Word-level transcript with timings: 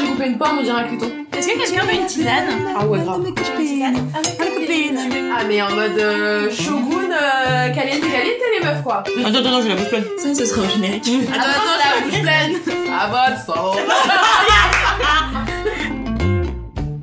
j'ai 0.00 0.06
coupé 0.06 0.26
une 0.26 0.38
pomme, 0.38 0.58
on 0.58 0.62
dirait 0.62 0.82
un. 0.82 1.38
Est-ce 1.38 1.48
que 1.48 1.58
quelqu'un 1.58 1.84
veut 1.84 1.94
une 1.94 2.06
tisane 2.06 2.44
Ah 2.78 2.86
ouais, 2.86 3.00
grave. 3.00 3.22
Ah, 5.34 5.44
mais 5.48 5.62
en 5.62 5.70
mode 5.70 5.98
euh, 5.98 6.50
Shogun, 6.50 7.10
euh, 7.10 7.68
caliente, 7.70 8.00
caliente, 8.00 8.42
les 8.60 8.66
meufs, 8.66 8.82
quoi. 8.82 9.02
Attends, 9.24 9.38
attends, 9.38 9.62
j'ai 9.62 9.68
la 9.68 9.74
bouche 9.74 9.88
pleine. 9.88 10.04
Ça, 10.18 10.34
ce 10.34 10.44
sera 10.44 10.62
au 10.62 10.68
générique. 10.68 11.08
Attends, 11.32 11.40
attends, 11.40 12.10
j'ai 12.10 12.22
la 12.22 12.22
bouche 12.22 12.22
pleine. 12.22 12.76
Ah 12.92 13.08
bah, 13.10 13.36
ça. 13.46 13.54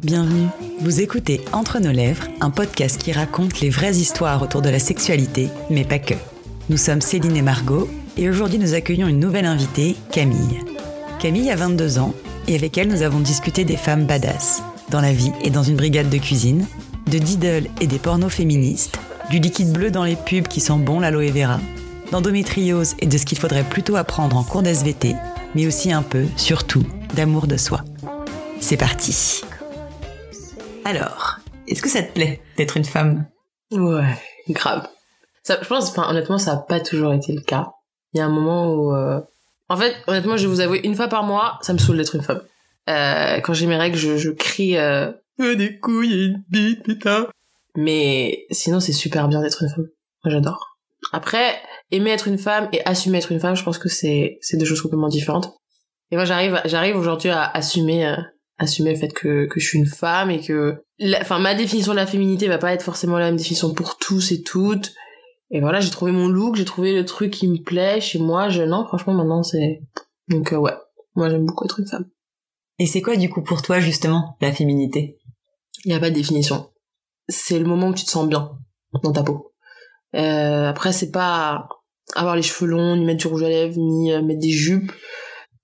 Bienvenue. 0.03 0.47
Vous 0.81 1.01
écoutez 1.01 1.41
Entre 1.51 1.79
nos 1.79 1.91
lèvres, 1.91 2.27
un 2.39 2.49
podcast 2.49 3.01
qui 3.01 3.11
raconte 3.11 3.59
les 3.59 3.69
vraies 3.69 3.95
histoires 3.95 4.41
autour 4.41 4.61
de 4.61 4.69
la 4.69 4.79
sexualité, 4.79 5.49
mais 5.69 5.83
pas 5.83 5.99
que. 5.99 6.13
Nous 6.69 6.77
sommes 6.77 7.01
Céline 7.01 7.35
et 7.35 7.41
Margot, 7.41 7.89
et 8.17 8.29
aujourd'hui 8.29 8.59
nous 8.59 8.73
accueillons 8.73 9.07
une 9.07 9.19
nouvelle 9.19 9.45
invitée, 9.45 9.95
Camille. 10.11 10.61
Camille 11.19 11.51
a 11.51 11.55
22 11.55 11.99
ans, 11.99 12.13
et 12.49 12.55
avec 12.55 12.77
elle 12.77 12.87
nous 12.89 13.03
avons 13.03 13.19
discuté 13.19 13.63
des 13.63 13.77
femmes 13.77 14.05
badass, 14.05 14.63
dans 14.89 15.01
la 15.01 15.13
vie 15.13 15.31
et 15.43 15.51
dans 15.51 15.61
une 15.61 15.75
brigade 15.75 16.09
de 16.09 16.17
cuisine, 16.17 16.65
de 17.09 17.19
Diddle 17.19 17.69
et 17.79 17.87
des 17.87 17.99
pornos 17.99 18.33
féministes, 18.33 18.99
du 19.29 19.37
liquide 19.37 19.71
bleu 19.71 19.91
dans 19.91 20.03
les 20.03 20.15
pubs 20.15 20.47
qui 20.47 20.59
sent 20.59 20.79
bon 20.79 20.99
l'aloe 20.99 21.31
vera, 21.31 21.59
d'endométriose 22.11 22.95
et 22.99 23.05
de 23.05 23.17
ce 23.17 23.25
qu'il 23.25 23.37
faudrait 23.37 23.63
plutôt 23.63 23.95
apprendre 23.95 24.35
en 24.35 24.43
cours 24.43 24.63
d'SVT, 24.63 25.15
mais 25.53 25.67
aussi 25.67 25.91
un 25.91 26.01
peu, 26.01 26.25
surtout, 26.37 26.83
d'amour 27.15 27.45
de 27.45 27.55
soi. 27.55 27.83
C'est 28.59 28.77
parti. 28.77 29.43
Alors, 30.85 31.37
est-ce 31.67 31.83
que 31.83 31.89
ça 31.89 32.01
te 32.01 32.13
plaît 32.13 32.41
d'être 32.57 32.77
une 32.77 32.85
femme? 32.85 33.27
Ouais, 33.71 34.17
grave. 34.49 34.87
Je 35.47 35.67
pense, 35.67 35.95
honnêtement, 35.97 36.39
ça 36.39 36.53
a 36.53 36.57
pas 36.57 36.79
toujours 36.79 37.13
été 37.13 37.31
le 37.31 37.41
cas. 37.41 37.69
Il 38.13 38.17
y 38.17 38.21
a 38.21 38.25
un 38.25 38.29
moment 38.29 38.73
où, 38.73 38.95
euh, 38.95 39.21
en 39.69 39.77
fait, 39.77 39.95
honnêtement, 40.07 40.35
je 40.37 40.43
vais 40.43 40.53
vous 40.53 40.59
avouer, 40.61 40.81
une 40.83 40.95
fois 40.95 41.07
par 41.07 41.23
mois, 41.23 41.59
ça 41.61 41.73
me 41.73 41.77
saoule 41.77 41.97
d'être 41.97 42.15
une 42.15 42.23
femme. 42.23 42.41
Euh, 42.89 43.39
quand 43.41 43.53
j'ai 43.53 43.67
mes 43.67 43.77
règles, 43.77 43.97
je, 43.97 44.17
je 44.17 44.31
crie, 44.31 44.77
euh, 44.77 45.11
Euh, 45.39 45.55
des 45.55 45.79
couilles 45.79 46.13
et 46.13 46.25
une 46.25 46.43
bite, 46.49 46.83
putain. 46.83 47.27
Mais 47.77 48.45
sinon, 48.51 48.79
c'est 48.79 48.93
super 48.93 49.27
bien 49.27 49.41
d'être 49.41 49.63
une 49.63 49.69
femme. 49.69 49.87
Moi, 50.23 50.33
j'adore. 50.33 50.77
Après, 51.13 51.55
aimer 51.91 52.11
être 52.11 52.27
une 52.27 52.37
femme 52.37 52.67
et 52.73 52.85
assumer 52.85 53.19
être 53.19 53.31
une 53.31 53.39
femme, 53.39 53.55
je 53.55 53.63
pense 53.63 53.77
que 53.77 53.87
c'est, 53.89 54.37
c'est 54.41 54.57
deux 54.57 54.65
choses 54.65 54.81
complètement 54.81 55.07
différentes. 55.07 55.53
Et 56.11 56.15
moi, 56.15 56.25
j'arrive, 56.25 56.59
j'arrive 56.65 56.97
aujourd'hui 56.97 57.29
à 57.29 57.43
assumer, 57.45 58.05
euh, 58.05 58.17
assumer 58.57 58.93
le 58.93 58.99
fait 58.99 59.13
que, 59.13 59.45
que 59.45 59.59
je 59.59 59.67
suis 59.67 59.77
une 59.77 59.85
femme 59.85 60.29
et 60.31 60.41
que, 60.41 60.83
enfin, 61.21 61.39
ma 61.39 61.55
définition 61.55 61.93
de 61.93 61.97
la 61.97 62.07
féminité 62.07 62.47
va 62.47 62.57
pas 62.57 62.73
être 62.73 62.83
forcément 62.83 63.17
la 63.17 63.25
même 63.25 63.37
définition 63.37 63.73
pour 63.73 63.97
tous 63.97 64.31
et 64.31 64.41
toutes. 64.41 64.93
Et 65.51 65.61
voilà, 65.61 65.79
j'ai 65.79 65.89
trouvé 65.89 66.11
mon 66.11 66.27
look, 66.27 66.55
j'ai 66.55 66.65
trouvé 66.65 66.93
le 66.93 67.05
truc 67.05 67.31
qui 67.31 67.47
me 67.47 67.57
plaît 67.57 68.01
chez 68.01 68.19
moi. 68.19 68.49
Je, 68.49 68.61
non, 68.63 68.85
franchement, 68.85 69.13
maintenant, 69.13 69.43
c'est, 69.43 69.81
donc, 70.27 70.53
euh, 70.53 70.57
ouais. 70.57 70.73
Moi, 71.15 71.29
j'aime 71.29 71.45
beaucoup 71.45 71.65
être 71.65 71.79
une 71.79 71.87
femme. 71.87 72.05
Et 72.77 72.85
c'est 72.85 73.01
quoi 73.01 73.15
du 73.17 73.29
coup 73.29 73.41
pour 73.41 73.61
toi 73.61 73.79
justement 73.79 74.37
la 74.41 74.53
féminité? 74.53 75.17
Il 75.83 75.91
y 75.91 75.95
a 75.95 75.99
pas 75.99 76.09
de 76.09 76.15
définition. 76.15 76.69
C'est 77.27 77.59
le 77.59 77.65
moment 77.65 77.89
où 77.89 77.93
tu 77.93 78.05
te 78.05 78.09
sens 78.09 78.27
bien 78.27 78.51
dans 79.03 79.11
ta 79.11 79.23
peau. 79.23 79.53
Euh, 80.15 80.69
après, 80.69 80.93
c'est 80.93 81.11
pas 81.11 81.67
avoir 82.15 82.35
les 82.35 82.41
cheveux 82.41 82.69
longs, 82.69 82.95
ni 82.95 83.05
mettre 83.05 83.19
du 83.19 83.27
rouge 83.27 83.43
à 83.43 83.49
lèvres, 83.49 83.77
ni 83.77 84.11
euh, 84.13 84.21
mettre 84.21 84.39
des 84.39 84.49
jupes. 84.49 84.91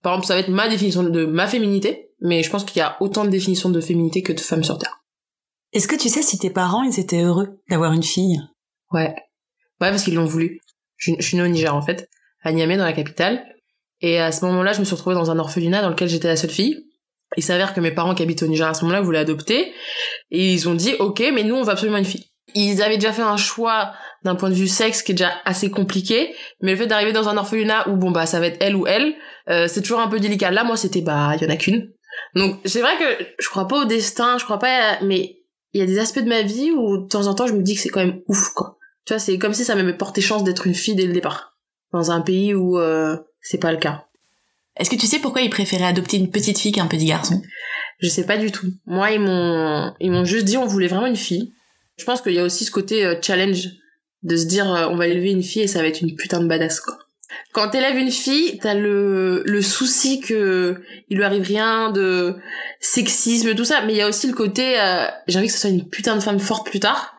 Par 0.02 0.14
exemple, 0.14 0.28
ça 0.28 0.34
va 0.34 0.42
être 0.42 0.50
ma 0.50 0.68
définition 0.68 1.04
de 1.04 1.26
ma 1.26 1.48
féminité, 1.48 2.12
mais 2.22 2.44
je 2.44 2.50
pense 2.50 2.66
qu'il 2.66 2.78
y 2.78 2.82
a 2.82 2.98
autant 3.02 3.24
de 3.24 3.30
définitions 3.30 3.70
de 3.70 3.82
féminité 3.82 4.22
que 4.22 4.34
de 4.34 4.40
femmes 4.40 4.64
sur 4.64 4.78
Terre. 4.78 5.04
Est-ce 5.74 5.88
que 5.88 5.96
tu 5.96 6.10
sais 6.10 6.22
si 6.22 6.38
tes 6.38 6.50
parents 6.50 6.84
ils 6.84 7.00
étaient 7.00 7.24
heureux 7.24 7.62
d'avoir 7.70 7.94
une 7.94 8.04
fille? 8.04 8.40
Ouais. 8.92 9.16
Ouais, 9.82 9.90
parce 9.90 10.04
qu'ils 10.04 10.16
l'ont 10.16 10.26
voulu. 10.26 10.60
Je, 10.98 11.12
je 11.20 11.26
suis 11.26 11.38
née 11.38 11.44
au 11.44 11.48
Niger, 11.48 11.74
en 11.76 11.82
fait, 11.82 12.10
à 12.44 12.52
Niamey, 12.52 12.78
dans 12.78 12.86
la 12.86 12.94
capitale. 12.94 13.44
Et 14.02 14.20
à 14.20 14.32
ce 14.32 14.44
moment-là, 14.46 14.74
je 14.74 14.80
me 14.80 14.86
suis 14.86 14.96
retrouvée 14.96 15.16
dans 15.16 15.32
un 15.32 15.40
orphelinat 15.40 15.82
dans 15.82 15.90
lequel 15.90 16.10
j'étais 16.10 16.28
la 16.28 16.36
seule 16.36 16.50
fille. 16.52 16.86
Il 17.38 17.44
s'avère 17.44 17.74
que 17.74 17.80
mes 17.82 17.92
parents 17.92 18.14
qui 18.16 18.24
habitent 18.24 18.44
au 18.44 18.48
Niger 18.48 18.68
à 18.68 18.74
ce 18.74 18.84
moment-là 18.84 19.02
voulaient 19.02 19.20
adopter. 19.20 19.74
Et 20.32 20.54
ils 20.54 20.70
ont 20.70 20.76
dit, 20.76 20.94
OK, 21.00 21.22
mais 21.34 21.44
nous, 21.44 21.56
on 21.56 21.64
veut 21.64 21.72
absolument 21.72 21.98
une 21.98 22.06
fille. 22.06 22.26
Ils 22.54 22.82
avaient 22.82 22.98
déjà 22.98 23.12
fait 23.12 23.22
un 23.24 23.38
choix 23.38 23.92
d'un 24.24 24.36
point 24.36 24.50
de 24.50 24.56
vue 24.56 24.68
sexe 24.68 25.02
qui 25.04 25.12
est 25.12 25.16
déjà 25.16 25.34
assez 25.44 25.70
compliqué. 25.70 26.34
Mais 26.62 26.72
le 26.72 26.78
fait 26.78 26.88
d'arriver 26.88 27.12
dans 27.14 27.28
un 27.28 27.38
orphelinat 27.38 27.90
où, 27.90 27.96
bon, 27.96 28.12
bah, 28.12 28.26
ça 28.26 28.40
va 28.40 28.48
être 28.48 28.58
elle 28.62 28.76
ou 28.76 28.88
elle, 28.88 29.16
euh, 29.50 29.68
c'est 29.68 29.82
toujours 29.82 30.00
un 30.00 30.08
peu 30.08 30.20
délicat. 30.20 30.52
Là, 30.52 30.64
moi, 30.64 30.78
c'était, 30.78 31.02
bah, 31.02 31.34
il 31.36 31.44
y 31.44 31.46
en 31.46 31.50
a 31.50 31.58
qu'une. 31.58 31.92
Donc, 32.36 32.60
c'est 32.66 32.82
vrai 32.82 32.94
que 32.98 33.26
je 33.40 33.50
crois 33.50 33.68
pas 33.68 33.82
au 33.82 33.86
destin, 33.86 34.38
je 34.38 34.46
crois 34.46 34.60
pas, 34.60 34.94
à- 34.94 35.04
mais 35.04 35.38
il 35.74 35.80
y 35.80 35.84
a 35.84 35.86
des 35.86 36.00
aspects 36.00 36.20
de 36.22 36.30
ma 36.30 36.44
vie 36.44 36.72
où, 36.72 37.00
de 37.04 37.08
temps 37.08 37.28
en 37.28 37.34
temps, 37.36 37.46
je 37.48 37.54
me 37.54 37.62
dis 37.62 37.76
que 37.76 37.82
c'est 37.82 37.90
quand 37.90 38.00
même 38.06 38.22
ouf, 38.28 38.50
quoi. 38.54 38.78
Tu 39.06 39.14
vois, 39.14 39.20
c'est 39.20 39.38
comme 39.38 39.54
si 39.54 39.64
ça 39.64 39.76
m'avait 39.76 39.94
porté 39.94 40.22
chance 40.22 40.44
d'être 40.44 40.68
une 40.68 40.74
fille 40.74 40.96
dès 40.96 41.06
le 41.06 41.14
départ. 41.14 41.56
Dans 41.94 42.12
un 42.12 42.22
pays 42.22 42.54
où 42.54 42.80
euh, 42.80 43.18
c'est 43.42 43.60
pas 43.60 43.72
le 43.72 43.78
cas. 43.78 44.06
Est-ce 44.78 44.90
que 44.90 44.96
tu 44.96 45.08
sais 45.08 45.20
pourquoi 45.20 45.42
ils 45.42 45.50
préféraient 45.50 45.86
adopter 45.86 46.18
une 46.18 46.32
petite 46.32 46.60
fille 46.60 46.72
qu'un 46.72 46.88
petit 46.88 47.06
garçon? 47.06 47.42
Je 48.00 48.10
sais 48.10 48.26
pas 48.26 48.38
du 48.38 48.52
tout. 48.52 48.68
Moi, 48.86 49.12
ils 49.12 49.22
m'ont 49.22 49.94
ils 50.00 50.12
m'ont 50.12 50.26
juste 50.26 50.46
dit 50.46 50.58
on 50.58 50.66
voulait 50.66 50.88
vraiment 50.88 51.08
une 51.08 51.16
fille. 51.16 51.54
Je 51.98 52.04
pense 52.04 52.22
qu'il 52.22 52.34
y 52.34 52.40
a 52.40 52.44
aussi 52.44 52.66
ce 52.66 52.72
côté 52.72 53.06
euh, 53.06 53.16
challenge 53.22 53.70
de 54.24 54.36
se 54.36 54.46
dire 54.46 54.74
euh, 54.74 54.88
on 54.90 54.98
va 54.98 55.08
élever 55.08 55.32
une 55.32 55.44
fille 55.44 55.62
et 55.62 55.68
ça 55.68 55.82
va 55.82 55.88
être 55.88 56.02
une 56.02 56.16
putain 56.16 56.42
de 56.42 56.48
badass 56.48 56.82
quoi. 56.82 56.98
Quand 57.54 57.70
t'élèves 57.70 57.98
une 57.98 58.12
fille, 58.12 58.60
t'as 58.60 58.74
le 58.74 59.44
le 59.46 59.62
souci 59.62 60.20
que 60.20 60.82
il 61.10 61.18
lui 61.18 61.24
arrive 61.24 61.44
rien 61.44 61.92
de 61.92 62.36
sexisme 62.80 63.56
tout 63.56 63.66
ça, 63.66 63.82
mais 63.86 63.94
il 63.94 63.98
y 63.98 64.02
a 64.02 64.08
aussi 64.08 64.28
le 64.28 64.34
côté 64.34 64.80
euh, 64.80 65.06
j'ai 65.28 65.40
envie 65.40 65.48
que 65.48 65.54
ce 65.54 65.60
soit 65.60 65.70
une 65.70 65.88
putain 65.88 66.16
de 66.16 66.22
femme 66.22 66.40
forte 66.40 66.68
plus 66.68 66.80
tard. 66.80 67.15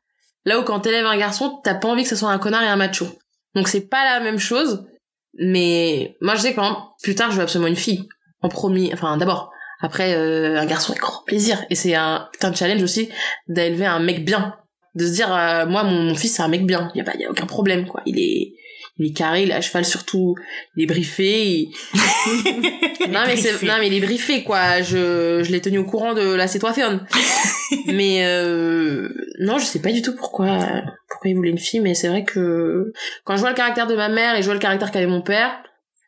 Là 0.47 0.61
où 0.61 0.63
quand 0.63 0.81
t'élèves 0.81 1.05
un 1.05 1.19
garçon, 1.19 1.61
t'as 1.63 1.75
pas 1.75 1.89
envie 1.89 2.05
que 2.05 2.09
ce 2.09 2.17
soit 2.17 2.31
un 2.31 2.39
connard 2.39 2.63
et 2.63 2.69
un 2.69 2.77
macho. 2.77 3.07
Donc 3.55 3.69
c'est 3.69 3.89
pas 3.89 4.05
la 4.05 4.21
même 4.21 4.39
chose, 4.39 4.87
mais 5.39 6.17
moi 6.21 6.37
je 6.37 6.43
sais 6.43 6.55
que 6.55 6.61
plus 7.03 7.15
tard 7.15 7.33
je 7.33 7.37
veux 7.37 7.43
absolument 7.43 7.69
une 7.69 7.77
fille 7.77 8.09
en 8.43 8.49
premier, 8.49 8.93
enfin 8.95 9.17
d'abord. 9.17 9.51
Après 9.81 10.15
euh, 10.15 10.59
un 10.59 10.65
garçon 10.65 10.93
avec 10.93 11.03
grand 11.03 11.23
plaisir 11.27 11.63
et 11.69 11.75
c'est 11.75 11.95
un 11.95 12.29
putain 12.33 12.51
de 12.51 12.57
challenge 12.57 12.83
aussi 12.83 13.11
d'élever 13.47 13.85
un 13.85 13.99
mec 13.99 14.25
bien, 14.25 14.57
de 14.95 15.05
se 15.05 15.13
dire 15.13 15.35
euh, 15.35 15.67
moi 15.67 15.83
mon, 15.83 16.05
mon 16.05 16.15
fils 16.15 16.37
c'est 16.37 16.43
un 16.43 16.49
mec 16.49 16.65
bien, 16.65 16.91
y 16.95 17.01
a 17.01 17.05
pas 17.05 17.15
y 17.17 17.25
a 17.25 17.31
aucun 17.31 17.45
problème 17.45 17.87
quoi. 17.87 18.01
Il 18.07 18.19
est 18.19 18.55
il 18.99 19.07
est 19.11 19.13
carré, 19.13 19.43
il 19.43 19.51
est 19.51 19.55
à 19.55 19.61
cheval 19.61 19.85
surtout, 19.85 20.35
il 20.77 20.85
est 20.85 20.87
briefé. 20.87 21.45
il- 21.49 21.73
non 23.11 23.21
mais 23.27 23.37
c'est 23.37 23.63
non 23.65 23.75
mais 23.79 23.89
il 23.89 23.95
est 23.95 24.01
briefé 24.01 24.43
quoi. 24.43 24.81
Je 24.83 25.43
je 25.43 25.51
l'ai 25.53 25.61
tenu 25.61 25.79
au 25.79 25.85
courant 25.85 26.15
de 26.15 26.35
la 26.35 26.49
situation. 26.49 27.01
mais 27.87 28.25
euh, 28.25 29.09
non, 29.41 29.59
je 29.59 29.65
sais 29.65 29.81
pas 29.81 29.93
du 29.93 30.03
tout 30.03 30.15
pourquoi 30.17 30.59
pourquoi 31.09 31.31
il 31.31 31.37
voulait 31.37 31.51
une 31.51 31.59
fille, 31.59 31.81
mais 31.81 31.95
c'est 31.95 32.09
vrai 32.09 32.25
que 32.25 32.93
quand 33.25 33.37
je 33.37 33.41
vois 33.41 33.51
le 33.51 33.57
caractère 33.57 33.87
de 33.87 33.95
ma 33.97 34.09
mère 34.09 34.35
et 34.37 34.41
je 34.41 34.47
vois 34.47 34.55
le 34.55 34.61
caractère 34.61 34.91
qu'avait 34.91 35.07
mon 35.07 35.23
père, 35.23 35.51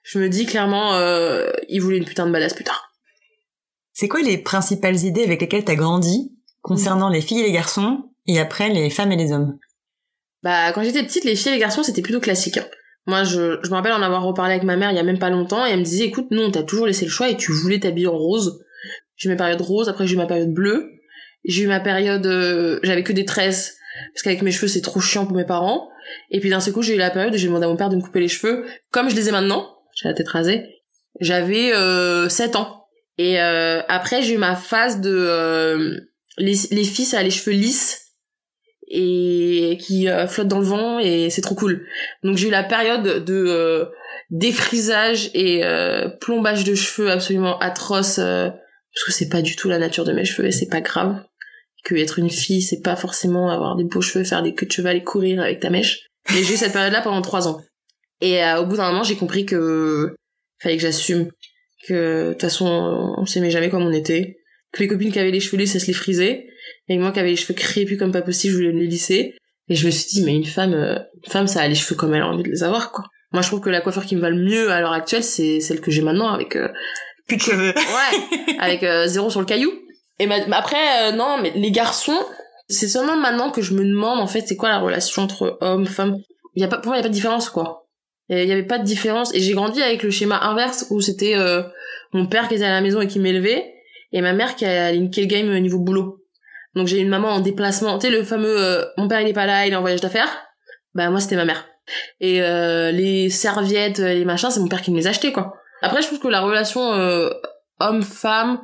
je 0.02 0.18
me 0.18 0.28
dis 0.28 0.46
clairement 0.46 0.94
euh, 0.94 1.50
il 1.68 1.80
voulait 1.80 1.98
une 1.98 2.04
putain 2.04 2.26
de 2.26 2.32
badass 2.32 2.54
plus 2.54 2.64
tard. 2.64 2.92
C'est 3.92 4.08
quoi 4.08 4.20
les 4.22 4.38
principales 4.38 5.04
idées 5.04 5.24
avec 5.24 5.40
lesquelles 5.40 5.64
t'as 5.64 5.74
grandi 5.74 6.32
concernant 6.62 7.08
les 7.10 7.20
filles 7.20 7.40
et 7.40 7.44
les 7.44 7.52
garçons 7.52 8.04
et 8.26 8.38
après 8.38 8.68
les 8.68 8.90
femmes 8.90 9.12
et 9.12 9.16
les 9.16 9.32
hommes? 9.32 9.58
Bah 10.42 10.72
quand 10.72 10.82
j'étais 10.82 11.02
petite, 11.02 11.24
les 11.24 11.34
filles 11.36 11.50
et 11.52 11.54
les 11.54 11.60
garçons 11.60 11.82
c'était 11.82 12.02
plutôt 12.02 12.20
classique. 12.20 12.58
hein. 12.58 12.66
Moi 13.06 13.24
je, 13.24 13.58
je 13.62 13.70
me 13.70 13.74
rappelle 13.74 13.92
en 13.92 14.02
avoir 14.02 14.22
reparlé 14.22 14.52
avec 14.52 14.64
ma 14.64 14.76
mère 14.76 14.90
il 14.90 14.96
y 14.96 15.00
a 15.00 15.02
même 15.02 15.18
pas 15.18 15.30
longtemps 15.30 15.66
et 15.66 15.70
elle 15.70 15.78
me 15.80 15.84
disait 15.84 16.04
écoute 16.04 16.26
nous 16.30 16.42
on 16.42 16.50
t'a 16.50 16.62
toujours 16.62 16.86
laissé 16.86 17.04
le 17.04 17.10
choix 17.10 17.28
et 17.28 17.36
tu 17.36 17.52
voulais 17.52 17.80
t'habiller 17.80 18.06
en 18.08 18.16
rose. 18.18 18.60
J'ai 19.16 19.28
eu 19.28 19.32
ma 19.32 19.36
période 19.36 19.60
rose, 19.60 19.88
après 19.88 20.06
j'ai 20.06 20.14
eu 20.14 20.18
ma 20.18 20.26
période 20.26 20.52
bleue, 20.52 20.90
j'ai 21.44 21.62
eu 21.64 21.66
ma 21.66 21.80
période 21.80 22.26
euh, 22.26 22.78
j'avais 22.82 23.02
que 23.02 23.12
des 23.12 23.24
tresses 23.24 23.76
parce 24.14 24.22
qu'avec 24.22 24.42
mes 24.42 24.52
cheveux 24.52 24.68
c'est 24.68 24.80
trop 24.82 25.00
chiant 25.00 25.26
pour 25.26 25.36
mes 25.36 25.44
parents. 25.46 25.88
Et 26.30 26.40
puis 26.40 26.50
d'un 26.50 26.60
seul 26.60 26.72
coup 26.72 26.82
j'ai 26.82 26.94
eu 26.94 26.98
la 26.98 27.10
période 27.10 27.34
où 27.34 27.36
j'ai 27.36 27.48
demandé 27.48 27.64
à 27.64 27.68
mon 27.68 27.76
père 27.76 27.88
de 27.88 27.96
me 27.96 28.00
couper 28.02 28.20
les 28.20 28.28
cheveux 28.28 28.64
comme 28.92 29.08
je 29.10 29.16
les 29.16 29.28
ai 29.28 29.32
maintenant, 29.32 29.74
j'ai 30.00 30.08
la 30.08 30.14
tête 30.14 30.28
rasée. 30.28 30.62
J'avais 31.20 31.72
euh, 31.74 32.28
7 32.28 32.54
ans. 32.56 32.84
Et 33.16 33.40
euh, 33.40 33.80
après 33.88 34.22
j'ai 34.22 34.34
eu 34.34 34.38
ma 34.38 34.54
phase 34.54 35.00
de 35.00 35.10
euh, 35.12 35.96
les, 36.36 36.54
les 36.70 36.84
filles 36.84 37.04
ça 37.06 37.18
a 37.18 37.22
les 37.24 37.30
cheveux 37.30 37.56
lisses 37.56 38.07
et 38.90 39.78
qui 39.80 40.08
euh, 40.08 40.26
flottent 40.26 40.48
dans 40.48 40.60
le 40.60 40.64
vent 40.64 40.98
et 40.98 41.30
c'est 41.30 41.42
trop 41.42 41.54
cool. 41.54 41.86
Donc 42.22 42.36
j'ai 42.36 42.48
eu 42.48 42.50
la 42.50 42.62
période 42.62 43.24
de 43.24 43.44
euh, 43.48 43.84
défrisage 44.30 45.30
et 45.34 45.64
euh, 45.64 46.08
plombage 46.08 46.64
de 46.64 46.74
cheveux 46.74 47.10
absolument 47.10 47.58
atroce 47.58 48.18
euh, 48.18 48.48
parce 48.48 49.04
que 49.06 49.12
c'est 49.12 49.28
pas 49.28 49.42
du 49.42 49.56
tout 49.56 49.68
la 49.68 49.78
nature 49.78 50.04
de 50.04 50.12
mes 50.12 50.24
cheveux 50.24 50.48
et 50.48 50.52
c'est 50.52 50.68
pas 50.68 50.80
grave. 50.80 51.22
Que 51.84 51.94
être 51.94 52.18
une 52.18 52.30
fille, 52.30 52.60
c'est 52.60 52.82
pas 52.82 52.96
forcément 52.96 53.50
avoir 53.50 53.76
des 53.76 53.84
beaux 53.84 54.00
cheveux, 54.00 54.24
faire 54.24 54.42
des 54.42 54.54
queues 54.54 54.66
de 54.66 54.72
cheval 54.72 54.96
et 54.96 55.04
courir 55.04 55.40
avec 55.40 55.60
ta 55.60 55.70
mèche. 55.70 56.08
Et 56.30 56.42
j'ai 56.42 56.54
eu 56.54 56.56
cette 56.56 56.72
période-là 56.72 57.00
pendant 57.00 57.22
trois 57.22 57.48
ans. 57.48 57.62
Et 58.20 58.42
euh, 58.42 58.60
au 58.60 58.66
bout 58.66 58.76
d'un 58.76 58.90
moment, 58.90 59.04
j'ai 59.04 59.16
compris 59.16 59.46
que 59.46 60.14
fallait 60.60 60.76
que 60.76 60.82
j'assume 60.82 61.30
que 61.86 62.28
de 62.28 62.32
toute 62.32 62.42
façon 62.42 63.14
on 63.16 63.24
s'aimait 63.26 63.50
jamais 63.50 63.70
comme 63.70 63.84
on 63.84 63.92
était. 63.92 64.38
Que 64.72 64.80
les 64.80 64.88
copines 64.88 65.12
qui 65.12 65.18
avaient 65.18 65.30
les 65.30 65.40
cheveux 65.40 65.56
lisses, 65.56 65.74
elles 65.74 65.80
se 65.80 65.86
les 65.86 65.92
frisaient 65.92 66.46
et 66.88 66.98
moi 66.98 67.12
qui 67.12 67.20
avais 67.20 67.30
les 67.30 67.36
cheveux 67.36 67.54
crépus 67.54 67.98
comme 67.98 68.12
pas 68.12 68.22
possible, 68.22 68.52
je 68.52 68.58
voulais 68.58 68.72
me 68.72 68.80
les 68.80 68.86
lisser. 68.86 69.34
Et 69.68 69.74
je 69.74 69.84
me 69.84 69.90
suis 69.90 70.08
dit, 70.08 70.22
mais 70.24 70.34
une 70.34 70.46
femme, 70.46 70.72
euh, 70.72 70.98
une 71.24 71.30
femme, 71.30 71.46
ça 71.46 71.60
a 71.60 71.68
les 71.68 71.74
cheveux 71.74 71.94
comme 71.94 72.14
elle 72.14 72.22
a 72.22 72.28
envie 72.28 72.42
de 72.42 72.48
les 72.48 72.62
avoir, 72.62 72.90
quoi. 72.90 73.04
Moi, 73.32 73.42
je 73.42 73.48
trouve 73.48 73.60
que 73.60 73.68
la 73.68 73.82
coiffure 73.82 74.06
qui 74.06 74.16
me 74.16 74.20
va 74.22 74.30
le 74.30 74.42
mieux 74.42 74.70
à 74.70 74.80
l'heure 74.80 74.92
actuelle, 74.92 75.22
c'est 75.22 75.60
celle 75.60 75.82
que 75.82 75.90
j'ai 75.90 76.00
maintenant 76.00 76.28
avec, 76.28 76.56
euh, 76.56 76.68
Plus 77.26 77.36
de 77.36 77.42
cheveux. 77.42 77.74
ouais, 77.74 78.56
avec 78.58 78.82
euh, 78.82 79.06
zéro 79.06 79.28
sur 79.28 79.40
le 79.40 79.46
caillou. 79.46 79.70
Et 80.18 80.26
mais 80.26 80.42
après, 80.52 80.76
euh, 81.02 81.12
non, 81.12 81.36
mais 81.42 81.52
les 81.54 81.70
garçons, 81.70 82.18
c'est 82.68 82.88
seulement 82.88 83.16
maintenant 83.16 83.50
que 83.50 83.60
je 83.60 83.74
me 83.74 83.84
demande, 83.84 84.18
en 84.18 84.26
fait, 84.26 84.44
c'est 84.46 84.56
quoi 84.56 84.70
la 84.70 84.78
relation 84.78 85.22
entre 85.22 85.58
hommes, 85.60 85.86
femmes? 85.86 86.16
Il 86.54 86.62
y 86.62 86.64
a 86.64 86.68
pas, 86.68 86.78
pour 86.78 86.86
moi, 86.86 86.96
il 86.96 87.00
y 87.00 87.00
a 87.00 87.02
pas 87.02 87.10
de 87.10 87.14
différence, 87.14 87.50
quoi. 87.50 87.86
Il 88.30 88.46
y 88.46 88.52
avait 88.52 88.62
pas 88.62 88.78
de 88.78 88.84
différence. 88.84 89.34
Et 89.34 89.40
j'ai 89.40 89.52
grandi 89.52 89.82
avec 89.82 90.02
le 90.02 90.10
schéma 90.10 90.38
inverse 90.42 90.86
où 90.90 91.00
c'était 91.00 91.36
euh, 91.36 91.62
mon 92.12 92.26
père 92.26 92.48
qui 92.48 92.54
était 92.54 92.64
à 92.64 92.72
la 92.72 92.80
maison 92.80 93.00
et 93.00 93.06
qui 93.06 93.20
m'élevait. 93.20 93.72
et 94.12 94.20
ma 94.20 94.32
mère 94.32 94.56
qui 94.56 94.64
a 94.64 94.92
linké 94.92 95.22
le 95.22 95.26
game 95.26 95.48
au 95.50 95.58
niveau 95.58 95.78
boulot. 95.78 96.18
Donc 96.74 96.86
j'ai 96.86 96.98
une 96.98 97.08
maman 97.08 97.28
en 97.28 97.40
déplacement, 97.40 97.98
tu 97.98 98.06
sais 98.06 98.12
le 98.12 98.22
fameux 98.24 98.56
euh, 98.58 98.84
mon 98.96 99.08
père 99.08 99.20
il 99.20 99.28
est 99.28 99.32
pas 99.32 99.46
là, 99.46 99.66
il 99.66 99.72
est 99.72 99.76
en 99.76 99.80
voyage 99.80 100.00
d'affaires. 100.00 100.44
Bah 100.94 101.10
moi 101.10 101.20
c'était 101.20 101.36
ma 101.36 101.44
mère. 101.44 101.66
Et 102.20 102.42
euh, 102.42 102.90
les 102.90 103.30
serviettes, 103.30 103.98
les 103.98 104.24
machins, 104.24 104.50
c'est 104.50 104.60
mon 104.60 104.68
père 104.68 104.82
qui 104.82 104.90
me 104.90 104.96
les 104.96 105.06
achetait 105.06 105.32
quoi. 105.32 105.54
Après 105.82 106.02
je 106.02 106.06
trouve 106.08 106.20
que 106.20 106.28
la 106.28 106.40
relation 106.40 106.92
euh, 106.92 107.30
homme-femme 107.80 108.60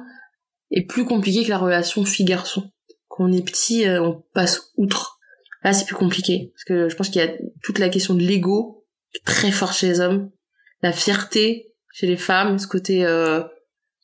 est 0.71 0.83
plus 0.83 1.05
compliquée 1.05 1.45
que 1.45 1.51
la 1.51 1.59
relation 1.59 2.05
fille-garçon. 2.05 2.71
Quand 3.09 3.25
on 3.25 3.33
est 3.33 3.45
petit, 3.45 3.87
euh, 3.87 4.03
on 4.03 4.25
passe 4.35 4.73
outre. 4.77 5.19
Là 5.63 5.73
c'est 5.73 5.87
plus 5.87 5.95
compliqué 5.95 6.53
parce 6.55 6.65
que 6.65 6.89
je 6.89 6.97
pense 6.97 7.09
qu'il 7.09 7.23
y 7.23 7.25
a 7.25 7.33
toute 7.63 7.79
la 7.79 7.89
question 7.89 8.15
de 8.15 8.21
l'ego 8.21 8.85
très 9.25 9.51
fort 9.51 9.73
chez 9.73 9.87
les 9.87 10.01
hommes, 10.01 10.31
la 10.83 10.93
fierté 10.93 11.75
chez 11.93 12.07
les 12.07 12.17
femmes, 12.17 12.59
ce 12.59 12.67
côté 12.67 13.07
euh, 13.07 13.41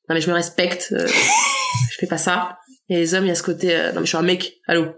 non 0.08 0.14
mais 0.14 0.20
je 0.20 0.28
me 0.28 0.34
respecte, 0.34 0.88
euh, 0.92 1.06
je 1.90 1.96
fais 1.98 2.06
pas 2.06 2.18
ça. 2.18 2.59
Et 2.90 2.96
les 2.96 3.14
hommes, 3.14 3.24
il 3.24 3.28
y 3.28 3.30
a 3.30 3.36
ce 3.36 3.42
côté 3.42 3.74
euh, 3.74 3.92
non 3.92 4.00
mais 4.00 4.06
je 4.06 4.10
suis 4.10 4.18
un 4.18 4.22
mec, 4.22 4.58
allô. 4.66 4.88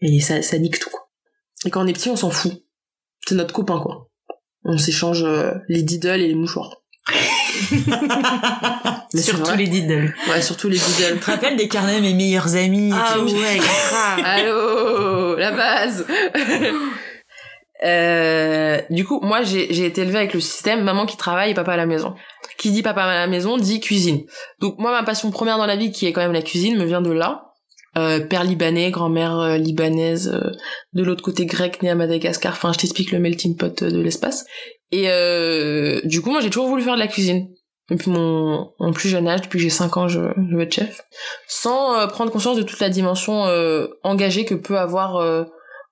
Et 0.00 0.20
ça, 0.20 0.42
ça 0.42 0.58
nique 0.58 0.80
tout. 0.80 0.90
Quoi. 0.90 1.08
Et 1.64 1.70
quand 1.70 1.84
on 1.84 1.86
est 1.86 1.92
petit, 1.92 2.10
on 2.10 2.16
s'en 2.16 2.30
fout. 2.30 2.64
C'est 3.28 3.34
notre 3.34 3.54
copain 3.54 3.78
quoi. 3.78 4.08
On 4.64 4.78
s'échange 4.78 5.22
euh, 5.22 5.52
les 5.68 5.82
diddles 5.82 6.20
et 6.20 6.28
les 6.28 6.34
mouchoirs. 6.34 6.82
Mais 9.14 9.20
Surtout 9.20 9.56
les 9.56 9.68
diddles. 9.68 10.14
Ouais, 10.28 10.42
surtout 10.42 10.68
les 10.68 10.78
diddles. 10.78 11.14
Tu 11.14 11.20
te 11.20 11.30
rappelles 11.30 11.56
des 11.56 11.68
carnets 11.68 12.00
mes 12.00 12.14
meilleurs 12.14 12.56
amis 12.56 12.90
Ah 12.92 13.20
ouais, 13.20 13.30
grave. 13.58 14.20
Allô, 14.24 15.36
la 15.36 15.52
base. 15.52 16.06
Euh, 17.84 18.80
du 18.88 19.04
coup, 19.04 19.20
moi, 19.22 19.42
j'ai 19.42 19.72
j'ai 19.72 19.84
été 19.84 20.00
élevée 20.00 20.16
avec 20.16 20.32
le 20.32 20.40
système 20.40 20.82
maman 20.82 21.04
qui 21.04 21.18
travaille 21.18 21.50
et 21.50 21.54
papa 21.54 21.74
à 21.74 21.76
la 21.76 21.84
maison. 21.84 22.14
Qui 22.58 22.70
dit 22.70 22.82
papa 22.82 23.02
à 23.02 23.14
la 23.14 23.26
maison 23.26 23.56
dit 23.56 23.80
cuisine. 23.80 24.24
Donc 24.60 24.78
moi, 24.78 24.90
ma 24.90 25.02
passion 25.02 25.30
première 25.30 25.58
dans 25.58 25.66
la 25.66 25.76
vie, 25.76 25.92
qui 25.92 26.06
est 26.06 26.12
quand 26.12 26.20
même 26.20 26.32
la 26.32 26.42
cuisine, 26.42 26.78
me 26.78 26.84
vient 26.84 27.02
de 27.02 27.10
là. 27.10 27.42
Euh, 27.96 28.20
père 28.20 28.44
libanais, 28.44 28.90
grand-mère 28.90 29.38
euh, 29.38 29.56
libanaise, 29.56 30.28
euh, 30.28 30.50
de 30.92 31.02
l'autre 31.02 31.22
côté 31.22 31.46
grec, 31.46 31.82
né 31.82 31.88
à 31.88 31.94
Madagascar. 31.94 32.52
Enfin, 32.52 32.72
je 32.72 32.78
t'explique 32.78 33.10
le 33.10 33.18
melting 33.18 33.56
pot 33.56 33.82
de 33.82 34.00
l'espace. 34.00 34.44
Et 34.92 35.08
euh, 35.08 36.00
du 36.04 36.20
coup, 36.20 36.30
moi, 36.30 36.40
j'ai 36.40 36.50
toujours 36.50 36.68
voulu 36.68 36.82
faire 36.82 36.94
de 36.94 37.00
la 37.00 37.08
cuisine. 37.08 37.48
Depuis 37.88 38.10
mon, 38.10 38.72
plus 38.92 39.08
jeune 39.08 39.28
âge, 39.28 39.42
depuis 39.42 39.58
que 39.58 39.62
j'ai 39.62 39.70
5 39.70 39.96
ans, 39.96 40.08
je, 40.08 40.20
je 40.20 40.56
veux 40.56 40.62
être 40.62 40.72
chef. 40.72 41.02
Sans 41.46 41.98
euh, 41.98 42.06
prendre 42.08 42.32
conscience 42.32 42.56
de 42.56 42.64
toute 42.64 42.80
la 42.80 42.88
dimension 42.88 43.46
euh, 43.46 43.86
engagée 44.02 44.44
que 44.44 44.56
peut 44.56 44.78
avoir 44.78 45.16
euh, 45.16 45.44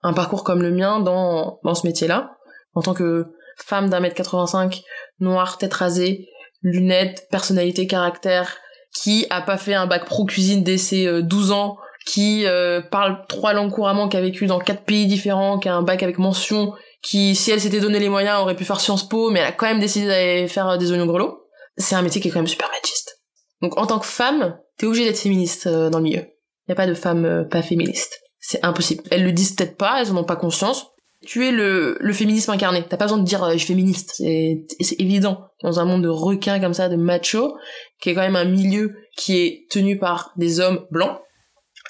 un 0.02 0.12
parcours 0.12 0.42
comme 0.42 0.60
le 0.60 0.72
mien 0.72 0.98
dans, 0.98 1.60
dans 1.62 1.74
ce 1.74 1.86
métier-là. 1.86 2.32
En 2.74 2.82
tant 2.82 2.94
que 2.94 3.26
femme 3.56 3.88
d'un 3.88 4.00
mètre 4.00 4.16
85, 4.16 4.82
noire, 5.20 5.56
tête 5.58 5.72
rasée, 5.72 6.26
lunettes, 6.64 7.28
personnalité, 7.30 7.86
caractère, 7.86 8.56
qui 8.92 9.26
a 9.30 9.40
pas 9.40 9.56
fait 9.56 9.74
un 9.74 9.86
bac 9.86 10.04
pro 10.04 10.24
cuisine 10.24 10.64
dès 10.64 10.78
ses 10.78 11.06
euh, 11.06 11.22
12 11.22 11.52
ans, 11.52 11.76
qui 12.06 12.46
euh, 12.46 12.80
parle 12.80 13.24
trois 13.28 13.52
langues 13.52 13.70
couramment, 13.70 14.08
qui 14.08 14.16
a 14.16 14.20
vécu 14.20 14.46
dans 14.46 14.58
quatre 14.58 14.82
pays 14.82 15.06
différents, 15.06 15.58
qui 15.60 15.68
a 15.68 15.76
un 15.76 15.82
bac 15.82 16.02
avec 16.02 16.18
mention, 16.18 16.72
qui, 17.04 17.34
si 17.36 17.50
elle 17.50 17.60
s'était 17.60 17.80
donné 17.80 17.98
les 17.98 18.08
moyens, 18.08 18.40
aurait 18.40 18.56
pu 18.56 18.64
faire 18.64 18.80
Sciences 18.80 19.08
Po, 19.08 19.30
mais 19.30 19.40
elle 19.40 19.46
a 19.46 19.52
quand 19.52 19.66
même 19.66 19.80
décidé 19.80 20.06
d'aller 20.06 20.48
faire 20.48 20.68
euh, 20.68 20.76
des 20.76 20.90
oignons 20.90 21.06
grelots. 21.06 21.38
C'est 21.76 21.94
un 21.94 22.02
métier 22.02 22.20
qui 22.20 22.28
est 22.28 22.30
quand 22.30 22.38
même 22.38 22.46
super 22.46 22.68
machiste. 22.68 23.20
Donc 23.60 23.78
en 23.78 23.86
tant 23.86 23.98
que 23.98 24.06
femme, 24.06 24.58
t'es 24.78 24.86
obligée 24.86 25.04
d'être 25.04 25.18
féministe 25.18 25.66
euh, 25.66 25.90
dans 25.90 25.98
le 25.98 26.04
milieu. 26.04 26.24
Y 26.68 26.72
a 26.72 26.74
pas 26.74 26.86
de 26.86 26.94
femme 26.94 27.24
euh, 27.24 27.44
pas 27.44 27.62
féministe. 27.62 28.20
C'est 28.40 28.64
impossible. 28.64 29.02
Elles 29.10 29.24
le 29.24 29.32
disent 29.32 29.54
peut-être 29.54 29.76
pas, 29.76 30.00
elles 30.00 30.12
en 30.12 30.16
ont 30.16 30.24
pas 30.24 30.36
conscience. 30.36 30.86
Tu 31.26 31.46
es 31.46 31.50
le, 31.50 31.98
féminisme 32.12 32.50
incarné. 32.50 32.84
T'as 32.88 32.96
pas 32.96 33.06
besoin 33.06 33.18
de 33.18 33.24
dire 33.24 33.42
euh, 33.44 33.52
je 33.52 33.58
suis 33.58 33.68
féministe. 33.68 34.14
C'est 34.16 35.00
évident. 35.00 35.48
Dans 35.62 35.80
un 35.80 35.84
monde 35.84 36.02
de 36.02 36.08
requins 36.08 36.60
comme 36.60 36.74
ça, 36.74 36.88
de 36.88 36.96
machos, 36.96 37.54
qui 38.00 38.10
est 38.10 38.14
quand 38.14 38.20
même 38.20 38.36
un 38.36 38.44
milieu 38.44 38.94
qui 39.16 39.38
est 39.38 39.66
tenu 39.70 39.98
par 39.98 40.32
des 40.36 40.60
hommes 40.60 40.86
blancs, 40.90 41.18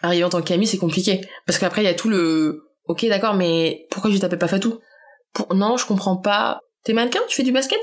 arriver 0.03 0.25
en 0.25 0.29
tant 0.29 0.43
qu'ami, 0.43 0.67
c'est 0.67 0.79
compliqué. 0.79 1.21
Parce 1.47 1.59
qu'après, 1.59 1.83
il 1.83 1.87
y 1.87 1.89
a 1.89 1.95
tout 1.95 2.09
le... 2.09 2.65
Ok, 2.87 3.07
d'accord, 3.07 3.35
mais 3.35 3.87
pourquoi 3.91 4.11
je 4.11 4.19
tapais 4.19 4.37
pas 4.37 4.49
Fatou? 4.49 4.79
Non, 5.53 5.77
je 5.77 5.87
comprends 5.87 6.17
pas. 6.17 6.61
T'es 6.85 6.93
mannequin? 6.93 7.21
Tu 7.29 7.37
fais 7.37 7.43
du 7.43 7.53
basket? 7.53 7.81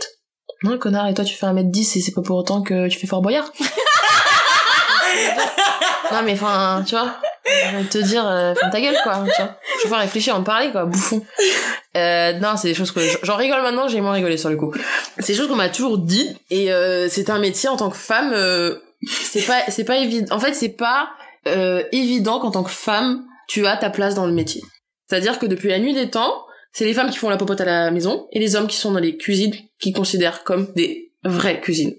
Non, 0.63 0.77
connard, 0.77 1.07
et 1.07 1.13
toi 1.15 1.25
tu 1.25 1.33
fais 1.33 1.47
1m10 1.47 1.97
et 1.97 2.01
c'est 2.01 2.11
pas 2.11 2.21
pour 2.21 2.37
autant 2.37 2.61
que 2.61 2.87
tu 2.87 2.99
fais 2.99 3.07
Fort 3.07 3.21
Boyard 3.21 3.51
Non, 6.11 6.21
mais 6.23 6.33
enfin, 6.33 6.83
tu 6.85 6.95
vois, 6.95 7.15
te 7.89 7.97
dire, 7.97 8.27
euh, 8.27 8.53
ta 8.71 8.81
gueule, 8.81 8.97
quoi, 9.03 9.23
tu 9.35 9.41
vois. 9.41 9.57
Je 9.83 9.87
vais 9.87 9.95
réfléchir, 9.95 10.35
en 10.35 10.43
parler, 10.43 10.71
quoi, 10.71 10.85
bouffon. 10.85 11.23
Euh, 11.97 12.33
non, 12.39 12.55
c'est 12.57 12.69
des 12.69 12.73
choses 12.73 12.91
que 12.91 13.01
j'en 13.23 13.35
rigole 13.35 13.61
maintenant, 13.61 13.87
j'ai 13.87 13.99
moins 14.01 14.13
rigolé 14.13 14.37
sur 14.37 14.49
le 14.49 14.55
coup. 14.55 14.73
C'est 15.19 15.33
des 15.33 15.39
choses 15.39 15.47
qu'on 15.47 15.55
m'a 15.55 15.69
toujours 15.69 15.97
dit, 15.97 16.29
et 16.49 16.71
euh, 16.71 17.09
c'est 17.09 17.29
un 17.29 17.39
métier 17.39 17.69
en 17.69 17.77
tant 17.77 17.89
que 17.89 17.97
femme, 17.97 18.31
euh, 18.33 18.75
c'est 19.03 19.45
pas, 19.45 19.61
c'est 19.67 19.83
pas 19.83 19.97
évident. 19.97 20.35
En 20.35 20.39
fait, 20.39 20.53
c'est 20.53 20.69
pas 20.69 21.09
euh, 21.47 21.83
évident 21.91 22.39
qu'en 22.39 22.51
tant 22.51 22.63
que 22.63 22.71
femme, 22.71 23.25
tu 23.47 23.65
as 23.67 23.75
ta 23.77 23.89
place 23.89 24.15
dans 24.15 24.25
le 24.25 24.33
métier. 24.33 24.61
C'est-à-dire 25.07 25.39
que 25.39 25.45
depuis 25.45 25.69
la 25.69 25.79
nuit 25.79 25.93
des 25.93 26.09
temps, 26.09 26.45
c'est 26.71 26.85
les 26.85 26.93
femmes 26.93 27.09
qui 27.09 27.17
font 27.17 27.29
la 27.29 27.37
popote 27.37 27.59
à 27.59 27.65
la 27.65 27.91
maison 27.91 28.27
et 28.31 28.39
les 28.39 28.55
hommes 28.55 28.67
qui 28.67 28.77
sont 28.77 28.91
dans 28.91 28.99
les 28.99 29.17
cuisines 29.17 29.53
qui 29.79 29.91
considèrent 29.91 30.43
comme 30.43 30.71
des 30.73 31.11
vraies 31.23 31.59
cuisines. 31.59 31.95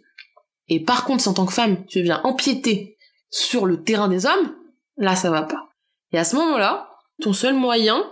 Et 0.68 0.80
par 0.80 1.04
contre, 1.04 1.28
en 1.28 1.34
tant 1.34 1.44
que 1.44 1.52
femme, 1.52 1.84
tu 1.86 2.00
viens 2.00 2.20
empiéter 2.24 2.91
sur 3.32 3.66
le 3.66 3.82
terrain 3.82 4.06
des 4.06 4.26
hommes, 4.26 4.54
là, 4.96 5.16
ça 5.16 5.30
va 5.30 5.42
pas. 5.42 5.70
Et 6.12 6.18
à 6.18 6.24
ce 6.24 6.36
moment-là, 6.36 6.90
ton 7.20 7.32
seul 7.32 7.54
moyen, 7.54 8.04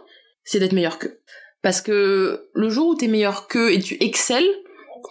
c'est 0.42 0.58
d'être 0.58 0.72
meilleur 0.72 0.98
qu'eux. 0.98 1.20
Parce 1.62 1.82
que 1.82 2.48
le 2.54 2.70
jour 2.70 2.88
où 2.88 2.94
t'es 2.96 3.06
meilleur 3.06 3.46
qu'eux 3.46 3.72
et 3.72 3.78
tu 3.80 3.96
excelles, 4.02 4.48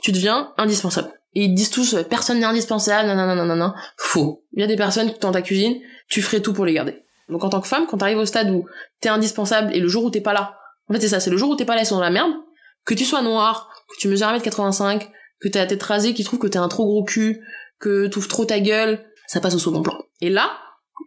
tu 0.01 0.11
deviens 0.11 0.51
indispensable. 0.57 1.13
Et 1.35 1.44
ils 1.44 1.53
disent 1.53 1.69
tous, 1.69 1.94
euh, 1.94 2.03
personne 2.03 2.39
n'est 2.39 2.45
indispensable, 2.45 3.07
nanana. 3.07 3.75
Faux. 3.97 4.44
Il 4.53 4.61
y 4.61 4.63
a 4.63 4.67
des 4.67 4.75
personnes 4.75 5.13
dans 5.21 5.31
ta 5.31 5.44
cuisine, 5.44 5.79
tu 6.09 6.23
ferais 6.23 6.41
tout 6.41 6.53
pour 6.53 6.65
les 6.65 6.73
garder. 6.73 7.03
Donc 7.29 7.44
en 7.44 7.50
tant 7.50 7.62
que 7.62 7.67
femme, 7.67 7.85
quand 7.88 7.97
t'arrives 7.97 8.17
au 8.17 8.25
stade 8.25 8.50
où 8.50 8.65
t'es 9.00 9.09
indispensable 9.09 9.75
et 9.75 9.79
le 9.79 9.88
jour 9.88 10.03
où 10.03 10.09
t'es 10.09 10.21
pas 10.21 10.33
là, 10.33 10.57
en 10.89 10.94
fait 10.94 11.01
c'est 11.01 11.09
ça, 11.09 11.19
c'est 11.19 11.29
le 11.29 11.38
jour 11.38 11.51
où 11.51 11.55
t'es 11.55 11.65
pas 11.65 11.75
là, 11.75 11.83
ils 11.83 11.85
sont 11.85 11.95
dans 11.95 12.01
la 12.01 12.09
merde, 12.09 12.31
que 12.83 12.95
tu 12.95 13.05
sois 13.05 13.21
noir, 13.21 13.69
que 13.88 14.00
tu 14.00 14.07
mesures 14.07 14.27
1m85, 14.27 15.07
que 15.39 15.47
t'as 15.47 15.59
la 15.59 15.67
tête 15.67 15.83
rasée, 15.83 16.15
qui 16.15 16.23
trouve 16.23 16.39
que 16.39 16.47
t'es 16.47 16.57
un 16.57 16.67
trop 16.67 16.85
gros 16.85 17.03
cul, 17.03 17.45
que 17.79 18.07
t'ouvres 18.07 18.27
trop 18.27 18.45
ta 18.45 18.59
gueule, 18.59 19.05
ça 19.29 19.39
passe 19.39 19.53
au 19.53 19.59
second 19.59 19.83
plan. 19.83 19.95
Et 20.21 20.29
là, 20.29 20.57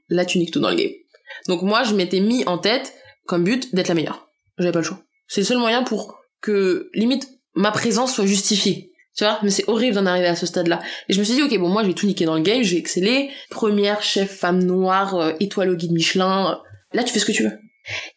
là 0.08 0.24
tu 0.24 0.38
niques 0.38 0.52
tout 0.52 0.60
dans 0.60 0.70
le 0.70 0.76
game. 0.76 0.92
Donc 1.48 1.62
moi 1.62 1.82
je 1.82 1.94
m'étais 1.94 2.20
mis 2.20 2.44
en 2.46 2.56
tête 2.56 2.94
comme 3.26 3.42
but 3.42 3.74
d'être 3.74 3.88
la 3.88 3.94
meilleure. 3.94 4.28
J'avais 4.58 4.72
pas 4.72 4.78
le 4.78 4.84
choix. 4.84 5.00
C'est 5.26 5.40
le 5.40 5.46
seul 5.46 5.58
moyen 5.58 5.82
pour 5.82 6.20
que 6.40 6.88
limite 6.94 7.28
ma 7.54 7.72
présence 7.72 8.14
soit 8.14 8.26
justifiée. 8.26 8.92
Tu 9.16 9.24
vois, 9.24 9.40
mais 9.42 9.50
c'est 9.50 9.68
horrible 9.68 9.96
d'en 9.96 10.06
arriver 10.06 10.28
à 10.28 10.36
ce 10.36 10.46
stade-là. 10.46 10.80
Et 11.08 11.12
je 11.12 11.18
me 11.18 11.24
suis 11.24 11.34
dit, 11.34 11.42
ok, 11.42 11.58
bon, 11.58 11.68
moi, 11.68 11.82
je 11.82 11.88
vais 11.88 11.92
tout 11.92 12.06
niquer 12.06 12.24
dans 12.24 12.34
le 12.34 12.40
game, 12.40 12.62
je 12.62 12.72
vais 12.72 12.78
exceller. 12.78 13.30
Première 13.50 14.02
chef 14.02 14.38
femme 14.38 14.62
noire, 14.62 15.14
euh, 15.16 15.32
étoile 15.38 15.68
au 15.68 15.74
guide 15.74 15.92
Michelin. 15.92 16.62
Là, 16.94 17.04
tu 17.04 17.12
fais 17.12 17.18
ce 17.18 17.26
que 17.26 17.32
tu 17.32 17.42
veux. 17.42 17.58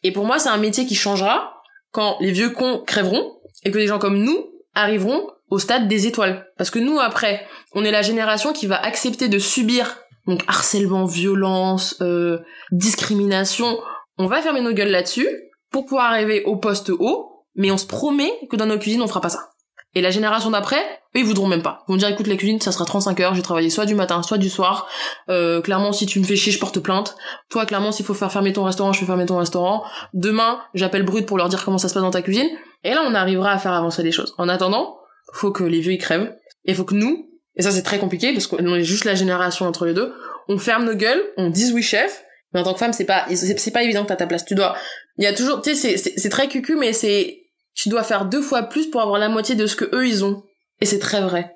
Et 0.03 0.13
pour 0.13 0.25
moi, 0.25 0.39
c'est 0.39 0.47
un 0.47 0.57
métier 0.57 0.85
qui 0.85 0.95
changera 0.95 1.53
quand 1.91 2.15
les 2.21 2.31
vieux 2.31 2.49
cons 2.49 2.81
crèveront 2.87 3.29
et 3.65 3.71
que 3.71 3.77
des 3.77 3.87
gens 3.87 3.99
comme 3.99 4.23
nous 4.23 4.51
arriveront 4.73 5.27
au 5.49 5.59
stade 5.59 5.87
des 5.87 6.07
étoiles. 6.07 6.47
Parce 6.57 6.69
que 6.69 6.79
nous, 6.79 6.99
après, 6.99 7.45
on 7.73 7.83
est 7.83 7.91
la 7.91 8.01
génération 8.01 8.53
qui 8.53 8.67
va 8.67 8.81
accepter 8.81 9.27
de 9.27 9.39
subir 9.39 9.97
donc 10.27 10.43
harcèlement, 10.47 11.05
violence, 11.05 11.97
euh, 12.01 12.39
discrimination. 12.71 13.77
On 14.17 14.27
va 14.27 14.41
fermer 14.41 14.61
nos 14.61 14.73
gueules 14.73 14.89
là-dessus 14.89 15.27
pour 15.71 15.85
pouvoir 15.85 16.11
arriver 16.11 16.43
au 16.45 16.57
poste 16.57 16.89
haut, 16.89 17.45
mais 17.55 17.71
on 17.71 17.77
se 17.77 17.85
promet 17.85 18.31
que 18.49 18.55
dans 18.55 18.65
nos 18.65 18.79
cuisines, 18.79 19.01
on 19.01 19.07
fera 19.07 19.21
pas 19.21 19.29
ça. 19.29 19.49
Et 19.93 20.01
la 20.01 20.09
génération 20.09 20.51
d'après, 20.51 20.81
eux, 21.15 21.19
ils 21.19 21.25
voudront 21.25 21.47
même 21.47 21.61
pas. 21.61 21.83
Ils 21.87 21.93
vont 21.93 21.97
dire, 21.97 22.09
écoute, 22.09 22.27
la 22.27 22.35
cuisine, 22.35 22.59
ça 22.59 22.73
sera 22.73 22.83
35 22.83 23.17
heures, 23.21 23.35
j'ai 23.35 23.41
travaillé 23.41 23.69
soit 23.69 23.85
du 23.85 23.95
matin, 23.95 24.21
soit 24.23 24.37
du 24.37 24.49
soir. 24.49 24.87
Euh, 25.29 25.61
clairement, 25.61 25.93
si 25.93 26.05
tu 26.05 26.19
me 26.19 26.25
fais 26.25 26.35
chier, 26.35 26.51
je 26.51 26.59
porte 26.59 26.79
plainte. 26.79 27.15
Toi, 27.49 27.65
clairement, 27.65 27.93
s'il 27.93 28.05
faut 28.05 28.13
faire 28.13 28.31
fermer 28.31 28.51
ton 28.51 28.65
restaurant, 28.65 28.91
je 28.91 28.99
fais 28.99 29.05
fermer 29.05 29.25
ton 29.25 29.37
restaurant. 29.37 29.85
Demain, 30.13 30.59
j'appelle 30.73 31.03
Brut 31.03 31.25
pour 31.25 31.37
leur 31.37 31.47
dire 31.47 31.63
comment 31.63 31.77
ça 31.77 31.87
se 31.87 31.93
passe 31.93 32.03
dans 32.03 32.11
ta 32.11 32.21
cuisine. 32.21 32.49
Et 32.83 32.93
là, 32.93 33.03
on 33.07 33.15
arrivera 33.15 33.51
à 33.51 33.57
faire 33.57 33.71
avancer 33.71 34.03
les 34.03 34.11
choses. 34.11 34.35
En 34.37 34.49
attendant, 34.49 34.97
faut 35.33 35.51
que 35.51 35.63
les 35.63 35.79
vieux, 35.81 35.93
ils 35.93 35.97
crèvent. 35.97 36.35
Et 36.65 36.73
faut 36.73 36.83
que 36.85 36.95
nous, 36.95 37.29
et 37.55 37.61
ça, 37.61 37.71
c'est 37.71 37.83
très 37.83 37.99
compliqué, 37.99 38.33
parce 38.33 38.47
qu'on 38.47 38.75
est 38.75 38.83
juste 38.83 39.05
la 39.05 39.15
génération 39.15 39.65
entre 39.65 39.85
les 39.85 39.93
deux, 39.93 40.13
on 40.47 40.57
ferme 40.57 40.85
nos 40.85 40.95
gueules, 40.95 41.23
on 41.37 41.49
dise 41.49 41.71
oui, 41.73 41.81
chef. 41.83 42.23
Mais 42.53 42.59
en 42.59 42.63
tant 42.63 42.73
que 42.73 42.79
femme, 42.79 42.93
c'est 42.93 43.05
pas, 43.05 43.25
c'est 43.33 43.71
pas 43.71 43.83
évident 43.83 44.03
que 44.03 44.07
t'as 44.09 44.15
ta 44.15 44.27
place. 44.27 44.45
Tu 44.45 44.55
dois, 44.55 44.75
il 45.17 45.23
y 45.23 45.27
a 45.27 45.33
toujours, 45.33 45.61
tu 45.61 45.75
sais, 45.75 45.97
c'est- 45.97 46.13
c'est 46.17 46.29
très 46.29 46.47
cucu, 46.47 46.75
mais 46.75 46.93
c'est, 46.93 47.41
tu 47.73 47.89
dois 47.89 48.03
faire 48.03 48.25
deux 48.25 48.41
fois 48.41 48.63
plus 48.63 48.87
pour 48.89 49.01
avoir 49.01 49.19
la 49.19 49.27
moitié 49.29 49.55
de 49.55 49.65
ce 49.67 49.75
que 49.75 49.85
eux, 49.93 50.07
ils 50.07 50.23
ont. 50.23 50.43
Et 50.81 50.85
c'est 50.85 50.99
très 50.99 51.21
vrai. 51.21 51.51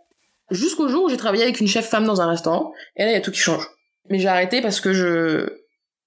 Jusqu'au 0.52 0.88
jour 0.90 1.06
où 1.06 1.10
j'ai 1.10 1.18
travaillé 1.18 1.44
avec 1.44 1.60
une 1.62 1.68
chef 1.68 1.88
femme 1.88 2.06
dans 2.06 2.22
un 2.22 2.28
restaurant, 2.28 2.74
et 2.98 3.04
là, 3.04 3.12
il 3.12 3.14
y 3.14 3.18
a 3.18 3.22
tout 3.22 3.32
qui 3.32 3.40
change. 3.40 3.66
Mais 4.10 4.20
j'ai 4.20 4.28
arrêté 4.28 4.62
parce 4.62 4.82
que 4.82 4.92
je, 4.94 5.48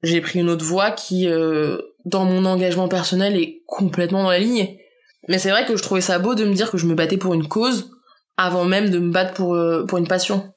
j'ai 0.03 0.21
pris 0.21 0.41
une 0.41 0.51
autre 0.51 0.65
voie 0.65 0.91
qui, 0.91 1.29
euh, 1.29 1.79
dans 2.05 2.25
mon 2.25 2.45
engagement 2.45 2.89
personnel, 2.89 3.37
est 3.37 3.63
complètement 3.67 4.25
dans 4.25 4.31
la 4.31 4.41
lignée. 4.41 4.82
Mais 5.29 5.39
c'est 5.39 5.51
vrai 5.51 5.67
que 5.67 5.77
je 5.77 5.83
trouvais 5.83 6.01
ça 6.01 6.19
beau 6.19 6.35
de 6.35 6.45
me 6.45 6.55
dire 6.55 6.71
que 6.71 6.79
je 6.79 6.87
me 6.87 6.95
battais 6.95 7.17
pour 7.17 7.35
une 7.35 7.49
cause, 7.49 7.91
avant 8.37 8.65
même 8.65 8.91
de 8.91 8.99
me 8.99 9.11
battre 9.11 9.35
pour, 9.35 9.55
euh, 9.55 9.85
pour 9.87 9.99
une 9.99 10.09
passion. 10.09 10.53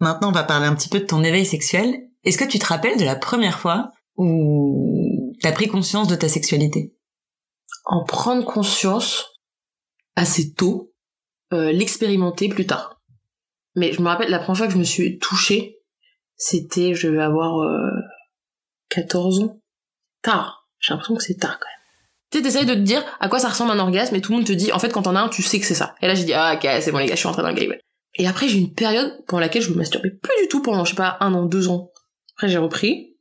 Maintenant, 0.00 0.28
on 0.28 0.32
va 0.32 0.44
parler 0.44 0.66
un 0.66 0.74
petit 0.74 0.88
peu 0.88 1.00
de 1.00 1.04
ton 1.06 1.22
éveil 1.22 1.46
sexuel. 1.46 1.94
Est-ce 2.24 2.38
que 2.38 2.44
tu 2.48 2.58
te 2.58 2.66
rappelles 2.66 2.98
de 2.98 3.04
la 3.04 3.16
première 3.16 3.58
fois 3.58 3.90
où 4.16 5.34
t'as 5.40 5.52
pris 5.52 5.68
conscience 5.68 6.08
de 6.08 6.16
ta 6.16 6.28
sexualité? 6.28 6.94
En 7.84 8.04
prendre 8.04 8.44
conscience 8.44 9.26
assez 10.16 10.52
tôt, 10.52 10.92
euh, 11.52 11.72
l'expérimenter 11.72 12.48
plus 12.48 12.66
tard. 12.66 13.00
Mais 13.76 13.92
je 13.92 14.02
me 14.02 14.08
rappelle 14.08 14.30
la 14.30 14.38
première 14.38 14.58
fois 14.58 14.66
que 14.66 14.72
je 14.72 14.78
me 14.78 14.84
suis 14.84 15.18
touchée, 15.18 15.76
C'était, 16.36 16.94
je 16.94 17.08
devais 17.08 17.22
avoir 17.22 17.60
euh, 17.60 17.90
14 18.90 19.40
ans. 19.40 19.60
Tard. 20.22 20.68
J'ai 20.78 20.92
l'impression 20.92 21.16
que 21.16 21.22
c'est 21.22 21.36
tard 21.36 21.58
quand 21.58 21.68
même. 21.68 21.77
Tu 22.30 22.38
sais, 22.38 22.44
t'essayes 22.44 22.66
de 22.66 22.74
te 22.74 22.80
dire 22.80 23.02
à 23.20 23.28
quoi 23.28 23.38
ça 23.38 23.48
ressemble 23.48 23.70
un 23.70 23.78
orgasme 23.78 24.14
et 24.14 24.20
tout 24.20 24.32
le 24.32 24.38
monde 24.38 24.46
te 24.46 24.52
dit, 24.52 24.70
en 24.72 24.78
fait, 24.78 24.90
quand 24.90 25.02
t'en 25.02 25.16
as 25.16 25.20
un, 25.20 25.28
tu 25.28 25.42
sais 25.42 25.58
que 25.58 25.66
c'est 25.66 25.74
ça. 25.74 25.94
Et 26.02 26.06
là, 26.06 26.14
j'ai 26.14 26.24
dit, 26.24 26.34
ah, 26.34 26.54
ok, 26.54 26.68
c'est 26.80 26.92
bon 26.92 26.98
les 26.98 27.06
gars, 27.06 27.14
je 27.14 27.20
suis 27.20 27.26
rentrée 27.26 27.42
dans 27.42 27.48
le 27.48 27.54
game. 27.54 27.72
Et 28.16 28.26
après, 28.26 28.48
j'ai 28.48 28.58
une 28.58 28.74
période 28.74 29.24
pendant 29.26 29.40
laquelle 29.40 29.62
je 29.62 29.70
me 29.70 29.76
masturbais 29.76 30.10
plus 30.10 30.42
du 30.42 30.48
tout 30.48 30.60
pendant, 30.60 30.84
je 30.84 30.90
sais 30.90 30.96
pas, 30.96 31.16
un 31.20 31.32
an, 31.32 31.46
deux 31.46 31.68
ans. 31.68 31.90
Après, 32.36 32.48
j'ai 32.48 32.58
repris. 32.58 33.16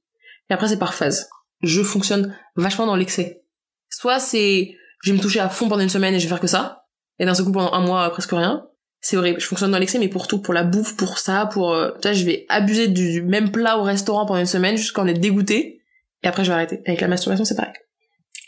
Et 0.49 0.53
après, 0.53 0.67
c'est 0.67 0.79
par 0.79 0.93
phase. 0.93 1.29
Je 1.61 1.81
fonctionne 1.83 2.35
vachement 2.55 2.85
dans 2.85 2.95
l'excès. 2.95 3.43
Soit 3.89 4.19
c'est, 4.19 4.75
je 5.03 5.11
vais 5.11 5.17
me 5.17 5.21
toucher 5.21 5.39
à 5.39 5.49
fond 5.49 5.69
pendant 5.69 5.81
une 5.81 5.89
semaine 5.89 6.13
et 6.13 6.19
je 6.19 6.25
vais 6.25 6.29
faire 6.29 6.39
que 6.39 6.47
ça. 6.47 6.85
Et 7.19 7.25
d'un 7.25 7.33
seul 7.33 7.45
coup, 7.45 7.51
pendant 7.51 7.73
un 7.73 7.81
mois, 7.81 8.09
presque 8.09 8.31
rien. 8.31 8.67
C'est 8.99 9.17
horrible. 9.17 9.39
Je 9.39 9.45
fonctionne 9.45 9.71
dans 9.71 9.77
l'excès, 9.77 9.99
mais 9.99 10.07
pour 10.07 10.27
tout, 10.27 10.41
pour 10.41 10.53
la 10.53 10.63
bouffe, 10.63 10.95
pour 10.97 11.19
ça, 11.19 11.45
pour, 11.45 11.73
euh, 11.73 11.91
tu 12.01 12.07
vois, 12.07 12.13
je 12.13 12.25
vais 12.25 12.45
abuser 12.49 12.87
du 12.87 13.21
même 13.21 13.51
plat 13.51 13.77
au 13.77 13.83
restaurant 13.83 14.25
pendant 14.25 14.39
une 14.39 14.45
semaine 14.47 14.77
jusqu'à 14.77 15.01
en 15.01 15.07
être 15.07 15.19
dégoûté. 15.19 15.81
Et 16.23 16.27
après, 16.27 16.43
je 16.43 16.49
vais 16.49 16.55
arrêter. 16.55 16.81
Avec 16.85 17.01
la 17.01 17.07
masturbation, 17.07 17.45
c'est 17.45 17.55
pareil. 17.55 17.73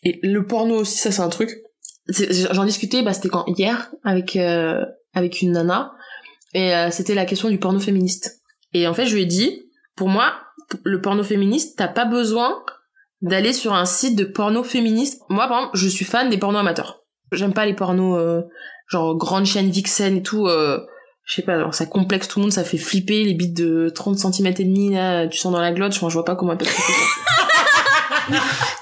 Et 0.03 0.19
le 0.23 0.45
porno 0.45 0.75
aussi, 0.75 0.97
ça, 0.97 1.11
c'est 1.11 1.21
un 1.21 1.29
truc. 1.29 1.49
J'en 2.07 2.65
discutais, 2.65 3.01
bah, 3.03 3.13
c'était 3.13 3.29
quand 3.29 3.45
hier, 3.47 3.91
avec, 4.03 4.35
euh, 4.35 4.83
avec 5.13 5.41
une 5.41 5.51
nana. 5.51 5.93
Et 6.53 6.73
euh, 6.73 6.89
c'était 6.91 7.15
la 7.15 7.25
question 7.25 7.49
du 7.49 7.59
porno 7.59 7.79
féministe. 7.79 8.41
Et 8.73 8.87
en 8.87 8.93
fait, 8.93 9.05
je 9.05 9.15
lui 9.15 9.23
ai 9.23 9.25
dit, 9.25 9.69
pour 9.95 10.09
moi, 10.09 10.33
le 10.83 11.01
porno 11.01 11.23
féministe, 11.23 11.77
t'as 11.77 11.87
pas 11.87 12.05
besoin 12.05 12.63
d'aller 13.21 13.53
sur 13.53 13.73
un 13.73 13.85
site 13.85 14.15
de 14.15 14.23
porno 14.23 14.63
féministe. 14.63 15.21
Moi, 15.29 15.47
par 15.47 15.59
exemple, 15.59 15.77
je 15.77 15.87
suis 15.87 16.05
fan 16.05 16.29
des 16.29 16.37
pornos 16.37 16.59
amateurs. 16.61 17.01
J'aime 17.31 17.53
pas 17.53 17.65
les 17.65 17.75
pornos, 17.75 18.17
euh, 18.17 18.41
genre 18.87 19.15
grande 19.17 19.45
chaîne 19.45 19.69
Vixen 19.69 20.17
et 20.17 20.23
tout. 20.23 20.47
Euh, 20.47 20.79
je 21.25 21.35
sais 21.35 21.41
pas, 21.43 21.71
ça 21.71 21.85
complexe 21.85 22.27
tout 22.27 22.39
le 22.39 22.45
monde, 22.45 22.51
ça 22.51 22.63
fait 22.63 22.79
flipper 22.79 23.23
les 23.23 23.35
bites 23.35 23.55
de 23.55 23.91
30 23.93 24.17
cm 24.17 24.47
et 24.47 24.63
demi, 24.63 24.95
là, 24.95 25.27
tu 25.27 25.37
sens 25.37 25.51
dans 25.51 25.61
la 25.61 25.71
glotte, 25.71 25.93
je, 25.93 25.99
je 25.99 26.13
vois 26.13 26.25
pas 26.25 26.35
comment 26.35 26.57
flipper 26.57 26.71
ça. 28.31 28.75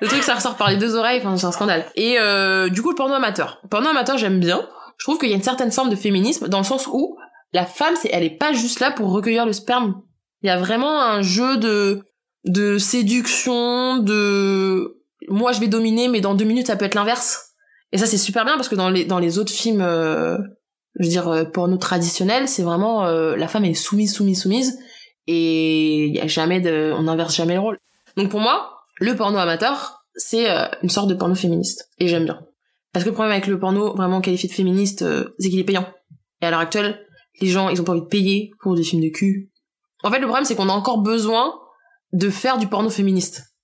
Le 0.00 0.08
truc, 0.08 0.22
ça 0.22 0.34
ressort 0.34 0.56
par 0.56 0.70
les 0.70 0.76
deux 0.76 0.94
oreilles, 0.96 1.20
enfin, 1.20 1.36
c'est 1.36 1.46
un 1.46 1.52
scandale. 1.52 1.84
Et 1.94 2.18
euh, 2.18 2.68
du 2.68 2.82
coup, 2.82 2.90
le 2.90 2.94
porno 2.94 3.14
amateur. 3.14 3.60
Le 3.62 3.68
porno 3.68 3.88
amateur, 3.88 4.16
j'aime 4.18 4.40
bien. 4.40 4.66
Je 4.96 5.04
trouve 5.04 5.18
qu'il 5.18 5.28
y 5.28 5.32
a 5.32 5.36
une 5.36 5.42
certaine 5.42 5.72
forme 5.72 5.90
de 5.90 5.96
féminisme 5.96 6.48
dans 6.48 6.58
le 6.58 6.64
sens 6.64 6.86
où 6.86 7.16
la 7.52 7.66
femme, 7.66 7.94
c'est, 8.00 8.10
elle 8.12 8.22
est 8.22 8.38
pas 8.38 8.52
juste 8.52 8.80
là 8.80 8.90
pour 8.90 9.10
recueillir 9.10 9.46
le 9.46 9.52
sperme. 9.52 10.02
Il 10.42 10.46
y 10.46 10.50
a 10.50 10.58
vraiment 10.58 11.02
un 11.02 11.22
jeu 11.22 11.56
de 11.56 12.02
de 12.44 12.78
séduction, 12.78 13.98
de 13.98 15.02
moi 15.28 15.52
je 15.52 15.60
vais 15.60 15.68
dominer, 15.68 16.08
mais 16.08 16.20
dans 16.20 16.34
deux 16.34 16.44
minutes 16.44 16.68
ça 16.68 16.76
peut 16.76 16.86
être 16.86 16.94
l'inverse. 16.94 17.50
Et 17.92 17.98
ça 17.98 18.06
c'est 18.06 18.18
super 18.18 18.44
bien 18.44 18.54
parce 18.56 18.68
que 18.68 18.74
dans 18.74 18.90
les 18.90 19.04
dans 19.04 19.18
les 19.18 19.38
autres 19.38 19.52
films, 19.52 19.82
euh, 19.82 20.38
je 20.98 21.04
veux 21.04 21.10
dire 21.10 21.28
euh, 21.28 21.44
porno 21.44 21.76
traditionnels, 21.76 22.48
c'est 22.48 22.62
vraiment 22.62 23.04
euh, 23.06 23.36
la 23.36 23.48
femme 23.48 23.64
est 23.64 23.74
soumise, 23.74 24.14
soumise, 24.14 24.40
soumise, 24.42 24.78
et 25.26 26.06
il 26.06 26.14
y 26.14 26.20
a 26.20 26.26
jamais 26.26 26.60
de, 26.60 26.92
on 26.96 27.08
inverse 27.08 27.34
jamais 27.34 27.54
le 27.54 27.60
rôle. 27.60 27.78
Donc 28.16 28.30
pour 28.30 28.40
moi, 28.40 28.79
le 29.00 29.16
porno 29.16 29.38
amateur, 29.38 30.04
c'est 30.14 30.50
euh, 30.50 30.66
une 30.82 30.90
sorte 30.90 31.08
de 31.08 31.14
porno 31.14 31.34
féministe, 31.34 31.90
et 31.98 32.06
j'aime 32.06 32.24
bien. 32.24 32.40
Parce 32.92 33.04
que 33.04 33.10
le 33.10 33.14
problème 33.14 33.32
avec 33.32 33.46
le 33.46 33.58
porno 33.58 33.94
vraiment 33.94 34.20
qualifié 34.20 34.48
de 34.48 34.54
féministe, 34.54 35.02
euh, 35.02 35.34
c'est 35.38 35.48
qu'il 35.48 35.58
est 35.58 35.64
payant. 35.64 35.88
Et 36.42 36.46
à 36.46 36.50
l'heure 36.50 36.60
actuelle, 36.60 37.06
les 37.40 37.48
gens, 37.48 37.68
ils 37.68 37.80
ont 37.80 37.84
pas 37.84 37.92
envie 37.92 38.02
de 38.02 38.06
payer 38.06 38.50
pour 38.60 38.74
des 38.74 38.82
films 38.82 39.02
de 39.02 39.08
cul. 39.08 39.50
En 40.02 40.10
fait, 40.10 40.18
le 40.18 40.26
problème, 40.26 40.44
c'est 40.44 40.54
qu'on 40.54 40.68
a 40.68 40.72
encore 40.72 40.98
besoin 40.98 41.54
de 42.12 42.28
faire 42.30 42.58
du 42.58 42.66
porno 42.66 42.90
féministe. 42.90 43.54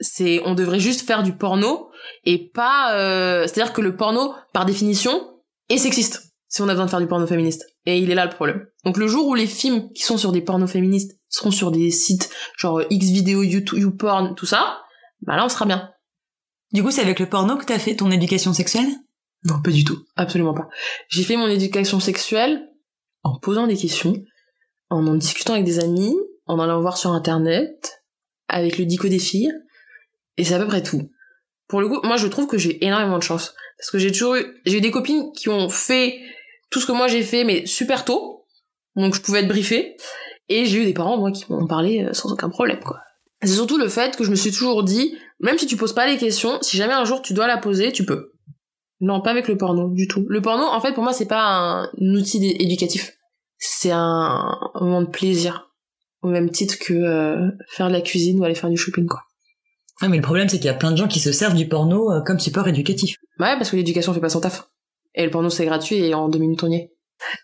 C'est, 0.00 0.42
on 0.44 0.54
devrait 0.54 0.80
juste 0.80 1.06
faire 1.06 1.22
du 1.22 1.34
porno 1.34 1.90
et 2.24 2.50
pas, 2.50 2.94
euh, 2.94 3.42
c'est-à-dire 3.42 3.72
que 3.72 3.80
le 3.80 3.96
porno, 3.96 4.34
par 4.52 4.66
définition, 4.66 5.40
est 5.68 5.78
sexiste. 5.78 6.34
Si 6.48 6.62
on 6.62 6.68
a 6.68 6.72
besoin 6.72 6.84
de 6.84 6.90
faire 6.90 7.00
du 7.00 7.06
porno 7.06 7.26
féministe. 7.26 7.66
Et 7.86 7.98
il 7.98 8.10
est 8.10 8.14
là 8.14 8.24
le 8.24 8.30
problème. 8.30 8.66
Donc 8.84 8.98
le 8.98 9.08
jour 9.08 9.26
où 9.26 9.34
les 9.34 9.46
films 9.46 9.90
qui 9.92 10.02
sont 10.02 10.18
sur 10.18 10.32
des 10.32 10.42
pornos 10.42 10.70
féministes 10.70 11.18
seront 11.28 11.50
sur 11.50 11.70
des 11.70 11.90
sites 11.90 12.30
genre 12.56 12.82
X 12.88 13.06
vidéo, 13.06 13.42
YouTube, 13.42 13.78
YouPorn, 13.78 14.34
tout 14.34 14.46
ça, 14.46 14.80
bah 15.26 15.36
là 15.36 15.44
on 15.44 15.48
sera 15.48 15.66
bien. 15.66 15.90
Du 16.72 16.82
coup, 16.82 16.90
c'est 16.90 17.02
avec 17.02 17.20
le 17.20 17.28
porno 17.28 17.56
que 17.56 17.64
t'as 17.64 17.78
fait 17.78 17.94
ton 17.94 18.10
éducation 18.10 18.52
sexuelle? 18.52 18.88
Non, 19.44 19.60
pas 19.62 19.70
du 19.70 19.84
tout. 19.84 20.04
Absolument 20.16 20.54
pas. 20.54 20.68
J'ai 21.08 21.22
fait 21.22 21.36
mon 21.36 21.48
éducation 21.48 22.00
sexuelle 22.00 22.66
en 23.22 23.38
posant 23.38 23.66
des 23.66 23.76
questions, 23.76 24.14
en 24.90 25.06
en 25.06 25.14
discutant 25.14 25.52
avec 25.52 25.64
des 25.64 25.78
amis, 25.78 26.14
en 26.46 26.58
allant 26.58 26.80
voir 26.80 26.96
sur 26.96 27.10
internet, 27.10 28.02
avec 28.48 28.78
le 28.78 28.84
dico 28.84 29.08
des 29.08 29.18
filles, 29.18 29.52
et 30.36 30.44
c'est 30.44 30.54
à 30.54 30.58
peu 30.58 30.66
près 30.66 30.82
tout. 30.82 31.10
Pour 31.68 31.80
le 31.80 31.88
coup, 31.88 32.00
moi 32.04 32.16
je 32.16 32.26
trouve 32.26 32.46
que 32.46 32.58
j'ai 32.58 32.84
énormément 32.84 33.18
de 33.18 33.22
chance. 33.22 33.54
Parce 33.78 33.90
que 33.90 33.98
j'ai 33.98 34.10
toujours 34.10 34.36
eu, 34.36 34.60
j'ai 34.64 34.78
eu 34.78 34.80
des 34.80 34.90
copines 34.90 35.32
qui 35.32 35.48
ont 35.48 35.68
fait 35.68 36.20
tout 36.70 36.80
ce 36.80 36.86
que 36.86 36.92
moi 36.92 37.08
j'ai 37.08 37.22
fait, 37.22 37.44
mais 37.44 37.66
super 37.66 38.04
tôt. 38.04 38.46
Donc 38.96 39.14
je 39.14 39.20
pouvais 39.20 39.40
être 39.40 39.48
briefée. 39.48 39.96
Et 40.48 40.64
j'ai 40.64 40.82
eu 40.82 40.84
des 40.84 40.94
parents, 40.94 41.18
moi, 41.18 41.32
qui 41.32 41.44
m'ont 41.50 41.66
parlé 41.66 42.04
euh, 42.04 42.12
sans 42.12 42.32
aucun 42.32 42.48
problème, 42.48 42.80
quoi. 42.80 43.00
C'est 43.42 43.54
surtout 43.54 43.78
le 43.78 43.88
fait 43.88 44.16
que 44.16 44.24
je 44.24 44.30
me 44.30 44.36
suis 44.36 44.50
toujours 44.50 44.82
dit, 44.82 45.16
même 45.40 45.58
si 45.58 45.66
tu 45.66 45.76
poses 45.76 45.92
pas 45.92 46.06
les 46.06 46.16
questions, 46.16 46.58
si 46.62 46.76
jamais 46.76 46.94
un 46.94 47.04
jour 47.04 47.22
tu 47.22 47.34
dois 47.34 47.46
la 47.46 47.58
poser, 47.58 47.92
tu 47.92 48.04
peux. 48.04 48.32
Non, 49.00 49.20
pas 49.20 49.30
avec 49.30 49.46
le 49.48 49.58
porno, 49.58 49.90
du 49.90 50.08
tout. 50.08 50.24
Le 50.28 50.40
porno, 50.40 50.64
en 50.64 50.80
fait, 50.80 50.94
pour 50.94 51.02
moi, 51.02 51.12
c'est 51.12 51.26
pas 51.26 51.44
un 51.44 52.14
outil 52.14 52.56
éducatif. 52.58 53.12
C'est 53.58 53.90
un 53.92 54.58
moment 54.80 55.02
de 55.02 55.10
plaisir. 55.10 55.70
Au 56.22 56.28
même 56.28 56.50
titre 56.50 56.76
que 56.80 56.94
euh, 56.94 57.50
faire 57.68 57.88
de 57.88 57.92
la 57.92 58.00
cuisine 58.00 58.40
ou 58.40 58.44
aller 58.44 58.54
faire 58.54 58.70
du 58.70 58.76
shopping, 58.76 59.06
quoi. 59.06 59.22
Ouais, 60.02 60.08
mais 60.08 60.16
le 60.16 60.22
problème, 60.22 60.48
c'est 60.48 60.56
qu'il 60.56 60.66
y 60.66 60.70
a 60.70 60.74
plein 60.74 60.92
de 60.92 60.96
gens 60.96 61.08
qui 61.08 61.20
se 61.20 61.32
servent 61.32 61.54
du 61.54 61.68
porno 61.68 62.10
euh, 62.10 62.20
comme 62.22 62.38
support 62.38 62.68
éducatif. 62.68 63.16
Bah 63.38 63.52
ouais, 63.52 63.56
parce 63.58 63.70
que 63.70 63.76
l'éducation 63.76 64.12
fait 64.12 64.20
pas 64.20 64.28
son 64.28 64.40
taf. 64.40 64.68
Et 65.14 65.24
le 65.24 65.30
porno, 65.30 65.50
c'est 65.50 65.64
gratuit 65.64 65.96
et 65.96 66.14
en 66.14 66.28
deux 66.28 66.38
minutes, 66.38 66.62
on 66.64 66.70
y 66.70 66.76
est. 66.76 66.92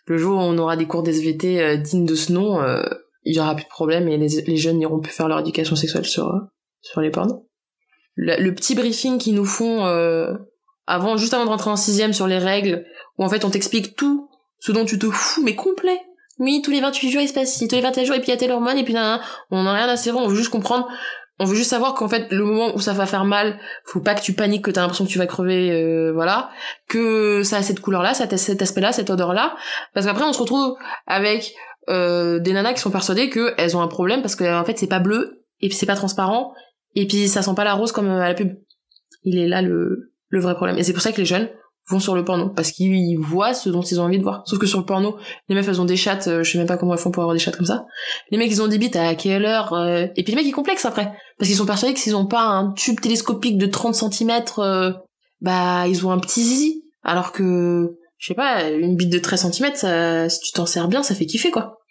Le 0.05 0.17
jour 0.17 0.37
où 0.37 0.41
on 0.41 0.57
aura 0.57 0.75
des 0.75 0.85
cours 0.85 1.01
d'SVT 1.01 1.61
euh, 1.61 1.77
dignes 1.77 2.05
de 2.05 2.15
ce 2.15 2.31
nom, 2.31 2.61
euh, 2.61 2.83
il 3.25 3.35
y 3.35 3.39
aura 3.39 3.55
plus 3.55 3.63
de 3.63 3.69
problème 3.69 4.07
et 4.07 4.17
les, 4.17 4.41
les 4.41 4.57
jeunes 4.57 4.77
n'iront 4.77 4.99
plus 4.99 5.11
faire 5.11 5.27
leur 5.27 5.39
éducation 5.39 5.75
sexuelle 5.75 6.05
sur, 6.05 6.27
euh, 6.27 6.39
sur 6.81 7.01
les 7.01 7.09
pornos. 7.09 7.41
Le, 8.15 8.51
petit 8.51 8.75
briefing 8.75 9.17
qu'ils 9.17 9.33
nous 9.33 9.45
font 9.45 9.85
euh, 9.85 10.33
avant, 10.85 11.17
juste 11.17 11.33
avant 11.33 11.45
de 11.45 11.49
rentrer 11.49 11.71
en 11.71 11.75
sixième 11.75 12.13
sur 12.13 12.27
les 12.27 12.37
règles, 12.37 12.85
où 13.17 13.23
en 13.23 13.29
fait 13.29 13.43
on 13.43 13.49
t'explique 13.49 13.95
tout 13.95 14.29
ce 14.59 14.71
dont 14.71 14.85
tu 14.85 14.99
te 14.99 15.09
fous, 15.09 15.41
mais 15.43 15.55
complet. 15.55 15.99
Oui, 16.39 16.61
tous 16.63 16.71
les 16.71 16.81
28 16.81 17.11
jours 17.11 17.21
il 17.21 17.27
se 17.27 17.33
passe 17.33 17.53
ci, 17.53 17.67
tous 17.67 17.75
les 17.75 17.81
21 17.81 18.03
jours 18.05 18.15
et 18.15 18.19
puis 18.19 18.27
il 18.27 18.31
y 18.31 18.33
a 18.35 18.37
telle 18.37 18.51
hormone 18.51 18.77
et 18.77 18.83
puis 18.83 18.93
nan, 18.93 19.19
on 19.51 19.63
n'a 19.63 19.73
rien 19.73 19.87
à 19.87 19.97
serrer, 19.97 20.17
on 20.17 20.27
veut 20.27 20.35
juste 20.35 20.49
comprendre 20.49 20.87
on 21.39 21.45
veut 21.45 21.55
juste 21.55 21.71
savoir 21.71 21.93
qu'en 21.93 22.07
fait 22.07 22.31
le 22.31 22.45
moment 22.45 22.75
où 22.75 22.79
ça 22.79 22.93
va 22.93 23.05
faire 23.05 23.25
mal 23.25 23.59
faut 23.85 23.99
pas 23.99 24.15
que 24.15 24.21
tu 24.21 24.33
paniques 24.33 24.63
que 24.63 24.71
t'as 24.71 24.81
l'impression 24.81 25.05
que 25.05 25.09
tu 25.09 25.17
vas 25.17 25.25
crever 25.25 25.71
euh, 25.71 26.11
voilà 26.13 26.51
que 26.87 27.43
ça 27.43 27.57
a 27.57 27.63
cette 27.63 27.79
couleur 27.79 28.03
là 28.03 28.13
ça 28.13 28.25
a 28.29 28.37
cet 28.37 28.61
aspect 28.61 28.81
là 28.81 28.91
cette 28.91 29.09
odeur 29.09 29.33
là 29.33 29.55
parce 29.93 30.05
qu'après 30.05 30.23
on 30.23 30.33
se 30.33 30.39
retrouve 30.39 30.75
avec 31.07 31.55
euh, 31.89 32.39
des 32.39 32.53
nanas 32.53 32.73
qui 32.73 32.79
sont 32.79 32.91
persuadées 32.91 33.29
que 33.29 33.53
elles 33.57 33.75
ont 33.75 33.81
un 33.81 33.87
problème 33.87 34.21
parce 34.21 34.35
que 34.35 34.59
en 34.59 34.63
fait 34.63 34.77
c'est 34.77 34.87
pas 34.87 34.99
bleu 34.99 35.43
et 35.59 35.67
puis 35.67 35.77
c'est 35.77 35.85
pas 35.85 35.95
transparent 35.95 36.53
et 36.95 37.07
puis 37.07 37.27
ça 37.27 37.41
sent 37.41 37.55
pas 37.55 37.63
la 37.63 37.73
rose 37.73 37.91
comme 37.91 38.07
euh, 38.07 38.21
à 38.21 38.29
la 38.29 38.33
pub. 38.33 38.53
Il 39.23 39.37
est 39.37 39.47
là 39.47 39.61
le 39.61 40.11
le 40.29 40.39
vrai 40.39 40.55
problème. 40.55 40.77
Et 40.77 40.83
c'est 40.83 40.93
pour 40.93 41.01
ça 41.01 41.11
que 41.11 41.17
les 41.17 41.25
jeunes 41.25 41.49
vont 41.89 41.99
sur 41.99 42.15
le 42.15 42.23
porno 42.23 42.49
parce 42.49 42.71
qu'ils 42.71 43.19
voient 43.19 43.53
ce 43.53 43.69
dont 43.69 43.81
ils 43.81 43.99
ont 43.99 44.03
envie 44.03 44.17
de 44.17 44.23
voir. 44.23 44.43
Sauf 44.45 44.57
que 44.57 44.65
sur 44.65 44.79
le 44.79 44.85
porno 44.85 45.17
les 45.49 45.55
meufs 45.55 45.67
elles 45.67 45.81
ont 45.81 45.85
des 45.85 45.97
chattes 45.97 46.27
euh, 46.27 46.43
je 46.43 46.51
sais 46.51 46.57
même 46.57 46.67
pas 46.67 46.77
comment 46.77 46.93
elles 46.93 46.99
font 46.99 47.11
pour 47.11 47.23
avoir 47.23 47.35
des 47.35 47.39
chattes 47.39 47.57
comme 47.57 47.65
ça. 47.65 47.85
Les 48.31 48.37
mecs 48.37 48.51
ils 48.51 48.61
ont 48.61 48.67
des 48.67 48.77
bites 48.77 48.95
à 48.95 49.15
quelle 49.15 49.45
heure 49.45 49.73
euh, 49.73 50.05
et 50.15 50.23
puis 50.23 50.33
les 50.33 50.35
mecs 50.35 50.47
ils 50.47 50.53
complexent 50.53 50.85
après 50.85 51.13
parce 51.37 51.49
qu'ils 51.49 51.57
sont 51.57 51.65
persuadés 51.65 51.93
que 51.93 51.99
s'ils 51.99 52.15
ont 52.15 52.27
pas 52.27 52.43
un 52.43 52.71
tube 52.73 52.99
télescopique 52.99 53.57
de 53.57 53.65
30 53.65 53.95
cm 53.95 54.43
bah 55.41 55.87
ils 55.87 56.07
ont 56.07 56.11
un 56.11 56.19
petit 56.19 56.41
zizi. 56.41 56.83
Alors 57.03 57.33
que 57.33 57.91
je 58.23 58.29
sais 58.29 58.35
pas 58.35 58.69
une 58.69 58.95
bite 58.95 59.11
de 59.11 59.19
13 59.19 59.51
cm 59.51 59.75
ça, 59.75 60.29
si 60.29 60.39
tu 60.39 60.53
t'en 60.53 60.65
sers 60.65 60.87
bien 60.87 61.03
ça 61.03 61.13
fait 61.13 61.25
kiffer 61.25 61.51
quoi 61.51 61.81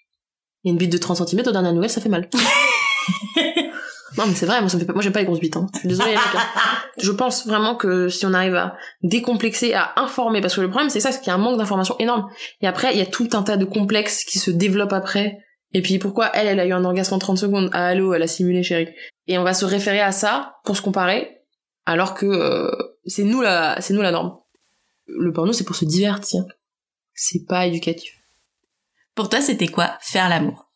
et 0.65 0.71
une 0.71 0.79
bite 0.79 0.91
de 0.91 0.97
30 0.97 1.29
cm 1.29 1.47
aux 1.47 1.53
dernières 1.53 1.75
nouvelles 1.75 1.91
ça 1.91 2.01
fait 2.01 2.09
mal 2.09 2.31
non 4.17 4.25
mais 4.27 4.35
c'est 4.35 4.47
vrai 4.47 4.61
moi 4.61 4.71
ça 4.71 4.77
me 4.77 4.81
fait 4.81 4.87
pas 4.87 4.95
moi 4.95 5.03
j'aime 5.03 5.13
pas 5.13 5.21
les 5.21 5.27
grosses 5.27 5.41
bites 5.41 5.57
hein. 5.57 5.67
je 5.75 5.81
suis 5.81 5.89
désolée 5.89 6.15
hein. 6.15 6.41
je 6.99 7.13
pense 7.13 7.47
vraiment 7.47 7.75
que 7.75 8.09
si 8.09 8.25
on 8.25 8.33
arrive 8.33 8.55
à 8.55 8.77
décomplexer 9.03 9.75
à 9.75 9.93
informer 9.97 10.41
parce 10.41 10.57
que 10.57 10.63
le 10.63 10.71
problème 10.71 10.89
c'est 10.89 11.01
ça 11.01 11.13
c'est 11.13 11.19
qu'il 11.19 11.29
y 11.29 11.33
a 11.33 11.35
un 11.35 11.39
manque 11.39 11.59
d'information 11.59 11.97
énorme 11.99 12.31
et 12.63 12.67
après 12.67 12.93
il 12.93 12.99
y 12.99 13.03
a 13.03 13.07
tout 13.07 13.29
un 13.35 13.43
tas 13.43 13.59
de 13.59 13.67
complexes 13.67 14.25
qui 14.25 14.39
se 14.39 14.51
développent 14.51 14.95
après 14.95 15.39
et 15.75 15.83
puis 15.83 15.99
pourquoi 15.99 16.31
elle, 16.35 16.47
elle 16.47 16.61
a 16.61 16.67
eu 16.67 16.73
un 16.73 16.85
orgasme 16.85 17.15
en 17.15 17.19
30 17.19 17.39
secondes? 17.39 17.71
Ah 17.73 17.87
allô, 17.87 18.13
elle 18.15 18.23
a 18.23 18.27
simulé 18.27 18.63
chérie. 18.63 18.89
Et 19.27 19.39
on 19.39 19.45
va 19.45 19.55
se 19.55 19.65
référer 19.65 20.01
à 20.01 20.13
ça 20.13 20.57
pour 20.65 20.77
se 20.77 20.83
comparer, 20.83 21.39
alors 21.87 22.15
que 22.15 22.27
euh, 22.27 22.71
c'est 23.07 23.25
nous 23.25 23.41
la, 23.41 23.81
c'est 23.81 23.95
nous 23.95 24.03
la 24.03 24.11
norme. 24.11 24.37
Le 25.19 25.33
porno 25.33 25.53
c'est 25.53 25.65
pour 25.65 25.77
se 25.77 25.85
divertir, 25.85 26.45
c'est 27.15 27.45
pas 27.47 27.67
éducatif. 27.67 28.13
Pour 29.15 29.29
toi, 29.29 29.41
c'était 29.41 29.69
quoi 29.69 29.99
faire 30.01 30.29
l'amour? 30.29 30.71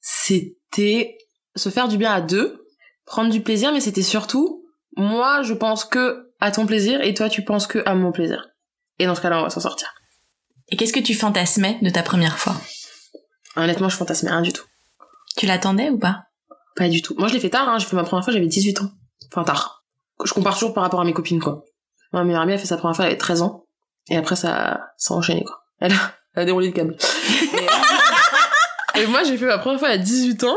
C'était 0.00 1.18
se 1.56 1.68
faire 1.70 1.88
du 1.88 1.96
bien 1.96 2.12
à 2.12 2.20
deux, 2.20 2.64
prendre 3.04 3.30
du 3.30 3.42
plaisir, 3.42 3.72
mais 3.72 3.80
c'était 3.80 4.02
surtout 4.02 4.64
moi 4.96 5.42
je 5.42 5.54
pense 5.54 5.84
que 5.84 6.32
à 6.40 6.50
ton 6.50 6.66
plaisir 6.66 7.00
et 7.00 7.14
toi 7.14 7.28
tu 7.28 7.44
penses 7.44 7.66
que 7.66 7.82
à 7.86 7.94
mon 7.94 8.12
plaisir. 8.12 8.48
Et 8.98 9.06
dans 9.06 9.14
ce 9.14 9.20
cas-là 9.20 9.40
on 9.40 9.42
va 9.42 9.50
s'en 9.50 9.60
sortir. 9.60 9.92
Et 10.68 10.76
qu'est-ce 10.76 10.92
que 10.92 11.00
tu 11.00 11.14
fantasmais 11.14 11.78
de 11.82 11.90
ta 11.90 12.02
première 12.02 12.38
fois? 12.38 12.56
Honnêtement 13.56 13.88
je 13.88 13.96
fantasmais 13.96 14.30
rien 14.30 14.42
du 14.42 14.52
tout. 14.52 14.64
Tu 15.36 15.46
l'attendais 15.46 15.90
ou 15.90 15.98
pas? 15.98 16.24
Pas 16.74 16.88
du 16.88 17.02
tout. 17.02 17.14
Moi, 17.18 17.28
je 17.28 17.34
l'ai 17.34 17.40
fait 17.40 17.50
tard, 17.50 17.68
hein. 17.68 17.78
J'ai 17.78 17.86
fait 17.86 17.96
ma 17.96 18.04
première 18.04 18.24
fois, 18.24 18.32
j'avais 18.32 18.46
18 18.46 18.80
ans. 18.82 18.90
Enfin, 19.30 19.44
tard. 19.44 19.84
Je 20.24 20.32
compare 20.32 20.54
toujours 20.54 20.72
par 20.74 20.84
rapport 20.84 21.00
à 21.00 21.04
mes 21.04 21.12
copines, 21.12 21.40
quoi. 21.40 21.64
Ma 22.12 22.24
meilleure 22.24 22.42
amie, 22.42 22.52
a 22.54 22.58
fait 22.58 22.66
sa 22.66 22.76
première 22.76 22.96
fois, 22.96 23.04
elle 23.06 23.12
avait 23.12 23.18
13 23.18 23.42
ans. 23.42 23.64
Et 24.10 24.16
après, 24.16 24.36
ça, 24.36 24.80
ça 24.96 25.14
a 25.14 25.16
enchaîné, 25.16 25.44
quoi. 25.44 25.60
Elle 25.80 25.92
a, 25.92 26.12
elle 26.34 26.42
a 26.42 26.44
déroulé 26.46 26.68
le 26.68 26.72
câble. 26.72 26.96
Mais- 27.52 27.66
Et 29.02 29.06
moi, 29.06 29.22
j'ai 29.22 29.36
fait 29.36 29.46
ma 29.46 29.58
première 29.58 29.78
fois 29.78 29.88
à 29.90 29.96
18 29.98 30.42
ans 30.44 30.56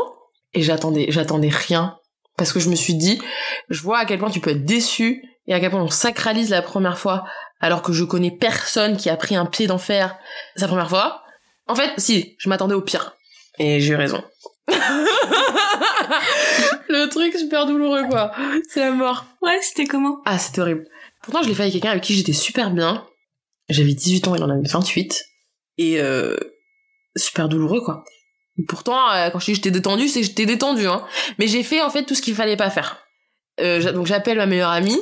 et 0.52 0.62
j'attendais, 0.62 1.06
j'attendais 1.10 1.48
rien 1.50 1.96
parce 2.36 2.52
que 2.52 2.58
je 2.58 2.68
me 2.70 2.74
suis 2.74 2.94
dit, 2.94 3.22
je 3.68 3.80
vois 3.82 3.98
à 3.98 4.04
quel 4.04 4.18
point 4.18 4.30
tu 4.30 4.40
peux 4.40 4.50
être 4.50 4.64
déçu 4.64 5.22
et 5.46 5.54
à 5.54 5.60
quel 5.60 5.70
point 5.70 5.80
on 5.80 5.88
sacralise 5.88 6.50
la 6.50 6.60
première 6.60 6.98
fois 6.98 7.24
alors 7.60 7.82
que 7.82 7.92
je 7.92 8.02
connais 8.02 8.32
personne 8.32 8.96
qui 8.96 9.10
a 9.10 9.16
pris 9.16 9.36
un 9.36 9.46
pied 9.46 9.68
d'enfer 9.68 10.16
sa 10.56 10.66
première 10.66 10.88
fois. 10.88 11.22
En 11.68 11.76
fait, 11.76 11.92
si, 11.98 12.34
je 12.38 12.48
m'attendais 12.48 12.74
au 12.74 12.80
pire. 12.80 13.14
Et 13.60 13.78
j'ai 13.80 13.92
eu 13.92 13.96
raison. 13.96 14.24
le 16.88 17.06
truc 17.08 17.34
super 17.36 17.66
douloureux 17.66 18.04
quoi. 18.08 18.32
C'est 18.68 18.80
la 18.80 18.90
mort. 18.90 19.24
Ouais, 19.40 19.58
c'était 19.62 19.84
comment? 19.86 20.18
Ah, 20.24 20.38
c'était 20.38 20.60
horrible. 20.62 20.86
Pourtant, 21.22 21.42
je 21.42 21.48
l'ai 21.48 21.54
fait 21.54 21.62
avec 21.62 21.72
quelqu'un 21.74 21.90
avec 21.90 22.02
qui 22.02 22.14
j'étais 22.14 22.32
super 22.32 22.70
bien. 22.70 23.06
J'avais 23.68 23.94
18 23.94 24.28
ans, 24.28 24.34
il 24.34 24.42
en 24.42 24.50
avait 24.50 24.68
28. 24.68 25.24
Et 25.78 26.00
euh, 26.00 26.36
super 27.16 27.48
douloureux 27.48 27.80
quoi. 27.80 28.04
Pourtant, 28.68 29.10
euh, 29.12 29.30
quand 29.30 29.38
je 29.38 29.46
dis 29.46 29.54
j'étais 29.54 29.70
détendue, 29.70 30.08
c'est 30.08 30.20
que 30.20 30.26
j'étais 30.26 30.46
détendue. 30.46 30.86
Hein. 30.86 31.04
Mais 31.38 31.46
j'ai 31.48 31.62
fait 31.62 31.80
en 31.80 31.88
fait 31.90 32.04
tout 32.04 32.14
ce 32.14 32.20
qu'il 32.22 32.34
fallait 32.34 32.56
pas 32.56 32.70
faire. 32.70 32.98
Euh, 33.60 33.92
donc 33.92 34.06
j'appelle 34.06 34.36
ma 34.38 34.46
meilleure 34.46 34.70
amie. 34.70 34.98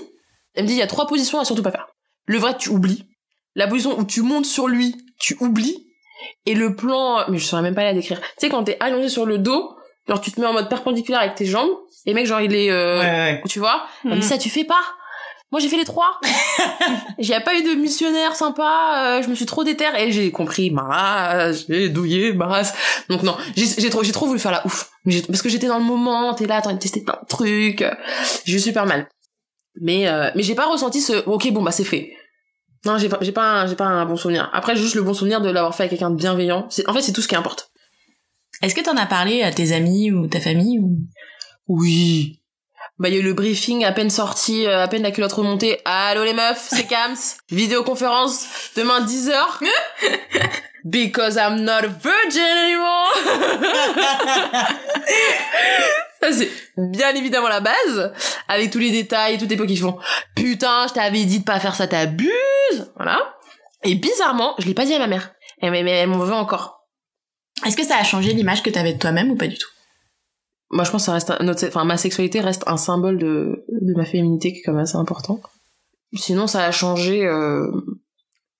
Elle 0.54 0.64
me 0.64 0.68
dit 0.68 0.74
il 0.74 0.78
y 0.78 0.82
a 0.82 0.86
trois 0.86 1.06
positions 1.06 1.40
à 1.40 1.44
surtout 1.44 1.62
pas 1.62 1.70
faire. 1.72 1.88
Le 2.26 2.38
vrai, 2.38 2.56
tu 2.56 2.68
oublies. 2.68 3.06
La 3.56 3.66
position 3.66 3.98
où 3.98 4.04
tu 4.04 4.22
montes 4.22 4.46
sur 4.46 4.68
lui, 4.68 4.94
tu 5.18 5.36
oublies. 5.40 5.86
Et 6.46 6.54
le 6.54 6.76
plan, 6.76 7.24
mais 7.28 7.38
je 7.38 7.44
saurais 7.44 7.62
même 7.62 7.74
pas 7.74 7.82
la 7.84 7.94
décrire. 7.94 8.20
Tu 8.20 8.26
sais 8.38 8.48
quand 8.50 8.62
t'es 8.64 8.76
allongé 8.80 9.08
sur 9.08 9.26
le 9.26 9.38
dos, 9.38 9.74
genre 10.06 10.20
tu 10.20 10.30
te 10.30 10.40
mets 10.40 10.46
en 10.46 10.52
mode 10.52 10.68
perpendiculaire 10.68 11.20
avec 11.20 11.34
tes 11.34 11.46
jambes. 11.46 11.70
Et 12.06 12.14
mec 12.14 12.26
genre 12.26 12.40
il 12.40 12.54
est, 12.54 12.70
euh, 12.70 13.00
Ouais, 13.00 13.06
ouais. 13.06 13.42
tu 13.48 13.58
vois. 13.58 13.86
Elle 14.04 14.10
me 14.10 14.14
dit 14.16 14.22
Mhm. 14.22 14.28
ça 14.28 14.38
tu 14.38 14.50
fais 14.50 14.64
pas. 14.64 14.80
Moi 15.52 15.60
j'ai 15.60 15.68
fait 15.68 15.76
les 15.76 15.84
trois. 15.84 16.20
j'ai 17.18 17.38
pas 17.40 17.54
eu 17.58 17.62
de 17.62 17.74
missionnaire 17.74 18.36
sympa. 18.36 19.18
euh, 19.18 19.22
je 19.22 19.28
me 19.28 19.34
suis 19.34 19.46
trop 19.46 19.64
déterre 19.64 19.96
et 19.98 20.12
j'ai 20.12 20.30
compris 20.30 20.70
ma 20.70 20.82
race, 20.82 21.64
j'ai 21.68 21.88
douillé 21.88 22.32
ma 22.32 22.46
race. 22.46 22.72
Donc 23.08 23.22
non, 23.22 23.36
j'ai 23.56 23.90
trop 23.90 24.02
j'ai 24.04 24.12
trop 24.12 24.26
voulu 24.26 24.38
faire 24.38 24.52
la 24.52 24.64
ouf. 24.66 24.90
Parce 25.26 25.42
que 25.42 25.48
j'étais 25.48 25.66
dans 25.66 25.78
le 25.78 25.84
moment, 25.84 26.34
t'es 26.34 26.46
là, 26.46 26.60
t'as 26.62 26.68
envie 26.68 26.76
de 26.76 26.80
tester 26.82 27.02
plein 27.02 27.18
de 27.20 27.26
trucs. 27.26 27.84
J'ai 28.44 28.56
eu 28.56 28.60
super 28.60 28.86
mal. 28.86 29.08
Mais 29.80 30.08
euh, 30.08 30.30
mais 30.36 30.42
j'ai 30.42 30.54
pas 30.54 30.66
ressenti 30.66 31.00
ce 31.00 31.24
ok 31.26 31.50
bon 31.52 31.62
bah 31.62 31.72
c'est 31.72 31.84
fait. 31.84 32.12
Non 32.84 32.98
j'ai 32.98 33.08
pas 33.08 33.18
j'ai 33.20 33.32
pas 33.32 33.42
un- 33.62 33.66
j'ai 33.66 33.76
pas 33.76 33.86
un 33.86 34.04
bon 34.06 34.16
souvenir. 34.16 34.50
Après 34.52 34.76
j'ai 34.76 34.82
juste 34.82 34.94
le 34.94 35.02
bon 35.02 35.14
souvenir 35.14 35.40
de 35.40 35.50
l'avoir 35.50 35.74
fait 35.74 35.82
avec 35.84 35.90
quelqu'un 35.90 36.10
de 36.10 36.16
bienveillant. 36.16 36.66
C'est 36.70 36.88
en 36.88 36.92
fait 36.94 37.02
c'est 37.02 37.12
tout 37.12 37.22
ce 37.22 37.28
qui 37.28 37.36
importe. 37.36 37.70
Est-ce 38.62 38.74
que 38.74 38.80
t'en 38.82 38.96
as 38.96 39.06
parlé 39.06 39.42
à 39.42 39.52
tes 39.52 39.72
amis 39.72 40.12
ou 40.12 40.26
ta 40.26 40.38
famille 40.40 40.78
ou... 40.80 40.98
Oui. 41.66 42.39
Bah, 43.00 43.08
il 43.08 43.14
y 43.14 43.16
a 43.16 43.20
eu 43.20 43.24
le 43.24 43.32
briefing 43.32 43.82
à 43.86 43.92
peine 43.92 44.10
sorti, 44.10 44.66
euh, 44.66 44.84
à 44.84 44.88
peine 44.88 45.02
la 45.02 45.10
culotte 45.10 45.32
remontée. 45.32 45.80
Allô 45.86 46.22
les 46.22 46.34
meufs, 46.34 46.68
c'est 46.70 46.86
Kams. 46.86 47.16
Vidéoconférence 47.50 48.46
demain 48.76 49.00
10h. 49.00 49.32
Because 50.84 51.36
I'm 51.36 51.62
not 51.62 51.82
a 51.82 51.88
virgin 51.88 52.42
anymore. 52.42 53.14
Ça 56.22 56.30
c'est 56.30 56.50
bien 56.76 57.14
évidemment 57.14 57.48
la 57.48 57.60
base, 57.60 58.12
avec 58.48 58.70
tous 58.70 58.78
les 58.78 58.90
détails, 58.90 59.38
tous 59.38 59.46
les 59.46 59.56
pots 59.56 59.64
qui 59.64 59.78
font 59.78 59.98
putain, 60.36 60.86
je 60.86 60.92
t'avais 60.92 61.24
dit 61.24 61.40
de 61.40 61.44
pas 61.44 61.58
faire 61.58 61.74
ça, 61.74 61.86
t'abuses. 61.86 62.30
Voilà. 62.96 63.18
Et 63.82 63.94
bizarrement, 63.94 64.54
je 64.58 64.66
l'ai 64.66 64.74
pas 64.74 64.84
dit 64.84 64.92
à 64.92 64.98
ma 64.98 65.06
mère. 65.06 65.32
Elle, 65.62 65.70
mais, 65.70 65.82
mais 65.82 65.92
elle 65.92 66.10
m'en 66.10 66.18
veut 66.18 66.34
encore. 66.34 66.86
Est-ce 67.64 67.78
que 67.78 67.84
ça 67.84 67.96
a 67.96 68.04
changé 68.04 68.34
l'image 68.34 68.62
que 68.62 68.68
t'avais 68.68 68.92
de 68.92 68.98
toi-même 68.98 69.30
ou 69.30 69.36
pas 69.36 69.46
du 69.46 69.56
tout? 69.56 69.70
Moi, 70.70 70.84
je 70.84 70.90
pense 70.90 71.02
que 71.02 71.06
ça 71.06 71.12
reste 71.12 71.30
un- 71.30 71.48
enfin, 71.48 71.84
ma 71.84 71.96
sexualité 71.96 72.40
reste 72.40 72.62
un 72.66 72.76
symbole 72.76 73.18
de, 73.18 73.64
de 73.68 73.94
ma 73.94 74.04
féminité 74.04 74.52
qui 74.52 74.60
est 74.60 74.62
quand 74.62 74.72
même 74.72 74.82
assez 74.82 74.96
important. 74.96 75.40
Sinon, 76.14 76.46
ça 76.46 76.64
a 76.64 76.70
changé, 76.70 77.26
euh, 77.26 77.70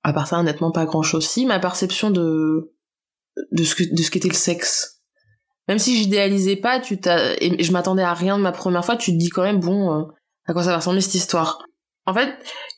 à 0.03 0.13
part 0.13 0.27
ça, 0.27 0.39
honnêtement, 0.41 0.71
pas 0.73 0.87
grand 0.87 1.03
chose. 1.03 1.27
Si, 1.27 1.47
ma 1.47 1.59
perception 1.61 2.11
de, 2.11 2.73
de 3.53 3.65
ce 3.65 3.75
que, 3.75 3.85
de 3.85 4.03
ce 4.03 4.11
qu'était 4.11 4.29
le 4.29 4.35
sexe. 4.35 5.03
Même 5.69 5.79
si 5.79 5.97
j'idéalisais 5.97 6.57
pas, 6.57 6.81
tu 6.81 6.99
t'as, 7.01 7.35
et 7.41 7.63
je 7.63 7.73
m'attendais 7.73 8.03
à 8.03 8.15
rien 8.15 8.37
de 8.39 8.43
ma 8.43 8.51
première 8.53 8.85
fois, 8.85 8.97
tu 8.97 9.13
te 9.13 9.17
dis 9.17 9.29
quand 9.29 9.43
même, 9.43 9.61
bon, 9.61 10.01
euh, 10.01 10.05
à 10.47 10.53
quoi 10.53 10.65
ça 10.65 10.71
va 10.71 10.77
ressembler 10.79 11.01
cette 11.01 11.15
histoire. 11.15 11.63
En 12.07 12.15
fait, 12.15 12.35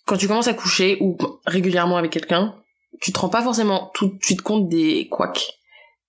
quand 0.06 0.16
tu 0.18 0.28
commences 0.28 0.48
à 0.48 0.52
coucher, 0.54 0.98
ou 1.00 1.16
régulièrement 1.46 1.96
avec 1.96 2.10
quelqu'un, 2.10 2.54
tu 3.00 3.12
te 3.12 3.18
rends 3.18 3.30
pas 3.30 3.42
forcément 3.42 3.90
tout 3.94 4.08
de 4.08 4.18
suite 4.22 4.42
compte 4.42 4.68
des 4.68 5.08
couacs. 5.08 5.54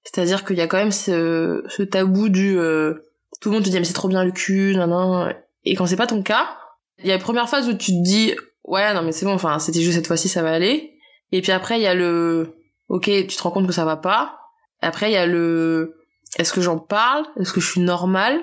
C'est-à-dire 0.04 0.44
qu'il 0.44 0.58
y 0.58 0.62
a 0.62 0.68
quand 0.68 0.78
même 0.78 0.92
ce, 0.92 1.64
ce 1.70 1.84
tabou 1.84 2.28
du, 2.28 2.58
euh, 2.60 2.96
tout 3.44 3.50
le 3.50 3.56
monde 3.56 3.66
te 3.66 3.70
dit 3.70 3.78
mais 3.78 3.84
c'est 3.84 3.92
trop 3.92 4.08
bien 4.08 4.24
le 4.24 4.32
cul, 4.32 4.74
nan 4.78 5.36
Et 5.66 5.76
quand 5.76 5.86
c'est 5.86 5.98
pas 5.98 6.08
ton 6.08 6.24
cas, 6.24 6.58
il 7.00 7.08
y 7.08 7.12
a 7.12 7.18
la 7.18 7.22
première 7.22 7.50
phase 7.50 7.68
où 7.68 7.74
tu 7.74 7.92
te 7.92 8.02
dis 8.02 8.34
ouais 8.64 8.94
non 8.94 9.02
mais 9.02 9.12
c'est 9.12 9.26
bon, 9.26 9.34
enfin 9.34 9.60
c'était 9.60 9.82
juste 9.82 9.98
cette 9.98 10.08
fois-ci 10.08 10.30
ça 10.30 10.42
va 10.42 10.54
aller. 10.54 10.94
Et 11.34 11.42
puis 11.42 11.52
après 11.52 11.78
il 11.78 11.84
y 11.84 11.88
a 11.88 11.94
le 11.94 12.56
ok 12.88 13.04
tu 13.04 13.28
te 13.28 13.44
rends 13.44 13.52
compte 13.52 13.68
que 13.68 13.74
ça 13.74 13.84
va 13.84 13.98
pas. 13.98 14.40
Après 14.80 15.10
il 15.10 15.14
y 15.14 15.18
a 15.18 15.26
le 15.26 15.98
est-ce 16.40 16.54
que 16.54 16.62
j'en 16.62 16.78
parle, 16.78 17.26
est-ce 17.38 17.52
que 17.52 17.60
je 17.60 17.70
suis 17.70 17.82
normale? 17.82 18.40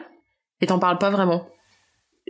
Et 0.61 0.67
t'en 0.67 0.79
parles 0.79 0.99
pas 0.99 1.09
vraiment. 1.09 1.49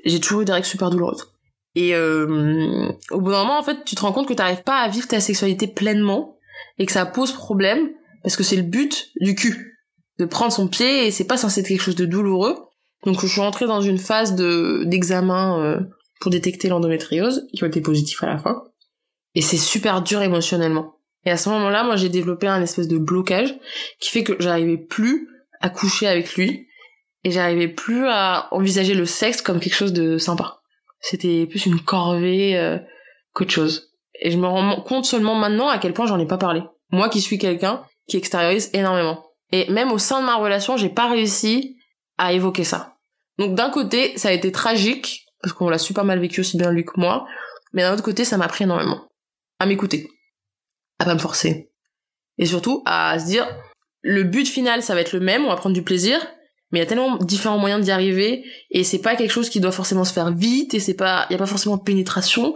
J'ai 0.04 0.20
toujours 0.20 0.42
eu 0.42 0.44
des 0.44 0.52
règles 0.52 0.64
super 0.64 0.90
douloureuses. 0.90 1.26
Et 1.74 1.96
euh, 1.96 2.92
au 3.11 3.20
bout 3.20 3.33
d'un 3.33 3.38
moment 3.38 3.59
en 3.59 3.64
fait 3.64 3.83
tu 3.85 3.96
te 3.96 4.00
rends 4.02 4.12
compte 4.12 4.28
que 4.28 4.35
t'arrives 4.35 4.62
pas 4.62 4.78
à 4.78 4.87
vivre 4.87 5.09
ta 5.09 5.18
sexualité 5.18 5.66
pleinement 5.66 6.37
et 6.78 6.87
que 6.87 6.92
ça 6.92 7.04
pose 7.04 7.33
problème 7.33 7.90
parce 8.22 8.37
que 8.37 8.44
c'est 8.44 8.54
le 8.54 8.62
but 8.62 9.09
du 9.20 9.35
cul 9.35 9.80
de 10.20 10.26
prendre 10.26 10.52
son 10.52 10.68
pied 10.68 11.06
et 11.06 11.11
c'est 11.11 11.26
pas 11.26 11.38
censé 11.38 11.61
être 11.61 11.68
quelque 11.68 11.83
chose 11.83 11.96
de 11.96 12.04
douloureux. 12.04 12.56
Donc 13.04 13.18
je 13.20 13.26
suis 13.26 13.40
rentrée 13.40 13.66
dans 13.66 13.80
une 13.80 13.98
phase 13.98 14.35
de 14.35 14.85
d'examen 14.85 15.59
euh, 15.61 15.80
pour 16.20 16.30
détecter 16.30 16.68
l'endométriose 16.68 17.48
qui 17.54 17.64
a 17.64 17.66
été 17.66 17.80
positif 17.80 18.22
à 18.22 18.26
la 18.26 18.38
fin 18.38 18.62
et 19.35 19.40
c'est 19.42 19.56
super 19.56 20.02
dur 20.02 20.22
émotionnellement. 20.22 20.96
Et 21.24 21.30
à 21.30 21.37
ce 21.37 21.48
moment-là, 21.50 21.85
moi 21.85 21.96
j'ai 21.96 22.09
développé 22.09 22.46
un 22.46 22.62
espèce 22.62 22.88
de 22.88 22.98
blocage 22.98 23.54
qui 24.00 24.11
fait 24.11 24.24
que 24.24 24.35
j'arrivais 24.38 24.78
plus 24.78 25.28
à 25.61 25.70
coucher 25.70 26.06
avec 26.06 26.35
lui 26.35 26.66
et 27.24 27.30
j'arrivais 27.30 27.68
plus 27.68 28.06
à 28.06 28.48
envisager 28.52 28.94
le 28.94 29.06
sexe 29.06 29.42
comme 29.42 29.61
quelque 29.61 29.74
chose 29.74 29.92
de 29.92 30.18
sympa. 30.18 30.61
C'était 31.00 31.46
plus 31.46 31.66
une 31.66 31.80
corvée 31.80 32.59
euh, 32.59 32.78
qu'autre 33.33 33.52
chose. 33.52 33.90
Et 34.20 34.30
je 34.30 34.37
me 34.37 34.46
rends 34.46 34.83
compte 34.83 35.06
seulement 35.06 35.35
maintenant 35.35 35.68
à 35.68 35.78
quel 35.78 35.94
point 35.94 36.06
j'en 36.06 36.18
ai 36.18 36.26
pas 36.26 36.38
parlé. 36.38 36.62
Moi 36.90 37.09
qui 37.09 37.20
suis 37.20 37.38
quelqu'un 37.38 37.83
qui 38.06 38.16
extériorise 38.16 38.70
énormément. 38.74 39.30
Et 39.53 39.71
même 39.71 39.93
au 39.93 39.99
sein 39.99 40.21
de 40.21 40.27
ma 40.27 40.37
relation, 40.37 40.77
j'ai 40.77 40.89
pas 40.89 41.09
réussi 41.09 41.77
à 42.19 42.33
évoquer 42.33 42.65
ça. 42.65 42.97
Donc 43.39 43.55
d'un 43.55 43.71
côté, 43.71 44.17
ça 44.17 44.29
a 44.29 44.33
été 44.33 44.53
tragique, 44.53 45.27
parce 45.43 45.55
qu'on 45.55 45.69
l'a 45.69 45.79
super 45.79 46.05
mal 46.05 46.21
vécu 46.21 46.41
aussi 46.41 46.57
bien 46.57 46.71
lui 46.71 46.85
que 46.85 46.93
moi, 46.97 47.27
mais 47.73 47.83
d'un 47.83 47.95
autre 47.95 48.03
côté, 48.03 48.25
ça 48.25 48.37
m'a 48.37 48.45
appris 48.45 48.65
énormément. 48.65 49.09
À 49.59 49.67
m'écouter. 49.67 50.09
À 50.99 51.05
pas 51.05 51.15
me 51.15 51.19
forcer. 51.19 51.71
Et 52.39 52.47
surtout, 52.47 52.83
à 52.87 53.19
se 53.19 53.27
dire, 53.27 53.49
le 54.03 54.25
but 54.25 54.47
final, 54.47 54.83
ça 54.83 54.95
va 54.95 55.01
être 55.01 55.13
le 55.13 55.21
même, 55.21 55.45
on 55.45 55.49
va 55.49 55.57
prendre 55.57 55.75
du 55.75 55.83
plaisir, 55.83 56.21
mais 56.71 56.79
il 56.79 56.83
y 56.83 56.85
a 56.85 56.87
tellement 56.87 57.17
différents 57.17 57.59
moyens 57.59 57.85
d'y 57.85 57.91
arriver, 57.91 58.45
et 58.71 58.85
c'est 58.85 59.01
pas 59.01 59.17
quelque 59.17 59.31
chose 59.31 59.51
qui 59.51 59.61
doit 59.61 59.73
forcément 59.73 60.05
se 60.05 60.13
faire 60.13 60.33
vite, 60.33 60.75
et 60.75 60.81
c'est 60.81 60.95
pas, 60.95 61.27
il 61.29 61.33
y 61.33 61.37
a 61.37 61.39
pas 61.39 61.47
forcément 61.47 61.77
de 61.77 61.83
pénétration, 61.83 62.55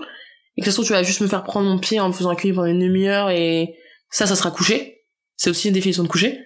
et 0.56 0.60
que 0.60 0.66
de 0.66 0.70
toute 0.70 0.76
façon, 0.76 0.82
tu 0.82 0.92
vas 0.92 1.02
juste 1.02 1.20
me 1.20 1.26
faire 1.26 1.42
prendre 1.42 1.68
mon 1.68 1.78
pied 1.78 1.98
en 2.00 2.08
me 2.08 2.12
faisant 2.12 2.30
accueillir 2.30 2.54
pendant 2.54 2.68
une 2.68 2.80
demi-heure, 2.80 3.30
et 3.30 3.74
ça, 4.10 4.26
ça 4.26 4.36
sera 4.36 4.50
couché. 4.50 5.02
C'est 5.36 5.50
aussi 5.50 5.68
une 5.68 5.74
définition 5.74 6.04
de 6.04 6.08
coucher. 6.08 6.38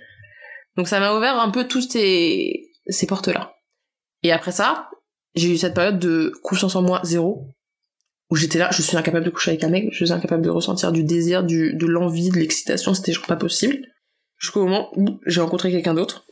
Donc 0.79 0.87
ça 0.87 1.01
m'a 1.01 1.12
ouvert 1.12 1.41
un 1.41 1.51
peu 1.51 1.67
tous 1.67 1.91
ces, 1.91 2.71
portes-là. 3.09 3.53
Et 4.23 4.31
après 4.31 4.53
ça, 4.53 4.88
j'ai 5.35 5.53
eu 5.53 5.59
cette 5.59 5.75
période 5.75 5.99
de 5.99 6.33
confiance 6.45 6.77
en 6.77 6.83
moi 6.83 7.01
zéro, 7.03 7.53
où 8.31 8.37
j'étais 8.37 8.61
là, 8.61 8.71
je 8.73 8.81
suis 8.81 8.97
incapable 8.97 9.25
de 9.25 9.31
coucher 9.31 9.51
avec 9.51 9.64
un 9.64 9.71
mec, 9.71 9.88
je 9.91 10.05
suis 10.05 10.12
incapable 10.12 10.43
de 10.43 10.51
ressentir 10.51 10.93
du 10.93 11.03
désir, 11.03 11.43
du, 11.43 11.75
de 11.75 11.87
l'envie, 11.87 12.31
de 12.31 12.37
l'excitation, 12.37 12.95
c'était 12.95 13.12
genre 13.12 13.27
pas 13.27 13.35
possible. 13.35 13.79
Jusqu'au 14.37 14.62
moment 14.62 14.88
où 14.95 15.19
j'ai 15.27 15.41
rencontré 15.41 15.73
quelqu'un 15.73 15.95
d'autre. 15.95 16.27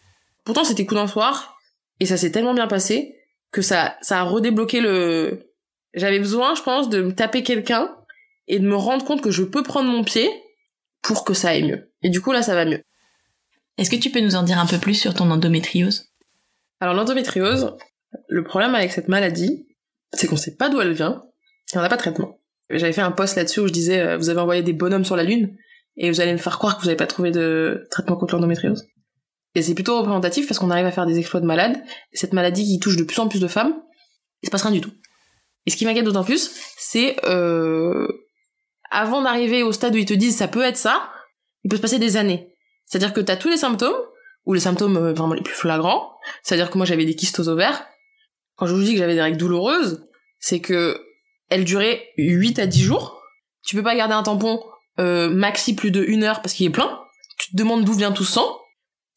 Pourtant 0.45 0.63
c'était 0.63 0.87
coup 0.87 0.95
d'un 0.95 1.09
soir, 1.09 1.59
et 1.99 2.07
ça 2.07 2.17
s'est 2.17 2.31
tellement 2.31 2.55
bien 2.55 2.69
passé, 2.69 3.17
que 3.51 3.63
ça, 3.63 3.97
ça 4.01 4.21
a 4.21 4.23
redébloqué 4.23 4.81
le... 4.81 5.51
J'avais 5.95 6.21
besoin, 6.21 6.55
je 6.55 6.63
pense, 6.63 6.89
de 6.89 7.03
me 7.03 7.13
taper 7.13 7.43
quelqu'un, 7.43 7.97
et 8.47 8.61
de 8.61 8.69
me 8.69 8.77
rendre 8.77 9.05
compte 9.05 9.23
que 9.23 9.33
je 9.33 9.43
peux 9.43 9.65
prendre 9.65 9.91
mon 9.91 10.05
pied, 10.05 10.31
pour 11.03 11.25
que 11.25 11.35
ça 11.35 11.49
aille 11.49 11.65
mieux. 11.65 11.91
Et 12.03 12.11
du 12.11 12.21
coup 12.21 12.31
là 12.31 12.43
ça 12.43 12.55
va 12.55 12.65
mieux. 12.65 12.83
Est-ce 13.79 13.91
que 13.91 13.97
tu 13.97 14.11
peux 14.11 14.21
nous 14.21 14.37
en 14.37 14.43
dire 14.43 14.59
un 14.59 14.67
peu 14.67 14.79
plus 14.79 14.95
sur 14.95 15.15
ton 15.15 15.31
endométriose? 15.31 16.09
Alors 16.81 16.95
l'endométriose, 16.95 17.77
le 18.29 18.45
problème 18.45 18.75
avec 18.75 18.93
cette 18.93 19.09
maladie, 19.09 19.67
c'est 20.13 20.27
qu'on 20.27 20.37
sait 20.37 20.57
pas 20.57 20.69
d'où 20.69 20.81
elle 20.81 20.93
vient, 20.93 21.23
et 21.73 21.79
on 21.79 21.83
n'a 21.83 21.89
pas 21.89 21.97
de 21.97 22.01
traitement. 22.01 22.39
J'avais 22.71 22.93
fait 22.93 23.03
un 23.03 23.13
post 23.13 23.37
là-dessus 23.37 23.61
où 23.61 23.69
je 23.69 23.73
disais 23.73 24.01
euh, 24.01 24.17
vous 24.17 24.29
avez 24.29 24.41
envoyé 24.41 24.63
des 24.63 24.73
bonhommes 24.73 25.05
sur 25.05 25.17
la 25.17 25.23
lune 25.23 25.57
et 25.97 26.11
vous 26.11 26.21
allez 26.21 26.33
me 26.33 26.39
faire 26.39 26.59
croire 26.59 26.77
que 26.77 26.83
vous 26.83 26.87
n'avez 26.87 26.97
pas 26.97 27.07
trouvé 27.07 27.31
de 27.31 27.87
traitement 27.91 28.17
contre 28.17 28.35
l'endométriose. 28.35 28.87
Et 29.55 29.63
c'est 29.63 29.75
plutôt 29.75 29.99
représentatif 29.99 30.47
parce 30.47 30.59
qu'on 30.59 30.71
arrive 30.71 30.85
à 30.85 30.93
faire 30.93 31.07
des 31.07 31.19
exploits 31.19 31.41
de 31.41 31.47
malades. 31.47 31.83
Et 32.13 32.17
cette 32.17 32.33
maladie 32.33 32.65
qui 32.65 32.79
touche 32.79 32.97
de 32.97 33.05
plus 33.05 33.19
en 33.21 33.29
plus 33.29 33.41
de 33.41 33.47
femmes, 33.47 33.75
il 34.43 34.47
se 34.47 34.51
passe 34.51 34.63
rien 34.63 34.73
du 34.73 34.81
tout. 34.81 34.93
Et 35.65 35.71
ce 35.71 35.77
qui 35.77 35.87
m'inquiète 35.87 36.05
d'autant 36.05 36.25
plus, 36.25 36.51
c'est 36.77 37.17
euh, 37.25 38.07
avant 38.91 39.23
d'arriver 39.23 39.63
au 39.63 39.73
stade 39.73 39.95
où 39.95 39.99
ils 39.99 40.05
te 40.05 40.13
disent 40.13 40.37
ça 40.37 40.49
peut 40.49 40.63
être 40.63 40.77
ça, 40.77 41.11
il 41.65 41.71
peut 41.71 41.77
se 41.77 41.83
passer 41.83 41.99
des 41.99 42.17
années. 42.17 42.53
C'est-à-dire 42.87 43.13
que 43.13 43.21
t'as 43.21 43.37
tous 43.37 43.49
les 43.49 43.57
symptômes, 43.59 43.97
ou 44.47 44.55
les 44.55 44.61
symptômes 44.61 44.97
euh, 44.97 45.13
vraiment 45.13 45.35
les 45.35 45.43
plus 45.43 45.55
flagrants, 45.55 46.17
c'est-à-dire 46.43 46.71
que 46.71 46.79
moi 46.79 46.87
j'avais 46.87 47.05
des 47.05 47.15
kystes 47.15 47.39
aux 47.41 47.49
ovaires. 47.49 47.87
Quand 48.57 48.67
je 48.67 48.75
vous 48.75 48.83
dis 48.83 48.93
que 48.93 48.99
j'avais 48.99 49.15
des 49.15 49.23
règles 49.23 49.37
douloureuses, 49.37 50.07
c'est 50.39 50.61
que 50.61 50.99
elles 51.51 51.65
duraient 51.65 52.09
8 52.17 52.59
à 52.59 52.67
10 52.67 52.83
jours. 52.83 53.21
Tu 53.65 53.77
peux 53.77 53.83
pas 53.83 53.95
garder 53.95 54.15
un 54.15 54.23
tampon 54.23 54.63
euh, 54.99 55.29
maxi 55.29 55.75
plus 55.75 55.91
de 55.91 56.03
une 56.03 56.25
heure 56.25 56.41
parce 56.41 56.55
qu'il 56.55 56.67
est 56.67 56.71
plein. 56.71 57.01
Tu 57.39 57.51
te 57.51 57.57
demandes 57.57 57.85
d'où 57.85 57.93
vient 57.93 58.13
tout 58.13 58.25
sang. 58.25 58.59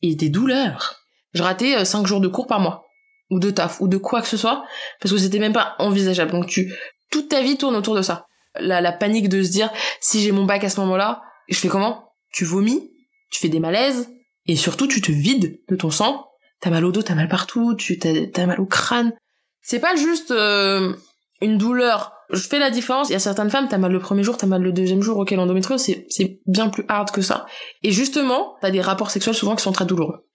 et 0.01 0.15
des 0.15 0.29
douleurs. 0.29 0.95
Je 1.33 1.43
ratais 1.43 1.85
5 1.85 2.05
jours 2.05 2.19
de 2.19 2.27
cours 2.27 2.47
par 2.47 2.59
mois 2.59 2.87
ou 3.29 3.39
de 3.39 3.51
taf 3.51 3.79
ou 3.81 3.87
de 3.87 3.97
quoi 3.97 4.21
que 4.21 4.27
ce 4.27 4.37
soit 4.37 4.63
parce 4.99 5.13
que 5.13 5.19
c'était 5.19 5.39
même 5.39 5.53
pas 5.53 5.75
envisageable. 5.77 6.31
Donc 6.31 6.47
tu 6.47 6.73
toute 7.11 7.29
ta 7.29 7.41
vie 7.41 7.57
tourne 7.57 7.75
autour 7.75 7.95
de 7.95 8.01
ça. 8.01 8.25
La 8.59 8.91
panique 8.91 9.29
de 9.29 9.43
se 9.43 9.51
dire 9.51 9.71
si 10.01 10.21
j'ai 10.21 10.31
mon 10.31 10.45
bac 10.45 10.63
à 10.63 10.69
ce 10.69 10.79
moment-là, 10.81 11.21
je 11.47 11.57
fais 11.57 11.67
comment? 11.67 12.11
Tu 12.31 12.45
vomis, 12.45 12.91
tu 13.29 13.39
fais 13.39 13.49
des 13.49 13.59
malaises 13.59 14.09
et 14.45 14.55
surtout 14.55 14.87
tu 14.87 15.01
te 15.01 15.11
vides 15.11 15.59
de 15.67 15.75
ton 15.75 15.91
sang. 15.91 16.25
T'as 16.61 16.69
mal 16.69 16.83
au 16.85 16.91
dos, 16.91 17.01
t'as 17.01 17.15
mal 17.15 17.29
partout, 17.29 17.75
tu 17.75 17.97
t'as, 17.99 18.45
mal 18.45 18.59
au 18.59 18.65
crâne. 18.65 19.13
C'est 19.61 19.79
pas 19.79 19.95
juste 19.95 20.31
euh, 20.31 20.93
une 21.41 21.57
douleur. 21.57 22.13
Je 22.31 22.41
fais 22.41 22.59
la 22.59 22.69
différence. 22.69 23.09
Il 23.09 23.13
y 23.13 23.15
a 23.15 23.19
certaines 23.19 23.49
femmes, 23.49 23.67
t'as 23.69 23.77
mal 23.77 23.91
le 23.91 23.99
premier 23.99 24.23
jour, 24.23 24.37
t'as 24.37 24.47
mal 24.47 24.61
le 24.61 24.71
deuxième 24.71 25.01
jour. 25.01 25.17
Ok, 25.17 25.31
l'endométriose, 25.31 25.81
c'est, 25.81 26.05
c'est 26.09 26.39
bien 26.45 26.69
plus 26.69 26.83
hard 26.87 27.11
que 27.11 27.21
ça. 27.21 27.45
Et 27.83 27.91
justement, 27.91 28.55
t'as 28.61 28.71
des 28.71 28.81
rapports 28.81 29.09
sexuels 29.09 29.35
souvent 29.35 29.55
qui 29.55 29.63
sont 29.63 29.71
très 29.71 29.85
douloureux. 29.85 30.25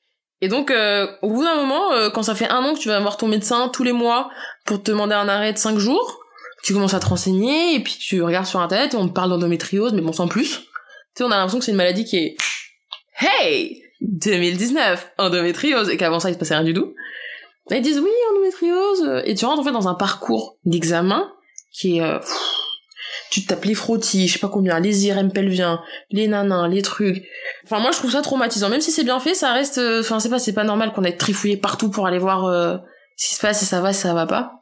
Et 0.40 0.48
donc, 0.48 0.70
euh, 0.70 1.06
au 1.22 1.30
bout 1.30 1.44
d'un 1.44 1.56
moment, 1.56 1.92
euh, 1.92 2.10
quand 2.10 2.22
ça 2.22 2.34
fait 2.34 2.48
un 2.48 2.62
an 2.64 2.74
que 2.74 2.78
tu 2.78 2.88
vas 2.88 3.00
voir 3.00 3.16
ton 3.16 3.28
médecin 3.28 3.68
tous 3.68 3.82
les 3.82 3.92
mois 3.92 4.30
pour 4.64 4.82
te 4.82 4.90
demander 4.90 5.14
un 5.14 5.28
arrêt 5.28 5.52
de 5.52 5.58
5 5.58 5.78
jours, 5.78 6.18
tu 6.62 6.72
commences 6.72 6.94
à 6.94 7.00
te 7.00 7.06
renseigner 7.06 7.74
et 7.74 7.80
puis 7.80 7.96
tu 7.98 8.22
regardes 8.22 8.46
sur 8.46 8.60
internet 8.60 8.94
et 8.94 8.96
on 8.96 9.08
te 9.08 9.12
parle 9.12 9.30
d'endométriose, 9.30 9.92
mais 9.92 10.00
bon, 10.00 10.12
sans 10.12 10.28
plus. 10.28 10.60
Tu 10.60 10.66
sais, 11.18 11.24
on 11.24 11.30
a 11.30 11.36
l'impression 11.36 11.58
que 11.58 11.64
c'est 11.64 11.70
une 11.70 11.76
maladie 11.76 12.04
qui 12.04 12.16
est 12.16 12.36
Hey 13.18 13.82
2019, 14.00 15.12
endométriose, 15.18 15.88
et 15.88 15.96
qu'avant 15.96 16.20
ça, 16.20 16.30
il 16.30 16.34
se 16.34 16.38
passait 16.38 16.54
rien 16.54 16.64
du 16.64 16.74
tout. 16.74 16.94
Ils 17.70 17.80
disent 17.80 18.00
oui, 18.00 18.10
endométriose, 18.32 19.22
et 19.24 19.34
tu 19.34 19.44
rentres 19.44 19.60
en 19.60 19.64
fait 19.64 19.72
dans 19.72 19.88
un 19.88 19.94
parcours 19.94 20.58
d'examen 20.64 21.32
qui 21.72 21.98
est... 21.98 22.02
Euh, 22.02 22.18
tu 23.30 23.44
tapes 23.44 23.64
les 23.64 23.74
frottis, 23.74 24.28
je 24.28 24.34
sais 24.34 24.38
pas 24.38 24.48
combien, 24.48 24.78
les 24.78 25.06
IRM 25.06 25.32
pelviens, 25.32 25.82
les 26.10 26.28
nanins, 26.28 26.68
les 26.68 26.82
trucs. 26.82 27.26
Enfin 27.64 27.80
moi 27.80 27.90
je 27.90 27.98
trouve 27.98 28.12
ça 28.12 28.22
traumatisant. 28.22 28.68
Même 28.68 28.80
si 28.80 28.92
c'est 28.92 29.02
bien 29.02 29.18
fait, 29.18 29.34
ça 29.34 29.52
reste. 29.52 29.78
Euh, 29.78 30.00
enfin 30.00 30.20
c'est 30.20 30.28
pas 30.28 30.38
c'est 30.38 30.52
pas 30.52 30.62
normal 30.62 30.92
qu'on 30.92 31.02
ait 31.02 31.16
trifouillé 31.16 31.56
partout 31.56 31.90
pour 31.90 32.06
aller 32.06 32.20
voir 32.20 32.44
euh, 32.44 32.76
ce 33.16 33.28
qui 33.28 33.34
se 33.34 33.40
passe, 33.40 33.58
si 33.58 33.64
ça 33.64 33.80
va, 33.80 33.92
si 33.92 34.02
ça 34.02 34.14
va 34.14 34.26
pas. 34.26 34.60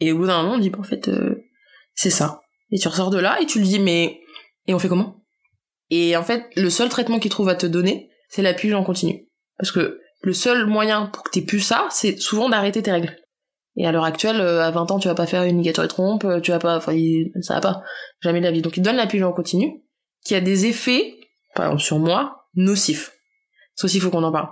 Et 0.00 0.12
au 0.12 0.16
bout 0.16 0.26
d'un 0.26 0.40
moment 0.42 0.54
on 0.54 0.58
dit 0.58 0.72
en 0.78 0.82
fait 0.82 1.08
euh, 1.08 1.42
c'est 1.94 2.08
ça. 2.08 2.40
Et 2.70 2.78
tu 2.78 2.88
ressors 2.88 3.10
de 3.10 3.18
là 3.18 3.38
et 3.42 3.44
tu 3.44 3.58
lui 3.58 3.68
dis 3.68 3.80
mais 3.80 4.20
et 4.66 4.72
on 4.72 4.78
fait 4.78 4.88
comment? 4.88 5.22
Et 5.90 6.16
en 6.16 6.22
fait 6.22 6.44
le 6.56 6.70
seul 6.70 6.88
traitement 6.88 7.18
qu'il 7.18 7.30
trouve 7.30 7.48
à 7.48 7.54
te 7.54 7.66
donner 7.66 8.10
c'est 8.28 8.42
la 8.42 8.54
pilule 8.54 8.76
en 8.76 8.84
continu. 8.84 9.26
Parce 9.58 9.72
que 9.72 10.00
le 10.22 10.32
seul 10.32 10.66
moyen 10.66 11.06
pour 11.06 11.22
que 11.22 11.30
t'aies 11.30 11.42
plus 11.42 11.60
ça, 11.60 11.88
c'est 11.90 12.18
souvent 12.18 12.48
d'arrêter 12.48 12.82
tes 12.82 12.92
règles. 12.92 13.16
Et 13.76 13.86
à 13.86 13.92
l'heure 13.92 14.04
actuelle, 14.04 14.40
euh, 14.40 14.62
à 14.62 14.70
20 14.70 14.90
ans, 14.90 14.98
tu 14.98 15.08
vas 15.08 15.14
pas 15.14 15.26
faire 15.26 15.44
une 15.44 15.58
ligature 15.58 15.84
et 15.84 15.88
trompe, 15.88 16.24
euh, 16.24 16.40
tu 16.40 16.50
vas 16.50 16.58
pas, 16.58 16.78
enfin, 16.78 16.94
ça 17.42 17.54
va 17.54 17.60
pas. 17.60 17.82
Jamais 18.20 18.40
de 18.40 18.44
la 18.44 18.50
vie. 18.50 18.62
Donc, 18.62 18.76
il 18.76 18.82
donne 18.82 18.96
la 18.96 19.06
pilule 19.06 19.26
en 19.26 19.32
continu, 19.32 19.82
qui 20.24 20.34
a 20.34 20.40
des 20.40 20.66
effets, 20.66 21.14
par 21.54 21.66
exemple, 21.66 21.82
sur 21.82 21.98
moi, 21.98 22.46
nocifs. 22.54 23.12
Ça 23.74 23.84
aussi, 23.84 23.98
il 23.98 24.00
faut 24.00 24.10
qu'on 24.10 24.24
en 24.24 24.32
parle. 24.32 24.48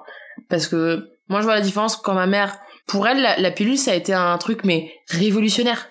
Parce 0.51 0.68
que, 0.68 1.09
moi, 1.29 1.40
je 1.40 1.47
vois 1.47 1.55
la 1.55 1.62
différence 1.62 1.97
quand 1.97 2.12
ma 2.12 2.27
mère, 2.27 2.59
pour 2.87 3.09
elle, 3.09 3.23
la, 3.23 3.51
pilule, 3.51 3.79
ça 3.79 3.92
a 3.92 3.94
été 3.94 4.12
un 4.12 4.37
truc, 4.37 4.62
mais 4.62 4.92
révolutionnaire. 5.09 5.88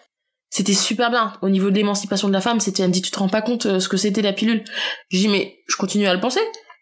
C'était 0.54 0.76
super 0.76 1.10
bien. 1.10 1.34
Au 1.42 1.50
niveau 1.50 1.72
de 1.72 1.76
l'émancipation 1.76 2.28
de 2.28 2.34
la 2.34 2.40
femme, 2.40 2.60
c'était, 2.60 2.84
elle 2.84 2.90
me 2.90 2.94
dit, 2.94 3.02
tu 3.02 3.10
te 3.10 3.18
rends 3.18 3.28
pas 3.28 3.42
compte 3.42 3.66
euh, 3.66 3.80
ce 3.80 3.90
que 3.90 3.98
c'était 3.98 4.22
la 4.22 4.34
pilule. 4.34 4.64
Je 5.10 5.18
dis, 5.18 5.28
mais 5.28 5.58
je 5.68 5.76
continue 5.78 6.06
à 6.06 6.14
le 6.14 6.20
penser. 6.20 6.42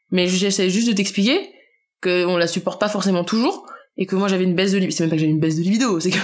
Mais 0.09 0.27
j'essaie 0.27 0.69
juste 0.69 0.89
de 0.89 0.93
t'expliquer 0.93 1.49
qu'on 2.03 2.35
la 2.35 2.47
supporte 2.47 2.81
pas 2.81 2.89
forcément 2.89 3.23
toujours 3.23 3.65
et 3.95 4.05
que 4.05 4.17
moi 4.17 4.27
j'avais 4.27 4.43
une 4.43 4.55
baisse 4.55 4.73
de 4.73 4.77
libido 4.77 4.95
c'est 4.97 5.03
même 5.03 5.09
pas 5.09 5.15
que 5.15 5.21
j'avais 5.21 5.31
une 5.31 5.39
baisse 5.39 5.55
de 5.55 5.61
libido 5.61 5.99
c'est 6.01 6.09
que 6.09 6.17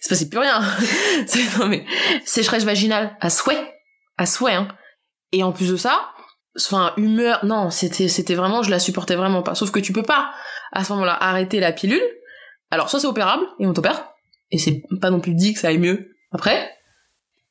c'est 0.00 0.08
passé 0.08 0.28
plus 0.30 0.38
rien 0.38 0.62
c'est 1.26 1.58
non 1.58 1.66
mais 1.66 1.84
sécheresse 2.24 2.64
vaginale 2.64 3.14
à 3.20 3.28
souhait 3.28 3.58
à 4.16 4.24
souhait 4.24 4.54
hein 4.54 4.68
et 5.32 5.42
en 5.42 5.52
plus 5.52 5.70
de 5.70 5.76
ça 5.76 6.08
enfin 6.56 6.94
humeur 6.96 7.44
non 7.44 7.70
c'était 7.70 8.08
c'était 8.08 8.36
vraiment 8.36 8.62
je 8.62 8.70
la 8.70 8.78
supportais 8.78 9.16
vraiment 9.16 9.42
pas 9.42 9.54
sauf 9.54 9.70
que 9.70 9.80
tu 9.80 9.92
peux 9.92 10.04
pas 10.04 10.30
à 10.72 10.84
ce 10.84 10.92
moment-là 10.92 11.18
arrêter 11.20 11.60
la 11.60 11.72
pilule 11.72 12.02
alors 12.70 12.88
soit 12.88 13.00
c'est 13.00 13.06
opérable 13.06 13.44
et 13.58 13.66
on 13.66 13.74
t'opère 13.74 14.08
et 14.50 14.58
c'est 14.58 14.80
pas 15.00 15.10
non 15.10 15.20
plus 15.20 15.34
dit 15.34 15.52
que 15.52 15.60
ça 15.60 15.68
aille 15.68 15.78
mieux 15.78 16.16
après 16.30 16.77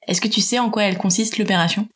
est-ce 0.08 0.22
que 0.22 0.28
tu 0.28 0.42
sais 0.42 0.60
en 0.60 0.70
quoi 0.70 0.84
elle 0.84 0.98
consiste 0.98 1.38
l'opération? 1.38 1.88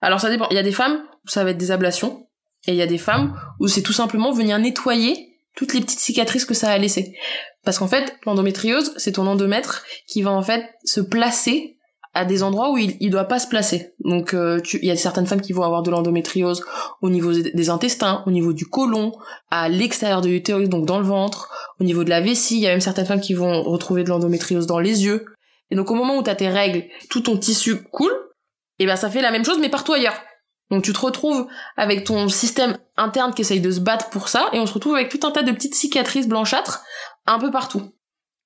Alors 0.00 0.20
ça 0.20 0.28
dépend 0.28 0.46
il 0.50 0.54
y 0.54 0.58
a 0.58 0.62
des 0.62 0.72
femmes 0.72 1.02
où 1.24 1.28
ça 1.28 1.44
va 1.44 1.50
être 1.50 1.58
des 1.58 1.70
ablations 1.70 2.26
et 2.66 2.72
il 2.72 2.76
y 2.76 2.82
a 2.82 2.86
des 2.86 2.98
femmes 2.98 3.38
où 3.60 3.68
c'est 3.68 3.82
tout 3.82 3.92
simplement 3.92 4.32
venir 4.32 4.58
nettoyer 4.58 5.38
toutes 5.54 5.72
les 5.72 5.80
petites 5.80 6.00
cicatrices 6.00 6.44
que 6.44 6.54
ça 6.54 6.70
a 6.70 6.78
laissées. 6.78 7.16
Parce 7.64 7.78
qu'en 7.78 7.86
fait, 7.86 8.16
l'endométriose, 8.26 8.92
c'est 8.96 9.12
ton 9.12 9.26
endomètre 9.26 9.84
qui 10.06 10.22
va 10.22 10.32
en 10.32 10.42
fait 10.42 10.64
se 10.84 11.00
placer 11.00 11.78
à 12.14 12.24
des 12.24 12.42
endroits 12.42 12.70
où 12.70 12.78
il, 12.78 12.96
il 13.00 13.10
doit 13.10 13.24
pas 13.24 13.40
se 13.40 13.48
placer. 13.48 13.92
Donc 14.04 14.34
euh, 14.34 14.60
il 14.74 14.84
y 14.84 14.90
a 14.90 14.96
certaines 14.96 15.26
femmes 15.26 15.40
qui 15.40 15.52
vont 15.52 15.64
avoir 15.64 15.82
de 15.82 15.90
l'endométriose 15.90 16.64
au 17.02 17.10
niveau 17.10 17.32
des 17.32 17.70
intestins, 17.70 18.22
au 18.26 18.30
niveau 18.30 18.52
du 18.52 18.66
côlon, 18.66 19.12
à 19.50 19.68
l'extérieur 19.68 20.20
de 20.20 20.28
l'utérus, 20.28 20.68
donc 20.68 20.86
dans 20.86 20.98
le 20.98 21.04
ventre, 21.04 21.50
au 21.80 21.84
niveau 21.84 22.04
de 22.04 22.10
la 22.10 22.20
vessie, 22.20 22.56
il 22.56 22.60
y 22.60 22.66
a 22.66 22.70
même 22.70 22.80
certaines 22.80 23.06
femmes 23.06 23.20
qui 23.20 23.34
vont 23.34 23.62
retrouver 23.64 24.04
de 24.04 24.10
l'endométriose 24.10 24.66
dans 24.66 24.78
les 24.78 25.04
yeux. 25.04 25.26
Et 25.70 25.76
donc 25.76 25.90
au 25.90 25.94
moment 25.94 26.16
où 26.18 26.22
tu 26.22 26.30
as 26.30 26.34
tes 26.34 26.48
règles, 26.48 26.84
tout 27.10 27.20
ton 27.20 27.36
tissu 27.36 27.82
coule, 27.84 28.14
et 28.78 28.86
ben 28.86 28.96
ça 28.96 29.10
fait 29.10 29.22
la 29.22 29.30
même 29.30 29.44
chose 29.44 29.58
mais 29.58 29.68
partout 29.68 29.92
ailleurs. 29.92 30.20
Donc 30.70 30.82
tu 30.82 30.92
te 30.92 31.00
retrouves 31.00 31.46
avec 31.76 32.04
ton 32.04 32.28
système 32.28 32.78
interne 32.96 33.34
qui 33.34 33.42
essaye 33.42 33.60
de 33.60 33.70
se 33.70 33.80
battre 33.80 34.10
pour 34.10 34.28
ça, 34.28 34.48
et 34.52 34.58
on 34.58 34.66
se 34.66 34.72
retrouve 34.72 34.94
avec 34.94 35.08
tout 35.08 35.26
un 35.26 35.30
tas 35.30 35.42
de 35.42 35.52
petites 35.52 35.74
cicatrices 35.74 36.28
blanchâtres 36.28 36.82
un 37.26 37.38
peu 37.38 37.50
partout. 37.50 37.92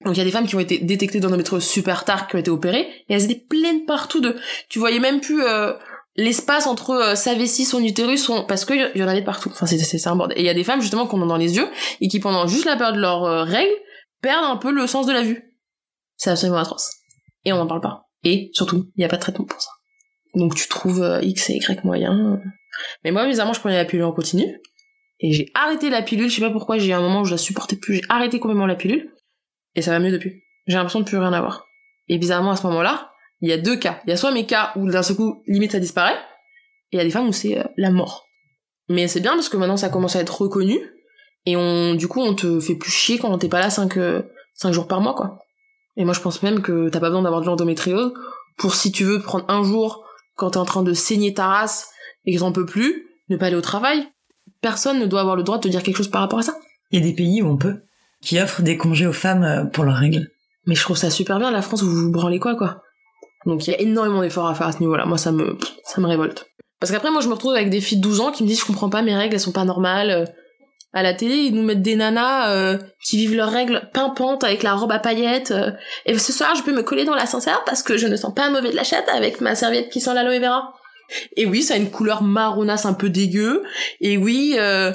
Donc 0.05 0.15
il 0.15 0.19
y 0.19 0.21
a 0.21 0.25
des 0.25 0.31
femmes 0.31 0.47
qui 0.47 0.55
ont 0.55 0.61
été 0.61 0.79
détectées 0.79 1.21
d'endométriose 1.21 1.67
super 1.67 2.05
tard, 2.05 2.29
qui 2.29 2.37
ont 2.37 2.39
été 2.39 2.51
opérées, 2.51 2.89
et 3.09 3.15
elles 3.15 3.25
étaient 3.25 3.45
pleines 3.49 3.85
partout 3.85 4.21
de... 4.21 4.37
Tu 4.69 4.79
voyais 4.79 5.01
même 5.01 5.21
plus 5.21 5.43
euh, 5.43 5.73
l'espace 6.15 6.67
entre 6.67 6.91
euh, 6.91 7.15
sa 7.17 7.35
vessie, 7.35 7.65
son 7.65 7.83
utérus, 7.83 8.23
son... 8.23 8.45
parce 8.45 8.65
qu'il 8.65 8.93
y 8.95 9.03
en 9.03 9.09
avait 9.09 9.25
partout. 9.25 9.51
Enfin 9.53 9.67
c'est 9.67 10.07
un 10.07 10.15
bordel. 10.15 10.39
Et 10.39 10.43
il 10.43 10.47
y 10.47 10.51
a 10.51 10.55
des 10.55 10.65
femmes 10.65 10.81
justement 10.81 11.07
qu'on 11.07 11.23
a 11.23 11.27
dans 11.27 11.37
les 11.37 11.57
yeux, 11.57 11.69
et 12.01 12.09
qui 12.09 12.21
pendant 12.21 12.47
juste 12.47 12.65
la 12.65 12.77
période 12.77 12.95
de 12.95 13.01
leur 13.01 13.25
euh, 13.25 13.43
règle, 13.43 13.75
perdent 14.23 14.45
un 14.45 14.57
peu 14.57 14.71
le 14.71 14.87
sens 14.87 15.07
de 15.07 15.13
la 15.13 15.23
vue. 15.23 15.57
C'est 16.17 16.31
absolument 16.31 16.59
atroce. 16.59 16.98
Et 17.45 17.53
on 17.53 17.57
n'en 17.57 17.67
parle 17.67 17.81
pas. 17.81 18.09
Et 18.25 18.51
surtout, 18.53 18.91
il 18.97 19.01
n'y 19.01 19.05
a 19.05 19.09
pas 19.09 19.17
de 19.17 19.23
traitement 19.23 19.45
pour 19.45 19.61
ça. 19.61 19.71
Donc 20.35 20.55
tu 20.55 20.69
trouves 20.69 21.03
euh, 21.03 21.23
X 21.23 21.51
et 21.51 21.55
Y 21.57 21.85
moyen. 21.85 22.41
Mais 23.05 23.11
moi, 23.11 23.27
bizarrement, 23.27 23.53
je 23.53 23.61
prenais 23.61 23.77
la 23.77 23.85
pilule 23.85 24.05
en 24.05 24.13
continu. 24.13 24.61
Et 25.21 25.33
j'ai 25.33 25.51
arrêté 25.55 25.91
la 25.91 26.03
pilule, 26.03 26.29
je 26.29 26.37
sais 26.37 26.41
pas 26.41 26.51
pourquoi, 26.51 26.79
j'ai 26.79 26.91
eu 26.91 26.93
un 26.93 27.01
moment 27.01 27.23
où 27.23 27.25
je 27.25 27.33
la 27.33 27.39
supportais 27.39 27.77
plus, 27.77 27.97
j'ai 27.97 28.03
arrêté 28.09 28.39
complètement 28.39 28.67
la 28.67 28.77
pilule. 28.77 29.13
Et 29.75 29.83
ça 29.83 29.91
va 29.91 29.99
mieux 29.99 30.13
depuis. 30.13 30.43
J'ai 30.67 30.77
l'impression 30.77 31.01
de 31.01 31.05
plus 31.05 31.19
rien 31.19 31.33
avoir. 31.33 31.67
Et 32.09 32.19
bizarrement, 32.19 32.53
à 32.53 32.57
ce 32.57 32.67
moment-là, 32.69 33.11
il 33.41 33.49
y 33.49 33.53
a 33.53 33.59
deux 33.59 33.77
cas. 33.77 34.01
Il 34.07 34.11
y 34.11 34.13
a 34.13 34.17
soit 34.17 34.33
mes 34.33 34.47
cas 34.47 34.73
où 34.77 34.89
d'un 34.89 35.03
seul 35.03 35.17
coup, 35.17 35.43
limite 35.47 35.73
ça 35.73 35.81
disparaît, 35.81 36.19
et 36.93 36.97
il 36.97 36.99
y 36.99 37.01
a 37.01 37.05
des 37.05 37.11
femmes 37.11 37.29
où 37.29 37.33
c'est 37.33 37.59
euh, 37.59 37.65
la 37.77 37.91
mort. 37.91 38.27
Mais 38.89 39.09
c'est 39.09 39.21
bien 39.21 39.33
parce 39.33 39.49
que 39.49 39.57
maintenant 39.57 39.77
ça 39.77 39.89
commence 39.89 40.17
à 40.17 40.21
être 40.21 40.41
reconnu, 40.41 40.79
et 41.47 41.57
on, 41.57 41.95
du 41.95 42.09
coup, 42.09 42.21
on 42.21 42.35
te 42.35 42.61
fait 42.61 42.77
plus 42.77 42.91
chier 42.91 43.19
quand 43.19 43.37
t'es 43.39 43.49
pas 43.49 43.61
là 43.61 43.71
5, 43.71 43.97
euh, 43.97 44.23
jours 44.71 44.87
par 44.87 45.01
mois, 45.01 45.15
quoi. 45.15 45.39
Et 45.99 46.05
moi, 46.05 46.15
je 46.15 46.21
pense 46.21 46.43
même 46.43 46.63
que 46.63 46.89
t'as 46.89 47.01
pas 47.01 47.09
besoin 47.09 47.23
d'avoir 47.23 47.43
de 47.43 47.47
l'endométriose 47.47 48.15
pour 48.57 48.75
si 48.75 48.93
tu 48.93 49.05
veux 49.05 49.21
prendre 49.21 49.45
un 49.49 49.65
jour 49.65 50.05
quand 50.37 50.51
t'es 50.51 50.59
en 50.59 50.65
train 50.65 50.85
de 50.85 50.95
saigner 50.95 51.35
ta 51.35 51.49
race 51.49 51.91
et 52.25 52.35
que 52.35 52.39
t'en 52.41 52.53
peux 52.53 52.65
plus, 52.65 53.09
ne 53.29 53.37
pas 53.37 53.47
aller 53.47 53.57
au 53.57 53.61
travail. 53.61 54.07
Personne 54.61 55.01
ne 55.01 55.07
doit 55.07 55.21
avoir 55.21 55.37
le 55.37 55.43
droit 55.43 55.59
de 55.59 55.63
te 55.63 55.69
dire 55.69 55.83
quelque 55.83 55.97
chose 55.97 56.09
par 56.09 56.21
rapport 56.21 56.39
à 56.39 56.43
ça. 56.43 56.55
Il 56.93 57.01
y 57.01 57.03
a 57.03 57.07
des 57.07 57.15
pays 57.15 57.43
où 57.43 57.49
on 57.49 57.57
peut, 57.57 57.83
qui 58.23 58.41
offrent 58.41 58.63
des 58.63 58.77
congés 58.77 59.07
aux 59.07 59.13
femmes 59.13 59.43
euh, 59.43 59.65
pour 59.65 59.85
leurs 59.85 59.97
règles. 59.97 60.31
Mais 60.67 60.77
je 60.77 60.83
trouve 60.83 60.97
ça 60.97 61.11
super 61.11 61.39
bien, 61.39 61.51
la 61.51 61.63
France, 61.63 61.83
vous 61.83 61.91
vous 61.91 62.13
branlez 62.13 62.39
quoi, 62.39 62.55
quoi. 62.55 62.83
Donc 63.45 63.67
il 63.67 63.71
y 63.71 63.75
a 63.75 63.81
énormément 63.81 64.21
d'efforts 64.21 64.49
à 64.49 64.55
faire 64.55 64.69
à 64.69 64.73
ce 64.73 64.79
niveau-là. 64.79 65.05
Moi, 65.05 65.19
ça 65.19 65.33
me, 65.33 65.59
ça 65.85 66.01
me 66.01 66.07
révolte. 66.07 66.47
Parce 66.79 66.93
qu'après, 66.93 67.11
moi, 67.11 67.21
je 67.21 67.29
me 67.29 67.33
retrouve 67.33 67.55
avec 67.55 67.71
des 67.71 67.81
filles 67.81 67.99
de 67.99 68.03
12 68.03 68.21
ans 68.21 68.31
qui 68.31 68.45
me 68.45 68.49
disent, 68.49 68.61
je 68.61 68.67
comprends 68.67 68.89
pas, 68.89 69.03
mes 69.03 69.17
règles, 69.17 69.35
elles 69.35 69.41
sont 69.41 69.53
pas 69.53 69.65
normales. 69.65 70.33
À 70.95 71.03
la 71.03 71.13
télé, 71.13 71.35
ils 71.35 71.55
nous 71.55 71.63
mettent 71.63 71.83
des 71.83 71.97
nanas 71.97 72.51
euh, 72.51 72.79
qui 73.05 73.19
vivent 73.19 73.37
leurs 73.37 73.51
règles 73.51 73.91
pimpantes 73.93 74.43
avec 74.43 74.63
la 74.63 74.75
robe 74.75 74.93
à 74.93 74.99
paillettes. 74.99 75.51
Euh, 75.51 75.71
et 76.07 76.19
ce 76.19 76.33
soir, 76.33 76.55
je 76.57 76.63
peux 76.63 76.73
me 76.73 76.83
coller 76.83 77.05
dans 77.05 77.15
l'ascenseur 77.15 77.63
parce 77.65 77.83
que 77.83 77.99
je 77.99 78.07
ne 78.07 78.17
sens 78.17 78.35
pas 78.35 78.49
mauvais 78.49 78.71
de 78.71 78.77
la 78.77 78.85
chatte 78.85 79.09
avec 79.11 79.43
ma 79.43 79.55
serviette 79.55 79.91
qui 79.91 80.01
sent 80.01 80.15
l'aloe 80.15 80.41
vera. 80.41 80.73
Et 81.37 81.45
oui, 81.45 81.63
ça 81.63 81.75
a 81.75 81.77
une 81.77 81.91
couleur 81.91 82.23
marronasse 82.23 82.87
un 82.87 82.95
peu 82.95 83.11
dégueu. 83.11 83.63
Et 84.01 84.17
oui, 84.17 84.55
euh, 84.57 84.93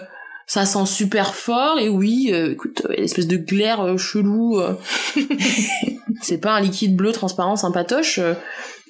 ça 0.47 0.65
sent 0.65 0.87
super 0.87 1.35
fort. 1.35 1.77
Et 1.77 1.89
oui, 1.89 2.33
écoute, 2.33 2.81
espèce 2.95 3.27
de 3.27 3.37
glaire 3.37 3.97
chelou. 3.99 4.59
c'est 6.21 6.39
pas 6.39 6.53
un 6.53 6.61
liquide 6.61 6.95
bleu 6.95 7.11
transparent 7.11 7.55
sympatoche 7.55 8.19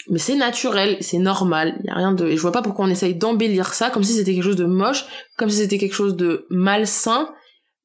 mais 0.10 0.20
c'est 0.20 0.36
naturel, 0.36 0.98
c'est 1.02 1.18
normal, 1.18 1.80
il 1.84 1.88
y 1.88 1.90
a 1.90 1.96
rien 1.96 2.12
de 2.14 2.28
et 2.28 2.36
je 2.36 2.42
vois 2.42 2.52
pas 2.52 2.62
pourquoi 2.62 2.86
on 2.86 2.90
essaye 2.90 3.16
d'embellir 3.16 3.74
ça 3.74 3.90
comme 3.90 4.04
si 4.04 4.14
c'était 4.14 4.34
quelque 4.34 4.44
chose 4.44 4.56
de 4.56 4.66
moche, 4.66 5.06
comme 5.38 5.50
si 5.50 5.58
c'était 5.58 5.78
quelque 5.78 5.96
chose 5.96 6.16
de 6.16 6.46
malsain. 6.50 7.30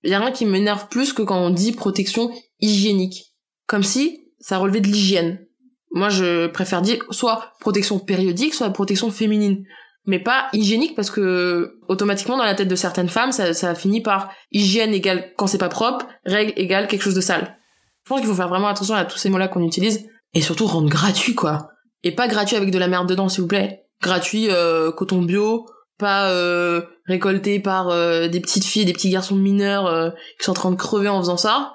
Il 0.03 0.11
y 0.11 0.15
a 0.15 0.21
rien 0.21 0.33
qui 0.33 0.45
m'énerve 0.45 0.89
plus 0.89 1.13
que 1.13 1.23
quand 1.23 1.39
on 1.39 1.51
dit 1.51 1.73
protection 1.73 2.31
hygiénique, 2.61 3.35
comme 3.67 3.83
si 3.83 4.25
ça 4.41 4.59
relevait 4.59 4.81
de 4.81 4.87
l'hygiène. 4.87 5.45
Moi, 5.93 6.09
je 6.09 6.47
préfère 6.49 6.83
dire 6.83 6.99
soit 7.11 7.53
protection 7.61 7.99
périodique, 7.99 8.55
soit 8.55 8.71
protection 8.71 9.11
féminine, 9.11 9.65
mais 10.05 10.19
pas 10.19 10.49
hygiénique 10.53 10.95
parce 10.95 11.11
que 11.11 11.79
automatiquement 11.89 12.37
dans 12.37 12.45
la 12.45 12.55
tête 12.55 12.69
de 12.69 12.77
certaines 12.77 13.09
femmes, 13.09 13.33
ça, 13.33 13.55
ça 13.55 13.75
finit 13.75 14.01
par 14.03 14.31
hygiène 14.53 14.93
égale 14.93 15.33
quand 15.37 15.47
c'est 15.47 15.59
pas 15.59 15.69
propre, 15.69 16.07
règle 16.25 16.53
égale 16.57 16.89
quelque 16.89 17.03
chose 17.03 17.15
de 17.15 17.21
sale. 17.21 17.59
Je 18.05 18.11
pense 18.11 18.21
qu'il 18.21 18.29
faut 18.29 18.35
faire 18.35 18.49
vraiment 18.49 18.69
attention 18.69 18.95
à 18.95 19.05
tous 19.05 19.19
ces 19.19 19.31
mots-là 19.31 19.49
qu'on 19.49 19.65
utilise 19.65 20.07
et 20.35 20.41
surtout 20.41 20.67
rendre 20.67 20.89
gratuit 20.89 21.35
quoi 21.35 21.71
et 22.03 22.15
pas 22.15 22.29
gratuit 22.29 22.57
avec 22.57 22.71
de 22.71 22.79
la 22.79 22.89
merde 22.89 23.09
dedans, 23.09 23.29
s'il 23.29 23.43
vous 23.43 23.49
plaît. 23.49 23.85
Gratuit, 24.03 24.49
euh, 24.51 24.93
coton 24.93 25.23
bio, 25.23 25.67
pas 25.99 26.31
euh, 26.31 26.83
récolté 27.07 27.61
par 27.61 27.89
euh, 27.89 28.29
des 28.29 28.41
petites 28.41 28.65
filles, 28.65 28.85
des 28.85 28.93
petits 28.93 29.11
garçons 29.11 29.35
mineurs 29.35 29.87
euh, 29.87 30.11
qui 30.39 30.45
sont 30.45 30.53
en 30.53 30.55
train 30.55 30.71
de 30.71 30.77
crever 30.77 31.09
en 31.09 31.21
faisant 31.21 31.37
ça. 31.37 31.75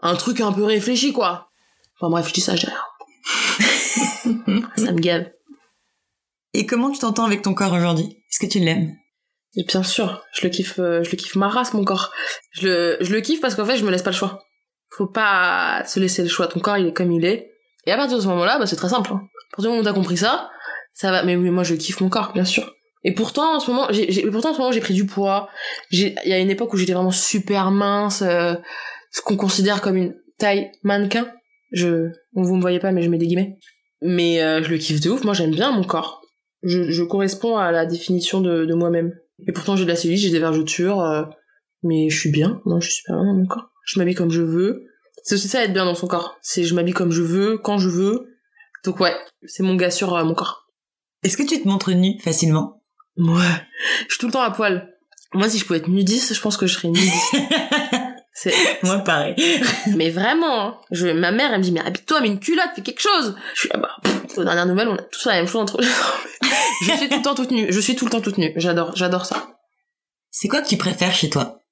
Un 0.00 0.14
truc 0.14 0.40
un 0.40 0.52
peu 0.52 0.64
réfléchi, 0.64 1.12
quoi. 1.12 1.48
Enfin 1.98 2.10
bref, 2.10 2.28
je 2.28 2.34
dis 2.34 2.40
ça, 2.40 2.54
j'ai 2.54 2.68
rien. 4.26 4.62
ça 4.76 4.92
me 4.92 5.00
gave. 5.00 5.26
Et 6.54 6.66
comment 6.66 6.90
tu 6.90 6.98
t'entends 6.98 7.24
avec 7.24 7.42
ton 7.42 7.54
corps 7.54 7.72
aujourd'hui? 7.72 8.22
Est-ce 8.30 8.38
que 8.38 8.50
tu 8.50 8.60
l'aimes? 8.60 8.94
Et 9.56 9.64
bien 9.64 9.82
sûr, 9.82 10.22
je 10.32 10.46
le 10.46 10.50
kiffe, 10.50 10.78
euh, 10.78 11.02
je 11.02 11.10
le 11.10 11.16
kiffe 11.16 11.34
ma 11.36 11.48
race, 11.48 11.72
mon 11.72 11.84
corps. 11.84 12.12
Je 12.52 12.68
le, 12.68 12.96
je 13.00 13.12
le 13.12 13.20
kiffe 13.20 13.40
parce 13.40 13.54
qu'en 13.54 13.64
fait, 13.64 13.76
je 13.76 13.84
me 13.84 13.90
laisse 13.90 14.02
pas 14.02 14.10
le 14.10 14.16
choix. 14.16 14.44
Faut 14.90 15.06
pas 15.06 15.82
se 15.86 15.98
laisser 15.98 16.22
le 16.22 16.28
choix. 16.28 16.46
Ton 16.46 16.60
corps, 16.60 16.78
il 16.78 16.86
est 16.86 16.92
comme 16.92 17.12
il 17.12 17.24
est. 17.24 17.55
Et 17.86 17.92
à 17.92 17.96
partir 17.96 18.16
de 18.16 18.22
ce 18.22 18.28
moment-là, 18.28 18.58
bah, 18.58 18.66
c'est 18.66 18.76
très 18.76 18.88
simple. 18.88 19.10
Hein. 19.12 19.20
À 19.52 19.56
partir 19.56 19.62
du 19.62 19.68
moment 19.68 19.80
où 19.80 19.84
t'as 19.84 19.92
compris 19.92 20.16
ça, 20.16 20.50
ça 20.92 21.10
va. 21.10 21.22
Mais 21.22 21.36
oui, 21.36 21.50
moi, 21.50 21.62
je 21.62 21.74
kiffe 21.74 22.00
mon 22.00 22.08
corps, 22.08 22.32
bien 22.32 22.44
sûr. 22.44 22.74
Et 23.04 23.14
pourtant, 23.14 23.56
en 23.56 23.60
ce 23.60 23.70
moment, 23.70 23.86
j'ai, 23.90 24.28
pourtant, 24.30 24.50
en 24.50 24.54
ce 24.54 24.58
moment, 24.58 24.72
j'ai 24.72 24.80
pris 24.80 24.94
du 24.94 25.06
poids. 25.06 25.48
Il 25.92 26.14
y 26.24 26.32
a 26.32 26.38
une 26.38 26.50
époque 26.50 26.74
où 26.74 26.76
j'étais 26.76 26.92
vraiment 26.92 27.12
super 27.12 27.70
mince, 27.70 28.22
euh, 28.22 28.54
ce 29.12 29.20
qu'on 29.22 29.36
considère 29.36 29.80
comme 29.80 29.96
une 29.96 30.16
taille 30.38 30.72
mannequin. 30.82 31.28
Je, 31.70 32.10
vous 32.34 32.56
me 32.56 32.60
voyez 32.60 32.80
pas, 32.80 32.90
mais 32.90 33.02
je 33.02 33.08
mets 33.08 33.18
des 33.18 33.26
guillemets. 33.26 33.58
Mais 34.02 34.42
euh, 34.42 34.62
je 34.62 34.70
le 34.70 34.78
kiffe 34.78 35.00
de 35.00 35.10
ouf. 35.10 35.22
Moi, 35.24 35.34
j'aime 35.34 35.52
bien 35.52 35.70
mon 35.70 35.84
corps. 35.84 36.22
Je, 36.62 36.90
je 36.90 37.02
corresponds 37.04 37.56
à 37.56 37.70
la 37.70 37.86
définition 37.86 38.40
de, 38.40 38.64
de 38.64 38.74
moi-même. 38.74 39.14
Et 39.46 39.52
pourtant, 39.52 39.76
j'ai 39.76 39.84
de 39.84 39.90
la 39.90 39.96
cellulite, 39.96 40.22
j'ai 40.22 40.30
des 40.30 40.40
vergetures, 40.40 41.00
euh, 41.00 41.22
mais 41.82 42.08
je 42.08 42.18
suis 42.18 42.30
bien. 42.30 42.60
Non, 42.66 42.80
je 42.80 42.88
suis 42.88 42.96
super 42.96 43.16
bien 43.16 43.26
dans 43.26 43.38
mon 43.38 43.46
corps. 43.46 43.70
Je 43.84 44.00
m'habille 44.00 44.14
comme 44.14 44.30
je 44.30 44.42
veux. 44.42 44.82
C'est 45.26 45.34
aussi 45.34 45.48
ça, 45.48 45.64
être 45.64 45.72
bien 45.72 45.84
dans 45.84 45.96
son 45.96 46.06
corps. 46.06 46.38
C'est 46.40 46.62
je 46.62 46.72
m'habille 46.72 46.94
comme 46.94 47.10
je 47.10 47.20
veux, 47.20 47.58
quand 47.58 47.78
je 47.78 47.88
veux. 47.88 48.28
Donc 48.84 49.00
ouais, 49.00 49.12
c'est 49.44 49.64
mon 49.64 49.74
gars 49.74 49.90
sur 49.90 50.14
euh, 50.14 50.22
mon 50.22 50.34
corps. 50.34 50.68
Est-ce 51.24 51.36
que 51.36 51.42
tu 51.42 51.60
te 51.60 51.66
montres 51.66 51.90
nu 51.90 52.20
facilement? 52.20 52.84
Ouais. 53.16 53.42
Je 54.06 54.14
suis 54.14 54.20
tout 54.20 54.26
le 54.26 54.32
temps 54.32 54.42
à 54.42 54.52
poil. 54.52 54.94
Moi, 55.34 55.48
si 55.50 55.58
je 55.58 55.64
pouvais 55.64 55.80
être 55.80 55.88
nudiste, 55.88 56.32
je 56.32 56.40
pense 56.40 56.56
que 56.56 56.68
je 56.68 56.74
serais 56.74 56.88
nudiste. 56.88 57.34
c'est, 58.34 58.54
Moi, 58.84 58.98
pareil. 58.98 59.34
mais 59.96 60.10
vraiment, 60.10 60.60
hein. 60.60 60.80
je, 60.92 61.08
ma 61.08 61.32
mère, 61.32 61.52
elle 61.52 61.58
me 61.58 61.64
dit, 61.64 61.72
mais 61.72 61.80
habille-toi, 61.80 62.20
mets 62.20 62.28
une 62.28 62.38
culotte, 62.38 62.70
fais 62.76 62.82
quelque 62.82 63.02
chose. 63.02 63.34
Je 63.54 63.60
suis, 63.62 63.68
ah 63.74 63.78
bah, 63.78 63.96
pff, 64.04 64.38
aux 64.38 64.44
dernières 64.44 64.66
nouvelles, 64.66 64.88
on 64.88 64.94
a 64.94 65.02
tous 65.02 65.26
la 65.26 65.32
même 65.34 65.48
chose 65.48 65.62
entre 65.62 65.82
Je 66.82 66.92
suis 66.92 67.08
tout 67.08 67.16
le 67.16 67.22
temps 67.22 67.34
toute 67.34 67.50
nue. 67.50 67.66
Je 67.68 67.80
suis 67.80 67.96
tout 67.96 68.04
le 68.04 68.12
temps 68.12 68.20
toute 68.20 68.38
nue. 68.38 68.52
J'adore, 68.54 68.94
j'adore 68.94 69.26
ça. 69.26 69.58
C'est 70.30 70.46
quoi 70.46 70.62
que 70.62 70.68
tu 70.68 70.76
préfères 70.76 71.14
chez 71.14 71.30
toi? 71.30 71.62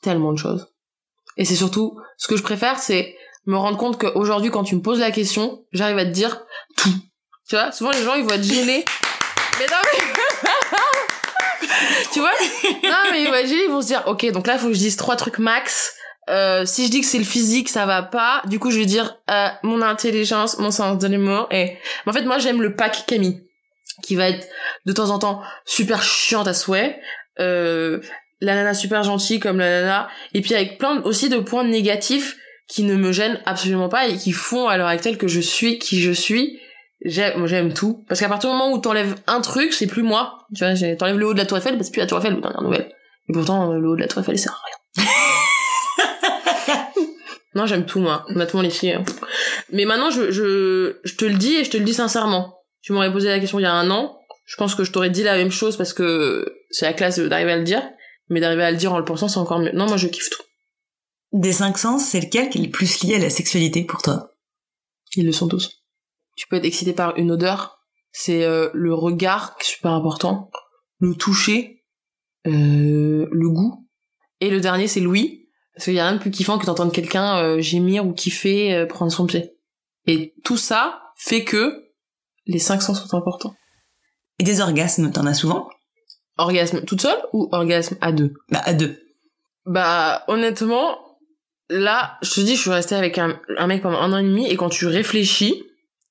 Tellement 0.00 0.32
de 0.32 0.38
choses. 0.38 0.68
Et 1.36 1.44
c'est 1.44 1.56
surtout, 1.56 1.98
ce 2.16 2.28
que 2.28 2.36
je 2.36 2.42
préfère, 2.42 2.78
c'est 2.78 3.16
me 3.46 3.56
rendre 3.56 3.76
compte 3.76 3.98
qu'aujourd'hui, 3.98 4.50
quand 4.50 4.64
tu 4.64 4.76
me 4.76 4.80
poses 4.80 5.00
la 5.00 5.10
question, 5.10 5.64
j'arrive 5.72 5.98
à 5.98 6.04
te 6.04 6.10
dire 6.10 6.42
tout. 6.76 6.94
Tu 7.48 7.56
vois, 7.56 7.72
souvent 7.72 7.90
les 7.90 8.02
gens, 8.02 8.14
ils 8.14 8.24
vont 8.24 8.34
être 8.34 8.44
gênés. 8.44 8.84
Mais 9.58 9.66
non, 9.66 9.76
mais... 9.84 11.68
tu 12.12 12.20
vois 12.20 12.32
Non, 12.84 13.10
mais 13.10 13.22
ils 13.22 13.28
vont 13.28 13.34
ils 13.36 13.70
vont 13.70 13.82
se 13.82 13.88
dire, 13.88 14.02
ok, 14.06 14.30
donc 14.32 14.46
là, 14.46 14.54
il 14.54 14.58
faut 14.58 14.68
que 14.68 14.74
je 14.74 14.78
dise 14.78 14.96
trois 14.96 15.16
trucs 15.16 15.38
max. 15.38 15.94
Euh, 16.30 16.64
si 16.64 16.86
je 16.86 16.90
dis 16.90 17.00
que 17.00 17.06
c'est 17.06 17.18
le 17.18 17.24
physique, 17.24 17.68
ça 17.68 17.84
va 17.84 18.02
pas. 18.02 18.42
Du 18.46 18.58
coup, 18.58 18.70
je 18.70 18.78
vais 18.78 18.86
dire 18.86 19.18
euh, 19.30 19.48
mon 19.62 19.82
intelligence, 19.82 20.58
mon 20.58 20.70
sens 20.70 20.98
de 20.98 21.06
l'humour. 21.06 21.46
Et 21.50 21.76
en 22.06 22.12
fait, 22.12 22.22
moi, 22.22 22.38
j'aime 22.38 22.62
le 22.62 22.74
pack 22.74 23.04
Camille, 23.06 23.42
qui 24.02 24.16
va 24.16 24.30
être 24.30 24.48
de 24.86 24.92
temps 24.92 25.10
en 25.10 25.18
temps 25.18 25.42
super 25.66 26.02
chiante 26.02 26.48
à 26.48 26.54
souhait. 26.54 26.98
Euh, 27.40 28.00
la 28.44 28.54
nana 28.54 28.74
super 28.74 29.02
gentille 29.02 29.40
comme 29.40 29.58
la 29.58 29.68
nana. 29.80 30.08
Et 30.34 30.40
puis 30.40 30.54
avec 30.54 30.78
plein 30.78 31.02
aussi 31.02 31.28
de 31.28 31.38
points 31.38 31.64
négatifs 31.64 32.36
qui 32.68 32.82
ne 32.84 32.94
me 32.94 33.12
gênent 33.12 33.40
absolument 33.46 33.88
pas 33.88 34.06
et 34.08 34.16
qui 34.16 34.32
font 34.32 34.68
à 34.68 34.76
l'heure 34.76 34.88
actuelle 34.88 35.18
que 35.18 35.28
je 35.28 35.40
suis 35.40 35.78
qui 35.78 36.00
je 36.00 36.12
suis. 36.12 36.58
J'aime, 37.04 37.38
moi, 37.38 37.46
j'aime 37.46 37.74
tout. 37.74 38.04
Parce 38.08 38.20
qu'à 38.20 38.28
partir 38.28 38.50
du 38.50 38.56
moment 38.56 38.72
où 38.72 38.78
t'enlèves 38.78 39.14
un 39.26 39.42
truc, 39.42 39.74
c'est 39.74 39.86
plus 39.86 40.02
moi. 40.02 40.38
Tu 40.54 40.64
vois, 40.64 40.74
t'enlèves 40.96 41.18
le 41.18 41.26
haut 41.26 41.34
de 41.34 41.38
la 41.38 41.44
tour 41.44 41.58
Eiffel, 41.58 41.76
bah, 41.76 41.82
c'est 41.84 41.90
plus 41.92 42.00
la 42.00 42.06
tour 42.06 42.18
Eiffel, 42.18 42.34
aux 42.34 42.40
dernières 42.40 42.62
nouvelles. 42.62 42.88
Et 43.28 43.32
pourtant, 43.32 43.72
euh, 43.72 43.78
le 43.78 43.88
haut 43.88 43.96
de 43.96 44.00
la 44.00 44.08
tour 44.08 44.22
Eiffel, 44.22 44.36
à 44.36 44.54
rien. 44.96 45.06
non, 47.54 47.66
j'aime 47.66 47.84
tout, 47.84 48.00
moi. 48.00 48.24
Honnêtement, 48.30 48.62
les 48.62 48.70
filles. 48.70 48.92
hein. 48.92 49.04
Mais 49.70 49.84
maintenant, 49.84 50.10
je, 50.10 50.30
je, 50.30 50.96
je 51.04 51.14
te 51.14 51.26
le 51.26 51.34
dis 51.34 51.56
et 51.56 51.64
je 51.64 51.70
te 51.70 51.76
le 51.76 51.84
dis 51.84 51.92
sincèrement. 51.94 52.58
Tu 52.80 52.92
m'aurais 52.92 53.12
posé 53.12 53.28
la 53.28 53.38
question 53.38 53.58
il 53.58 53.62
y 53.64 53.66
a 53.66 53.72
un 53.72 53.90
an. 53.90 54.18
Je 54.46 54.56
pense 54.56 54.74
que 54.74 54.84
je 54.84 54.92
t'aurais 54.92 55.10
dit 55.10 55.22
la 55.22 55.36
même 55.36 55.50
chose 55.50 55.76
parce 55.76 55.92
que 55.92 56.56
c'est 56.70 56.86
la 56.86 56.92
classe 56.92 57.18
d'arriver 57.18 57.52
à 57.52 57.56
le 57.56 57.64
dire. 57.64 57.82
Mais 58.28 58.40
d'arriver 58.40 58.64
à 58.64 58.70
le 58.70 58.76
dire 58.76 58.92
en 58.92 58.98
le 58.98 59.04
pensant, 59.04 59.28
c'est 59.28 59.38
encore 59.38 59.58
mieux. 59.58 59.72
Non, 59.72 59.86
moi, 59.86 59.96
je 59.96 60.08
kiffe 60.08 60.30
tout. 60.30 60.42
Des 61.32 61.52
cinq 61.52 61.78
sens, 61.78 62.04
c'est 62.04 62.20
lequel 62.20 62.48
qui 62.48 62.58
est 62.58 62.62
le 62.62 62.70
plus 62.70 63.02
lié 63.02 63.16
à 63.16 63.18
la 63.18 63.30
sexualité 63.30 63.84
pour 63.84 64.02
toi? 64.02 64.30
Ils 65.16 65.26
le 65.26 65.32
sont 65.32 65.48
tous. 65.48 65.84
Tu 66.36 66.46
peux 66.48 66.56
être 66.56 66.64
excité 66.64 66.92
par 66.92 67.16
une 67.16 67.30
odeur. 67.30 67.78
C'est 68.12 68.44
euh, 68.44 68.70
le 68.72 68.94
regard 68.94 69.56
qui 69.56 69.68
est 69.68 69.74
super 69.74 69.92
important. 69.92 70.50
Le 70.98 71.14
toucher. 71.14 71.84
euh, 72.46 73.28
le 73.30 73.48
goût. 73.48 73.88
Et 74.40 74.50
le 74.50 74.60
dernier, 74.60 74.88
c'est 74.88 75.00
l'ouïe. 75.00 75.48
Parce 75.74 75.86
qu'il 75.86 75.94
y 75.94 75.98
a 75.98 76.06
rien 76.06 76.16
de 76.16 76.20
plus 76.20 76.30
kiffant 76.30 76.58
que 76.58 76.66
d'entendre 76.66 76.92
quelqu'un 76.92 77.38
euh, 77.38 77.60
gémir 77.60 78.06
ou 78.06 78.12
kiffer, 78.12 78.86
prendre 78.88 79.10
son 79.10 79.26
pied. 79.26 79.50
Et 80.06 80.34
tout 80.44 80.56
ça 80.56 81.02
fait 81.16 81.44
que 81.44 81.84
les 82.46 82.58
cinq 82.58 82.82
sens 82.82 83.04
sont 83.04 83.16
importants. 83.16 83.54
Et 84.38 84.44
des 84.44 84.60
orgasmes, 84.60 85.10
t'en 85.10 85.26
as 85.26 85.34
souvent? 85.34 85.68
Orgasme 86.36 86.84
toute 86.84 87.00
seule 87.00 87.18
ou 87.32 87.48
orgasme 87.52 87.96
à 88.00 88.12
deux? 88.12 88.34
Bah, 88.50 88.62
à 88.64 88.74
deux. 88.74 89.00
Bah, 89.66 90.24
honnêtement, 90.28 90.98
là, 91.70 92.18
je 92.22 92.34
te 92.34 92.40
dis, 92.40 92.56
je 92.56 92.60
suis 92.60 92.70
restée 92.70 92.94
avec 92.94 93.18
un, 93.18 93.40
un 93.56 93.66
mec 93.66 93.82
pendant 93.82 93.98
un 93.98 94.12
an 94.12 94.18
et 94.18 94.24
demi, 94.24 94.46
et 94.46 94.56
quand 94.56 94.68
tu 94.68 94.86
réfléchis, 94.86 95.64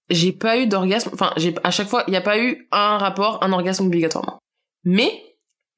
j'ai 0.09 0.31
pas 0.31 0.57
eu 0.57 0.67
d'orgasme, 0.67 1.11
enfin, 1.13 1.33
j'ai, 1.37 1.55
à 1.63 1.71
chaque 1.71 1.87
fois, 1.87 2.03
il 2.07 2.11
n'y 2.11 2.17
a 2.17 2.21
pas 2.21 2.39
eu 2.39 2.67
un 2.71 2.97
rapport, 2.97 3.43
un 3.43 3.51
orgasme 3.51 3.85
obligatoirement. 3.85 4.39
Mais, 4.83 5.23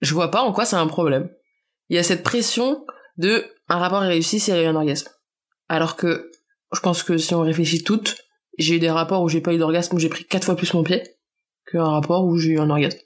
je 0.01 0.13
vois 0.13 0.31
pas 0.31 0.41
en 0.41 0.51
quoi 0.51 0.65
c'est 0.65 0.75
un 0.75 0.87
problème. 0.87 1.29
Il 1.89 1.95
y 1.95 1.99
a 1.99 2.03
cette 2.03 2.23
pression 2.23 2.85
de, 3.17 3.45
un 3.69 3.77
rapport 3.77 4.03
est 4.03 4.09
réussi 4.09 4.39
s'il 4.39 4.55
y 4.55 4.57
a 4.57 4.63
eu 4.63 4.65
un 4.65 4.75
orgasme. 4.75 5.09
Alors 5.69 5.95
que, 5.95 6.31
je 6.73 6.79
pense 6.79 7.03
que 7.03 7.17
si 7.17 7.33
on 7.33 7.41
réfléchit 7.41 7.83
toutes, 7.83 8.15
j'ai 8.57 8.75
eu 8.75 8.79
des 8.79 8.89
rapports 8.89 9.21
où 9.21 9.29
j'ai 9.29 9.41
pas 9.41 9.53
eu 9.53 9.57
d'orgasme, 9.57 9.95
où 9.95 9.99
j'ai 9.99 10.09
pris 10.09 10.25
quatre 10.25 10.45
fois 10.45 10.55
plus 10.55 10.73
mon 10.73 10.83
pied, 10.83 11.03
qu'un 11.69 11.89
rapport 11.89 12.25
où 12.25 12.37
j'ai 12.37 12.51
eu 12.51 12.59
un 12.59 12.69
orgasme. 12.69 12.99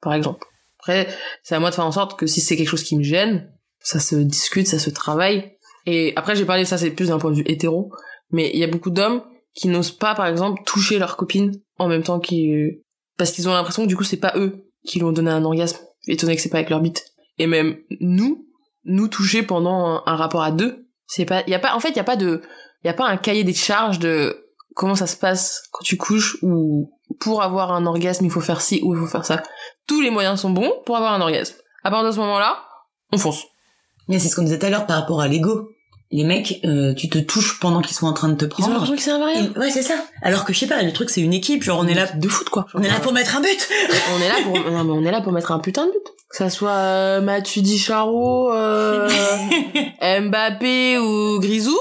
Par 0.00 0.14
exemple. 0.14 0.46
Après, 0.86 1.08
c'est 1.42 1.54
à 1.54 1.60
moi 1.60 1.70
de 1.70 1.74
faire 1.74 1.86
en 1.86 1.92
sorte 1.92 2.18
que 2.18 2.26
si 2.26 2.42
c'est 2.42 2.56
quelque 2.56 2.68
chose 2.68 2.82
qui 2.82 2.94
me 2.98 3.02
gêne, 3.02 3.50
ça 3.80 4.00
se 4.00 4.16
discute, 4.16 4.66
ça 4.66 4.78
se 4.78 4.90
travaille. 4.90 5.56
Et 5.86 6.12
après, 6.14 6.36
j'ai 6.36 6.44
parlé, 6.44 6.66
ça 6.66 6.76
c'est 6.76 6.90
plus 6.90 7.08
d'un 7.08 7.18
point 7.18 7.30
de 7.30 7.36
vue 7.36 7.44
hétéro, 7.46 7.90
mais 8.30 8.50
il 8.52 8.60
y 8.60 8.64
a 8.64 8.66
beaucoup 8.66 8.90
d'hommes 8.90 9.22
qui 9.54 9.68
n'osent 9.68 9.96
pas, 9.96 10.14
par 10.14 10.26
exemple, 10.26 10.62
toucher 10.66 10.98
leur 10.98 11.16
copine 11.16 11.58
en 11.78 11.88
même 11.88 12.02
temps 12.02 12.20
qu'ils... 12.20 12.82
Parce 13.16 13.32
qu'ils 13.32 13.48
ont 13.48 13.54
l'impression 13.54 13.84
que 13.84 13.88
du 13.88 13.96
coup, 13.96 14.04
c'est 14.04 14.18
pas 14.18 14.34
eux 14.36 14.66
qui 14.84 14.98
lui 14.98 15.06
ont 15.06 15.12
donné 15.12 15.30
un 15.30 15.44
orgasme, 15.44 15.78
étonné 16.06 16.36
que 16.36 16.42
c'est 16.42 16.50
pas 16.50 16.58
avec 16.58 16.68
leur 16.68 16.82
bite. 16.82 17.06
Et 17.38 17.46
même 17.46 17.78
nous, 18.00 18.46
nous 18.84 19.08
toucher 19.08 19.42
pendant 19.42 19.86
un, 19.86 20.02
un 20.04 20.16
rapport 20.16 20.42
à 20.42 20.50
deux, 20.50 20.86
c'est 21.06 21.24
pas... 21.24 21.44
Y 21.46 21.54
a 21.54 21.58
pas 21.60 21.74
en 21.74 21.80
fait, 21.80 21.90
il 21.90 21.96
y 21.96 22.00
a 22.00 22.04
pas 22.04 22.16
de... 22.16 22.42
Il 22.82 22.88
y 22.88 22.90
a 22.90 22.94
pas 22.94 23.08
un 23.08 23.16
cahier 23.16 23.44
des 23.44 23.54
charges 23.54 24.00
de 24.00 24.50
comment 24.74 24.96
ça 24.96 25.06
se 25.06 25.16
passe 25.16 25.62
quand 25.70 25.82
tu 25.82 25.96
couches 25.96 26.36
ou 26.42 26.90
pour 27.20 27.42
avoir 27.42 27.72
un 27.72 27.86
orgasme, 27.86 28.24
il 28.24 28.30
faut 28.30 28.40
faire 28.40 28.60
ci 28.60 28.80
ou 28.84 28.94
il 28.94 29.00
faut 29.00 29.06
faire 29.06 29.24
ça. 29.24 29.42
Tous 29.86 30.00
les 30.00 30.10
moyens 30.10 30.40
sont 30.40 30.50
bons 30.50 30.72
pour 30.86 30.96
avoir 30.96 31.12
un 31.12 31.20
orgasme. 31.20 31.54
À 31.82 31.90
partir 31.90 32.06
de 32.08 32.12
ce 32.12 32.18
moment-là, 32.20 32.58
on 33.12 33.18
fonce. 33.18 33.44
Mais 34.08 34.18
c'est 34.18 34.28
ce 34.28 34.36
qu'on 34.36 34.42
disait 34.42 34.58
tout 34.58 34.66
à 34.66 34.70
l'heure 34.70 34.86
par 34.86 34.96
rapport 35.00 35.20
à 35.20 35.28
l'ego. 35.28 35.70
Les 36.10 36.24
mecs, 36.24 36.60
euh, 36.64 36.94
tu 36.94 37.08
te 37.08 37.18
touches 37.18 37.58
pendant 37.58 37.80
qu'ils 37.80 37.96
sont 37.96 38.06
en 38.06 38.12
train 38.12 38.28
de 38.28 38.34
te 38.36 38.44
Ils 38.44 38.48
ont 38.48 38.48
prendre. 38.68 38.70
l'impression 38.72 38.94
que 38.96 39.02
c'est 39.02 39.10
un 39.10 39.28
Et- 39.28 39.58
ouais, 39.58 39.70
c'est 39.70 39.82
ça. 39.82 39.94
Alors 40.22 40.44
que 40.44 40.52
je 40.52 40.58
sais 40.60 40.66
pas, 40.66 40.80
le 40.82 40.92
truc 40.92 41.10
c'est 41.10 41.22
une 41.22 41.32
équipe, 41.34 41.62
genre 41.62 41.80
on 41.80 41.86
est 41.88 41.94
là, 41.94 42.06
de 42.06 42.28
foot 42.28 42.48
quoi. 42.50 42.66
on 42.74 42.82
est 42.82 42.88
là 42.88 43.00
pour 43.00 43.12
mettre 43.12 43.36
un 43.36 43.40
but. 43.40 43.68
on 44.16 44.20
est 44.22 44.28
là 44.28 44.34
pour 44.44 44.70
non, 44.70 44.84
mais 44.84 44.92
on 44.92 45.04
est 45.04 45.10
là 45.10 45.20
pour 45.22 45.32
mettre 45.32 45.50
un 45.52 45.58
putain 45.58 45.86
de 45.86 45.90
but. 45.90 46.04
Que 46.30 46.36
ça 46.36 46.50
soit 46.50 46.70
euh, 46.70 47.20
Matuidi 47.20 47.78
Charo, 47.78 48.52
euh, 48.52 49.08
Mbappé 50.20 50.98
ou 50.98 51.40
Grisou. 51.40 51.78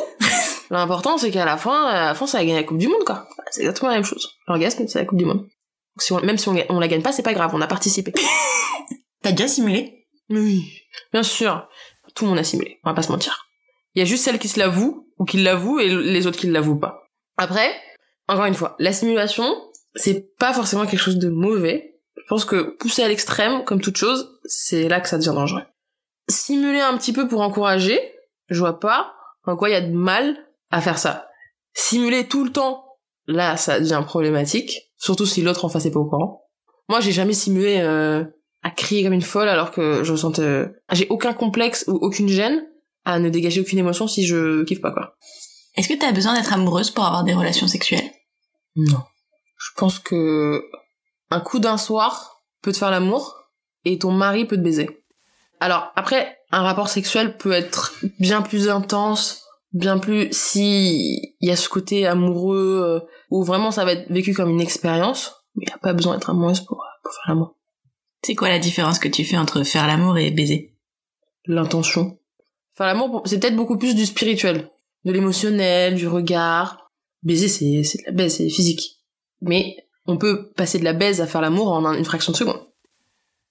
L'important 0.69 1.17
c'est 1.17 1.31
qu'à 1.31 1.45
la 1.45 1.57
fin, 1.57 1.85
à 1.87 2.13
la 2.13 2.15
ça 2.27 2.37
a 2.37 2.41
gagné 2.41 2.55
la 2.55 2.63
Coupe 2.63 2.77
du 2.77 2.87
Monde 2.87 3.03
quoi. 3.05 3.27
C'est 3.51 3.61
exactement 3.61 3.89
la 3.89 3.95
même 3.97 4.05
chose. 4.05 4.29
L'orgasme 4.47 4.87
c'est 4.87 4.99
la 4.99 5.05
Coupe 5.05 5.17
du 5.19 5.25
Monde. 5.25 5.39
Donc, 5.41 6.01
si 6.01 6.13
on- 6.13 6.21
même 6.21 6.37
si 6.37 6.49
on, 6.49 6.55
on 6.69 6.79
la 6.79 6.87
gagne 6.87 7.01
pas, 7.03 7.11
c'est 7.11 7.21
pas 7.23 7.33
grave, 7.33 7.51
on 7.53 7.61
a 7.61 7.67
participé. 7.67 8.11
T'as 9.21 9.31
déjà 9.31 9.47
simulé? 9.47 10.07
Oui, 10.29 10.71
bien 11.11 11.23
sûr. 11.23 11.67
Tout 12.15 12.25
le 12.25 12.29
monde 12.31 12.39
a 12.39 12.43
simulé, 12.43 12.79
on 12.83 12.89
va 12.89 12.93
pas 12.95 13.01
se 13.01 13.11
mentir. 13.11 13.47
Il 13.95 13.99
y 13.99 14.01
a 14.01 14.05
juste 14.05 14.23
celles 14.23 14.39
qui 14.39 14.47
se 14.47 14.59
l'avouent, 14.59 15.07
ou 15.19 15.25
qui 15.25 15.37
l'avouent, 15.37 15.79
et 15.79 15.87
les 15.89 16.25
autres 16.27 16.37
qui 16.39 16.47
ne 16.47 16.51
l'avouent 16.53 16.79
pas. 16.79 17.03
Après, 17.37 17.71
encore 18.27 18.45
une 18.45 18.53
fois, 18.55 18.75
la 18.79 18.91
simulation, 18.93 19.45
c'est 19.95 20.35
pas 20.37 20.53
forcément 20.53 20.85
quelque 20.85 20.99
chose 20.99 21.17
de 21.17 21.29
mauvais. 21.29 21.95
Je 22.17 22.23
pense 22.27 22.45
que 22.45 22.75
pousser 22.77 23.03
à 23.03 23.07
l'extrême, 23.07 23.63
comme 23.63 23.81
toute 23.81 23.97
chose, 23.97 24.39
c'est 24.45 24.87
là 24.89 24.99
que 24.99 25.07
ça 25.09 25.17
devient 25.17 25.33
dangereux. 25.35 25.63
Simuler 26.29 26.79
un 26.81 26.97
petit 26.97 27.13
peu 27.13 27.27
pour 27.27 27.41
encourager, 27.41 27.99
je 28.49 28.59
vois 28.59 28.79
pas 28.79 29.13
en 29.45 29.55
quoi 29.55 29.69
il 29.69 29.73
y 29.73 29.75
a 29.75 29.81
de 29.81 29.91
mal 29.93 30.37
à 30.73 30.81
faire 30.81 30.97
ça. 30.97 31.27
Simuler 31.75 32.27
tout 32.27 32.43
le 32.43 32.51
temps, 32.51 32.83
là, 33.27 33.57
ça 33.57 33.79
devient 33.79 34.01
problématique, 34.05 34.91
surtout 34.97 35.27
si 35.27 35.43
l'autre 35.43 35.65
en 35.65 35.69
face 35.69 35.85
est 35.85 35.91
pas 35.91 35.99
au 35.99 36.09
courant. 36.09 36.41
Moi, 36.89 36.99
j'ai 36.99 37.11
jamais 37.11 37.33
simulé 37.33 37.77
euh, 37.79 38.25
à 38.63 38.71
crier 38.71 39.03
comme 39.03 39.13
une 39.13 39.21
folle 39.21 39.47
alors 39.47 39.71
que 39.71 40.03
je 40.03 40.15
sens 40.15 40.39
euh, 40.39 40.67
j'ai 40.91 41.07
aucun 41.09 41.33
complexe 41.33 41.85
ou 41.87 41.93
aucune 42.01 42.27
gêne 42.27 42.65
à 43.05 43.19
ne 43.19 43.29
dégager 43.29 43.61
aucune 43.61 43.77
émotion 43.77 44.07
si 44.07 44.25
je 44.25 44.63
kiffe 44.63 44.81
pas 44.81 44.91
quoi. 44.91 45.15
Est-ce 45.75 45.87
que 45.87 45.93
t'as 45.93 46.11
besoin 46.11 46.33
d'être 46.33 46.53
amoureuse 46.53 46.89
pour 46.89 47.05
avoir 47.05 47.23
des 47.23 47.33
relations 47.33 47.67
sexuelles? 47.67 48.09
Non. 48.75 49.01
Je 49.57 49.69
pense 49.75 49.99
que 49.99 50.63
un 51.29 51.39
coup 51.39 51.59
d'un 51.59 51.77
soir 51.77 52.43
peut 52.61 52.71
te 52.71 52.77
faire 52.77 52.91
l'amour 52.91 53.35
et 53.85 53.99
ton 53.99 54.11
mari 54.11 54.45
peut 54.45 54.57
te 54.57 54.61
baiser. 54.61 55.03
Alors 55.59 55.91
après, 55.95 56.39
un 56.51 56.63
rapport 56.63 56.89
sexuel 56.89 57.37
peut 57.37 57.51
être 57.51 57.93
bien 58.19 58.41
plus 58.41 58.69
intense, 58.69 59.42
bien 59.73 59.97
plus 59.99 60.29
si 60.31 61.35
il 61.39 61.47
y 61.49 61.51
a 61.51 61.55
ce 61.55 61.67
côté 61.69 62.05
amoureux 62.05 62.81
euh, 62.83 62.99
où 63.29 63.43
vraiment 63.43 63.71
ça 63.71 63.85
va 63.85 63.93
être 63.93 64.11
vécu 64.11 64.33
comme 64.33 64.49
une 64.49 64.61
expérience, 64.61 65.33
mais 65.55 65.65
il 65.65 65.69
n'y 65.69 65.73
a 65.73 65.77
pas 65.79 65.93
besoin 65.93 66.13
d'être 66.15 66.29
amoureuse 66.29 66.61
pour, 66.61 66.83
pour 67.03 67.11
faire 67.13 67.23
l'amour. 67.29 67.55
C'est 68.25 68.35
quoi 68.35 68.49
la 68.49 68.59
différence 68.59 68.99
que 68.99 69.07
tu 69.09 69.25
fais 69.25 69.37
entre 69.37 69.63
faire 69.63 69.87
l'amour 69.87 70.17
et 70.17 70.31
baiser? 70.31 70.75
L'intention. 71.45 72.17
Faire 72.75 72.87
l'amour, 72.87 73.21
c'est 73.25 73.39
peut-être 73.39 73.55
beaucoup 73.55 73.77
plus 73.77 73.95
du 73.95 74.05
spirituel, 74.05 74.71
de 75.03 75.11
l'émotionnel, 75.11 75.95
du 75.95 76.07
regard. 76.07 76.89
Baiser, 77.21 77.47
c'est 77.49 77.83
c'est 77.83 77.99
de 77.99 78.03
la 78.07 78.11
baise, 78.13 78.37
c'est 78.37 78.49
physique. 78.49 78.99
Mais 79.41 79.75
on 80.05 80.17
peut 80.17 80.51
passer 80.53 80.79
de 80.79 80.83
la 80.83 80.93
baise 80.93 81.19
à 81.21 81.27
faire 81.27 81.41
l'amour 81.41 81.71
en 81.71 81.83
un- 81.85 81.97
une 81.97 82.05
fraction 82.05 82.31
de 82.31 82.37
seconde. 82.37 82.61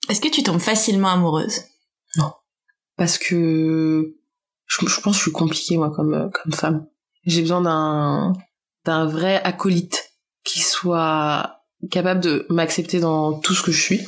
Est-ce 0.08 0.20
que 0.20 0.28
tu 0.28 0.42
tombes 0.42 0.58
facilement 0.60 1.08
amoureuse? 1.08 1.60
Parce 2.96 3.18
que 3.18 4.14
je, 4.80 5.00
pense 5.00 5.14
que 5.14 5.18
je 5.18 5.22
suis 5.22 5.32
compliquée 5.32 5.76
moi 5.76 5.90
comme 5.90 6.14
euh, 6.14 6.28
comme 6.28 6.52
femme. 6.52 6.86
J'ai 7.24 7.42
besoin 7.42 7.60
d'un 7.60 8.32
d'un 8.84 9.06
vrai 9.06 9.42
acolyte 9.44 10.12
qui 10.44 10.60
soit 10.60 11.60
capable 11.90 12.20
de 12.20 12.46
m'accepter 12.48 13.00
dans 13.00 13.38
tout 13.38 13.54
ce 13.54 13.62
que 13.62 13.72
je 13.72 13.80
suis. 13.80 14.00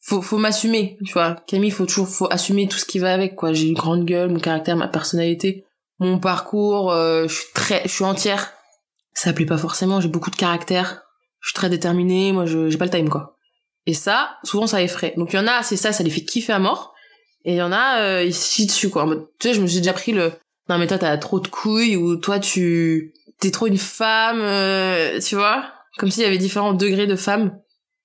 Faut 0.00 0.22
faut 0.22 0.38
m'assumer, 0.38 0.98
tu 1.04 1.12
vois. 1.12 1.36
Camille, 1.46 1.70
faut 1.70 1.86
toujours 1.86 2.08
faut 2.08 2.28
assumer 2.30 2.68
tout 2.68 2.78
ce 2.78 2.84
qui 2.84 2.98
va 2.98 3.12
avec 3.12 3.36
quoi. 3.36 3.52
J'ai 3.52 3.68
une 3.68 3.74
grande 3.74 4.04
gueule, 4.04 4.30
mon 4.30 4.40
caractère, 4.40 4.76
ma 4.76 4.88
personnalité, 4.88 5.64
mon 5.98 6.18
parcours, 6.18 6.90
euh, 6.90 7.28
je 7.28 7.34
suis 7.34 7.52
très 7.54 7.82
je 7.84 7.92
suis 7.92 8.04
entière. 8.04 8.52
Ça 9.12 9.32
plaît 9.32 9.46
pas 9.46 9.58
forcément, 9.58 10.00
j'ai 10.00 10.08
beaucoup 10.08 10.30
de 10.30 10.36
caractère. 10.36 11.02
Je 11.40 11.48
suis 11.48 11.54
très 11.54 11.70
déterminée, 11.70 12.32
moi 12.32 12.46
je 12.46 12.68
j'ai 12.68 12.78
pas 12.78 12.86
le 12.86 12.90
time 12.90 13.08
quoi. 13.08 13.36
Et 13.86 13.94
ça, 13.94 14.36
souvent 14.44 14.66
ça 14.66 14.82
effraie. 14.82 15.14
Donc 15.16 15.32
il 15.32 15.36
y 15.36 15.38
en 15.38 15.46
a, 15.46 15.62
c'est 15.62 15.76
ça, 15.76 15.92
ça 15.92 16.02
les 16.02 16.10
fait 16.10 16.24
kiffer 16.24 16.52
à 16.52 16.58
mort. 16.58 16.89
Et 17.44 17.52
il 17.52 17.56
y 17.56 17.62
en 17.62 17.72
a, 17.72 18.00
euh, 18.00 18.24
ils 18.24 18.34
se 18.34 18.52
chient 18.52 18.66
dessus, 18.66 18.90
quoi. 18.90 19.04
En 19.04 19.06
mode, 19.06 19.26
tu 19.38 19.48
sais, 19.48 19.54
je 19.54 19.60
me 19.60 19.66
suis 19.66 19.78
déjà 19.78 19.92
pris 19.94 20.12
le, 20.12 20.32
non, 20.68 20.78
mais 20.78 20.86
toi, 20.86 20.98
t'as 20.98 21.16
trop 21.18 21.40
de 21.40 21.48
couilles, 21.48 21.96
ou 21.96 22.16
toi, 22.16 22.38
tu, 22.38 23.12
t'es 23.40 23.50
trop 23.50 23.66
une 23.66 23.78
femme, 23.78 24.40
euh, 24.42 25.18
tu 25.20 25.36
vois? 25.36 25.64
Comme 25.98 26.10
s'il 26.10 26.22
y 26.22 26.26
avait 26.26 26.38
différents 26.38 26.74
degrés 26.74 27.06
de 27.06 27.16
femmes. 27.16 27.58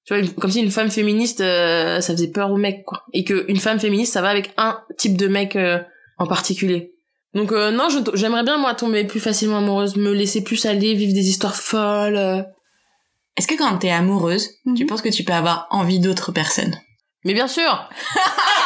Tu 0.05 0.13
vois, 0.15 0.25
comme 0.39 0.51
si 0.51 0.59
une 0.61 0.71
femme 0.71 0.89
féministe, 0.91 1.41
euh, 1.41 1.99
ça 1.99 2.13
faisait 2.13 2.29
peur 2.31 2.51
aux 2.51 2.57
mecs, 2.57 2.83
quoi. 2.85 3.03
Et 3.13 3.23
que 3.23 3.45
une 3.49 3.59
femme 3.59 3.79
féministe, 3.79 4.13
ça 4.13 4.21
va 4.21 4.29
avec 4.29 4.53
un 4.57 4.79
type 4.97 5.17
de 5.17 5.27
mec, 5.27 5.55
euh, 5.55 5.79
en 6.17 6.27
particulier. 6.27 6.93
Donc, 7.33 7.51
euh, 7.51 7.71
non, 7.71 7.87
j'aimerais 8.13 8.43
bien, 8.43 8.57
moi, 8.57 8.73
tomber 8.75 9.03
plus 9.03 9.19
facilement 9.19 9.57
amoureuse, 9.57 9.97
me 9.97 10.11
laisser 10.13 10.41
plus 10.43 10.65
aller, 10.65 10.93
vivre 10.93 11.13
des 11.13 11.27
histoires 11.27 11.55
folles. 11.55 12.15
euh. 12.15 12.41
Est-ce 13.35 13.47
que 13.47 13.57
quand 13.57 13.77
t'es 13.79 13.89
amoureuse, 13.91 14.49
tu 14.77 14.83
Mhm. 14.83 14.87
penses 14.87 15.01
que 15.01 15.09
tu 15.09 15.23
peux 15.25 15.33
avoir 15.33 15.67
envie 15.71 15.99
d'autres 15.99 16.31
personnes? 16.31 16.79
Mais 17.25 17.33
bien 17.33 17.47
sûr! 17.49 17.89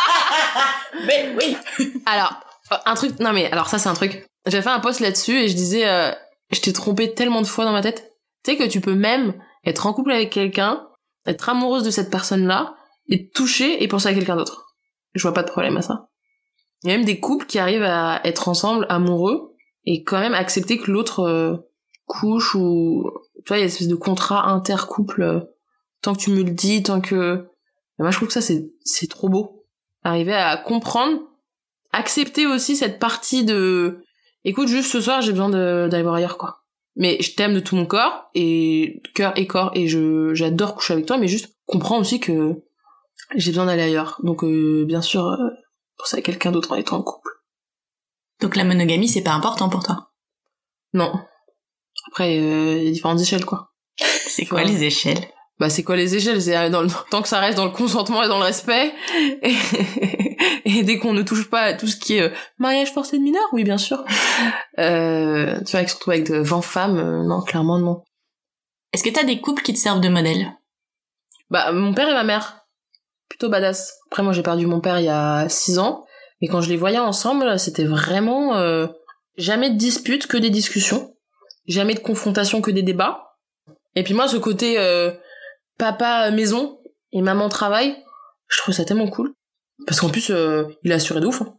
Mais 1.06 1.36
oui 1.40 1.58
Alors, 2.06 2.40
un 2.86 2.96
truc, 2.96 3.20
non 3.20 3.34
mais, 3.34 3.52
alors 3.52 3.68
ça 3.68 3.80
c'est 3.80 3.90
un 3.90 3.94
truc. 3.94 4.26
J'ai 4.46 4.62
fait 4.62 4.70
un 4.70 4.80
post 4.80 5.00
là-dessus 5.00 5.38
et 5.38 5.48
je 5.48 5.56
disais, 5.56 5.88
euh, 5.88 6.12
je 6.52 6.62
t'ai 6.62 6.74
trompé 6.74 7.14
tellement 7.14 7.42
de 7.42 7.48
fois 7.48 7.66
dans 7.66 7.72
ma 7.72 7.82
tête. 7.82 8.14
Tu 8.44 8.52
sais 8.52 8.58
que 8.58 8.64
tu 8.64 8.82
peux 8.82 8.96
même 8.96 9.34
être 9.66 9.86
en 9.86 9.94
couple 9.94 10.12
avec 10.12 10.32
quelqu'un, 10.32 10.88
être 11.26 11.50
amoureuse 11.50 11.84
de 11.84 11.92
cette 11.92 12.10
personne-là, 12.10 12.76
et 13.10 13.30
toucher 13.30 13.84
et 13.84 13.88
penser 13.88 14.08
à 14.08 14.14
quelqu'un 14.14 14.36
d'autre. 14.36 14.76
Je 15.14 15.22
vois 15.24 15.34
pas 15.34 15.44
de 15.44 15.50
problème 15.50 15.78
à 15.78 15.82
ça. 15.82 16.10
Il 16.84 16.90
y 16.90 16.94
a 16.94 16.98
même 16.98 17.06
des 17.06 17.20
couples 17.20 17.46
qui 17.46 17.60
arrivent 17.60 17.84
à 17.84 18.22
être 18.24 18.48
ensemble, 18.48 18.86
amoureux, 18.90 19.56
et 19.86 20.04
quand 20.04 20.20
même 20.20 20.34
accepter 20.34 20.78
que 20.78 20.92
l'autre 20.92 21.22
euh, 21.22 21.58
couche 22.06 22.56
ou... 22.56 23.10
Tu 23.46 23.50
vois, 23.50 23.58
il 23.58 23.62
y 23.62 23.64
a 23.64 23.66
une 23.66 23.72
espèce 23.72 23.88
de 23.88 23.96
contrat 23.96 24.48
intercouple. 24.50 25.22
euh, 25.22 25.40
tant 26.02 26.14
que 26.14 26.20
tu 26.20 26.32
me 26.32 26.44
le 26.44 26.52
dis, 26.52 26.84
tant 26.84 27.02
que... 27.02 27.48
Et 28.00 28.02
moi 28.02 28.12
je 28.12 28.18
trouve 28.18 28.30
que 28.30 28.34
ça 28.34 28.42
c'est 28.42 29.10
trop 29.10 29.28
beau. 29.28 29.59
Arriver 30.04 30.34
à 30.36 30.58
comprendre 30.58 31.22
accepter 31.92 32.46
aussi 32.46 32.76
cette 32.76 33.00
partie 33.00 33.44
de 33.44 34.04
écoute 34.46 34.68
juste 34.68 34.92
ce 34.92 35.02
soir 35.02 35.22
j'ai 35.22 35.32
besoin 35.32 35.50
d'aller 35.50 36.04
voir 36.04 36.16
ailleurs 36.16 36.38
quoi. 36.38 36.64
Mais 36.96 37.18
je 37.22 37.34
t'aime 37.36 37.54
de 37.54 37.60
tout 37.60 37.76
mon 37.76 37.86
corps 37.86 38.30
et 38.36 39.02
cœur 39.16 39.34
et 39.38 39.48
corps 39.48 39.72
et 39.74 39.88
je 39.88 40.34
j'adore 40.36 40.76
coucher 40.76 40.94
avec 40.94 41.06
toi 41.06 41.18
mais 41.18 41.28
juste 41.28 41.56
comprends 41.66 41.98
aussi 42.00 42.20
que 42.20 42.62
j'ai 43.36 43.52
besoin 43.52 43.66
d'aller 43.66 43.84
ailleurs. 43.84 44.18
Donc 44.24 44.44
euh, 44.44 44.86
bien 44.86 45.02
sûr 45.02 45.26
euh, 45.28 45.50
penser 45.98 46.18
à 46.18 46.22
quelqu'un 46.22 46.52
d'autre 46.52 46.72
en 46.72 46.76
étant 46.76 46.98
en 46.98 47.04
couple. 47.04 47.30
Donc 48.40 48.56
la 48.56 48.64
monogamie, 48.64 49.08
c'est 49.10 49.24
pas 49.24 49.34
important 49.34 49.70
pour 49.70 49.84
toi? 49.84 50.12
non. 50.94 51.12
Après 52.12 52.38
euh, 52.40 52.78
il 52.78 52.84
y 52.86 52.88
a 52.88 52.92
différentes 52.92 53.20
échelles 53.22 53.46
quoi. 53.46 53.74
C'est 54.00 54.46
quoi 54.46 54.60
Ouais. 54.60 54.66
les 54.66 54.84
échelles? 54.84 55.28
Bah 55.60 55.70
c'est 55.70 55.84
quoi 55.84 55.98
les 55.98 56.16
échelles? 56.16 56.42
C'est 56.42 56.56
euh, 56.56 56.70
dans 56.70 56.82
le 56.82 56.90
tant 57.12 57.22
que 57.22 57.28
ça 57.28 57.40
reste 57.40 57.58
dans 57.58 57.66
le 57.66 57.72
consentement 57.72 58.24
et 58.24 58.28
dans 58.28 58.38
le 58.38 58.46
respect. 58.46 58.94
Et, 59.42 59.56
et 60.66 60.84
dès 60.84 60.98
qu'on 60.98 61.14
ne 61.14 61.22
touche 61.22 61.50
pas 61.50 61.62
à 61.62 61.74
tout 61.74 61.88
ce 61.88 61.98
qui 61.98 62.16
est 62.16 62.22
euh, 62.22 62.30
mariage 62.58 62.94
forcé 62.94 63.18
de 63.18 63.24
mineurs 63.24 63.48
oui 63.52 63.64
bien 63.64 63.78
sûr. 63.78 64.04
Euh, 64.78 65.60
tu 65.66 65.76
vois 65.76 65.86
surtout 65.86 66.12
avec 66.12 66.32
de 66.32 66.38
20 66.38 66.62
femmes 66.62 66.98
euh, 66.98 67.24
non 67.24 67.42
clairement 67.42 67.78
non. 67.78 68.04
Est-ce 68.94 69.04
que 69.04 69.10
t'as 69.10 69.26
des 69.26 69.42
couples 69.42 69.62
qui 69.62 69.74
te 69.74 69.80
servent 69.80 70.02
de 70.02 70.08
modèle? 70.08 70.54
Bah 71.50 71.72
mon 71.74 71.94
père 71.94 72.08
et 72.08 72.14
ma 72.14 72.24
mère. 72.24 72.66
Plutôt 73.28 73.50
badass. 73.50 73.98
Après 74.10 74.24
moi 74.24 74.32
j'ai 74.32 74.44
perdu 74.44 74.66
mon 74.66 74.80
père 74.80 75.00
il 75.00 75.06
y 75.06 75.10
a 75.10 75.50
6 75.50 75.80
ans. 75.80 76.06
Mais 76.42 76.48
quand 76.48 76.62
je 76.62 76.70
les 76.70 76.78
voyais 76.78 77.00
ensemble 77.00 77.60
c'était 77.60 77.84
vraiment 77.84 78.56
euh, 78.56 78.88
jamais 79.38 79.72
de 79.72 79.76
dispute 79.78 80.26
que 80.26 80.38
des 80.38 80.50
discussions. 80.50 81.14
Jamais 81.68 81.96
de 81.96 82.00
confrontation 82.00 82.62
que 82.62 82.72
des 82.72 82.82
débats. 82.82 83.36
Et 83.96 84.04
puis 84.04 84.14
moi 84.14 84.30
ce 84.30 84.38
côté 84.38 84.80
euh, 84.80 85.12
papa 85.80 86.30
maison 86.30 86.80
et 87.12 87.24
maman 87.24 87.50
travail 87.50 87.98
je 88.48 88.58
trouve 88.58 88.74
ça 88.74 88.84
tellement 88.84 89.08
cool. 89.08 89.34
Parce 89.86 90.00
qu'en 90.00 90.10
plus 90.10 90.30
euh, 90.30 90.66
il 90.84 90.92
a 90.92 90.96
assuré 90.96 91.20
de 91.22 91.26
ouf 91.26 91.42
hein. 91.42 91.56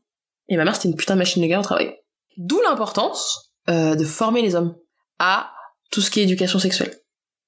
et 0.48 0.56
ma 0.56 0.64
mère 0.64 0.76
c'était 0.76 0.88
une 0.88 0.96
putain 0.96 1.14
de 1.14 1.18
machine 1.18 1.42
de 1.42 1.48
guerre 1.48 1.60
au 1.60 1.64
travail. 1.64 1.96
D'où 2.36 2.60
l'importance 2.60 3.52
euh, 3.68 3.96
de 3.96 4.04
former 4.04 4.42
les 4.42 4.54
hommes 4.54 4.76
à 5.18 5.52
tout 5.90 6.00
ce 6.00 6.10
qui 6.10 6.20
est 6.20 6.24
éducation 6.24 6.60
sexuelle. 6.60 6.94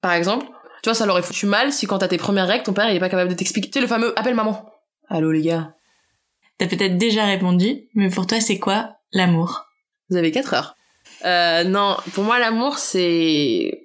Par 0.01 0.11
exemple 0.11 0.47
tu 0.81 0.89
vois 0.89 0.95
ça 0.95 1.05
leur 1.05 1.15
aurait 1.15 1.23
foutu 1.23 1.45
mal 1.45 1.71
si 1.71 1.85
quand 1.85 1.99
t'as 1.99 2.09
tes 2.09 2.17
premières 2.17 2.47
règles 2.47 2.63
ton 2.63 2.73
père 2.73 2.89
il 2.89 2.97
est 2.97 2.99
pas 2.99 3.09
capable 3.09 3.29
de 3.29 3.35
t'expliquer. 3.35 3.69
Tu 3.69 3.75
sais 3.75 3.81
le 3.81 3.87
fameux 3.87 4.17
appelle 4.19 4.35
maman 4.35 4.69
allô 5.09 5.31
les 5.31 5.43
gars. 5.43 5.73
T'as 6.57 6.67
peut-être 6.67 6.97
déjà 6.97 7.25
répondu, 7.25 7.89
mais 7.95 8.09
pour 8.09 8.27
toi, 8.27 8.39
c'est 8.39 8.59
quoi 8.59 8.95
l'amour? 9.11 9.65
Vous 10.09 10.17
avez 10.17 10.31
4 10.31 10.53
heures. 10.53 10.75
Euh, 11.25 11.63
non, 11.63 11.97
pour 12.13 12.23
moi, 12.23 12.39
l'amour, 12.39 12.77
c'est... 12.77 13.82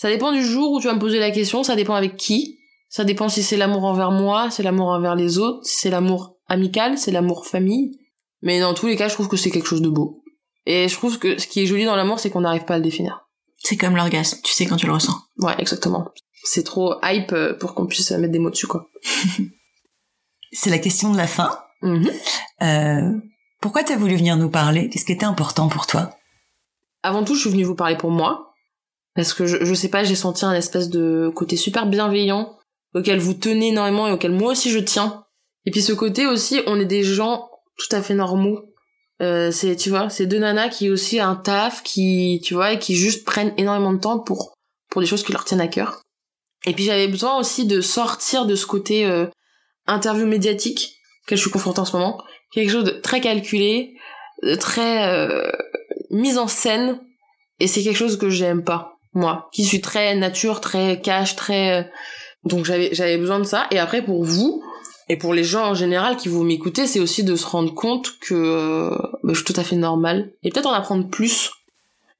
Ça 0.00 0.08
dépend 0.08 0.32
du 0.32 0.42
jour 0.42 0.72
où 0.72 0.80
tu 0.80 0.86
vas 0.86 0.94
me 0.94 0.98
poser 0.98 1.18
la 1.18 1.30
question, 1.30 1.62
ça 1.62 1.76
dépend 1.76 1.94
avec 1.94 2.16
qui. 2.16 2.58
Ça 2.88 3.04
dépend 3.04 3.28
si 3.28 3.42
c'est 3.42 3.58
l'amour 3.58 3.84
envers 3.84 4.12
moi, 4.12 4.50
c'est 4.50 4.62
l'amour 4.62 4.88
envers 4.88 5.14
les 5.14 5.36
autres, 5.36 5.62
si 5.66 5.76
c'est 5.76 5.90
l'amour 5.90 6.38
amical, 6.48 6.96
c'est 6.96 7.10
l'amour 7.10 7.46
famille. 7.46 7.98
Mais 8.40 8.60
dans 8.60 8.72
tous 8.72 8.86
les 8.86 8.96
cas, 8.96 9.08
je 9.08 9.12
trouve 9.12 9.28
que 9.28 9.36
c'est 9.36 9.50
quelque 9.50 9.68
chose 9.68 9.82
de 9.82 9.90
beau. 9.90 10.22
Et 10.64 10.88
je 10.88 10.94
trouve 10.94 11.18
que 11.18 11.38
ce 11.38 11.46
qui 11.46 11.60
est 11.60 11.66
joli 11.66 11.84
dans 11.84 11.96
l'amour, 11.96 12.18
c'est 12.18 12.30
qu'on 12.30 12.40
n'arrive 12.40 12.64
pas 12.64 12.76
à 12.76 12.76
le 12.78 12.82
définir. 12.82 13.28
C'est 13.58 13.76
comme 13.76 13.94
l'orgasme, 13.94 14.38
tu 14.42 14.54
sais 14.54 14.64
quand 14.64 14.76
tu 14.76 14.86
le 14.86 14.94
ressens. 14.94 15.18
Ouais, 15.36 15.54
exactement. 15.58 16.08
C'est 16.44 16.64
trop 16.64 16.94
hype 17.02 17.32
euh, 17.32 17.52
pour 17.52 17.74
qu'on 17.74 17.84
puisse 17.84 18.10
mettre 18.12 18.32
des 18.32 18.38
mots 18.38 18.48
dessus, 18.48 18.66
quoi. 18.66 18.88
C'est 20.50 20.70
la 20.70 20.78
question 20.78 21.12
de 21.12 21.18
la 21.18 21.26
fin. 21.26 21.58
Mhm. 21.82 22.10
Euh, 22.62 23.18
pourquoi 23.60 23.84
t'as 23.84 23.98
voulu 23.98 24.16
venir 24.16 24.38
nous 24.38 24.48
parler? 24.48 24.88
Qu'est-ce 24.88 25.04
qui 25.04 25.12
était 25.12 25.26
important 25.26 25.68
pour 25.68 25.86
toi? 25.86 26.16
Avant 27.02 27.22
tout, 27.22 27.34
je 27.34 27.40
suis 27.42 27.50
venue 27.50 27.64
vous 27.64 27.74
parler 27.74 27.98
pour 27.98 28.10
moi. 28.10 28.49
Parce 29.14 29.34
que 29.34 29.46
je, 29.46 29.64
je 29.64 29.74
sais 29.74 29.88
pas, 29.88 30.04
j'ai 30.04 30.14
senti 30.14 30.44
un 30.44 30.54
espèce 30.54 30.88
de 30.88 31.30
côté 31.34 31.56
super 31.56 31.86
bienveillant, 31.86 32.56
auquel 32.94 33.18
vous 33.18 33.34
tenez 33.34 33.68
énormément 33.68 34.08
et 34.08 34.12
auquel 34.12 34.32
moi 34.32 34.52
aussi 34.52 34.70
je 34.70 34.78
tiens. 34.78 35.24
Et 35.66 35.70
puis 35.70 35.82
ce 35.82 35.92
côté 35.92 36.26
aussi, 36.26 36.60
on 36.66 36.80
est 36.80 36.86
des 36.86 37.02
gens 37.02 37.50
tout 37.76 37.94
à 37.94 38.02
fait 38.02 38.14
normaux. 38.14 38.60
Euh, 39.22 39.50
c'est, 39.50 39.76
tu 39.76 39.90
vois, 39.90 40.08
c'est 40.08 40.26
deux 40.26 40.38
nanas 40.38 40.70
qui 40.70 40.90
aussi 40.90 41.20
un 41.20 41.36
taf, 41.36 41.82
qui, 41.82 42.40
tu 42.42 42.54
vois, 42.54 42.72
et 42.72 42.78
qui 42.78 42.94
juste 42.94 43.24
prennent 43.24 43.52
énormément 43.58 43.92
de 43.92 43.98
temps 43.98 44.18
pour, 44.18 44.54
pour 44.88 45.00
des 45.00 45.06
choses 45.06 45.22
qui 45.22 45.32
leur 45.32 45.44
tiennent 45.44 45.60
à 45.60 45.68
cœur. 45.68 46.00
Et 46.66 46.72
puis 46.72 46.84
j'avais 46.84 47.08
besoin 47.08 47.38
aussi 47.38 47.66
de 47.66 47.80
sortir 47.80 48.46
de 48.46 48.54
ce 48.54 48.66
côté 48.66 49.06
euh, 49.06 49.26
interview 49.86 50.26
médiatique 50.26 50.94
auquel 51.24 51.38
je 51.38 51.42
suis 51.42 51.50
confrontée 51.50 51.80
en 51.80 51.84
ce 51.84 51.96
moment. 51.96 52.22
Quelque 52.52 52.70
chose 52.70 52.84
de 52.84 52.90
très 52.90 53.20
calculé, 53.20 53.94
de 54.42 54.54
très 54.54 55.08
euh, 55.08 55.50
mise 56.10 56.38
en 56.38 56.48
scène 56.48 57.00
et 57.60 57.66
c'est 57.66 57.82
quelque 57.82 57.96
chose 57.96 58.18
que 58.18 58.30
j'aime 58.30 58.64
pas 58.64 58.99
moi 59.12 59.48
qui 59.52 59.64
suis 59.64 59.80
très 59.80 60.14
nature 60.14 60.60
très 60.60 61.00
cash 61.00 61.36
très 61.36 61.80
euh, 61.80 61.82
donc 62.44 62.64
j'avais 62.64 62.90
j'avais 62.92 63.18
besoin 63.18 63.38
de 63.38 63.44
ça. 63.44 63.66
Et 63.70 63.78
après 63.78 64.02
pour 64.02 64.24
vous 64.24 64.62
et 65.08 65.16
pour 65.16 65.34
les 65.34 65.44
gens 65.44 65.66
en 65.66 65.74
général 65.74 66.16
qui 66.16 66.28
vous 66.28 66.42
m'écoutez 66.42 66.86
c'est 66.86 67.00
aussi 67.00 67.24
de 67.24 67.36
se 67.36 67.46
rendre 67.46 67.74
compte 67.74 68.18
que 68.20 68.34
euh, 68.34 68.96
bah, 69.22 69.32
je 69.32 69.34
suis 69.34 69.44
tout 69.44 69.60
à 69.60 69.64
fait 69.64 69.76
normale. 69.76 70.32
Et 70.42 70.50
peut-être 70.50 70.66
en 70.66 70.72
apprendre 70.72 71.08
plus. 71.08 71.50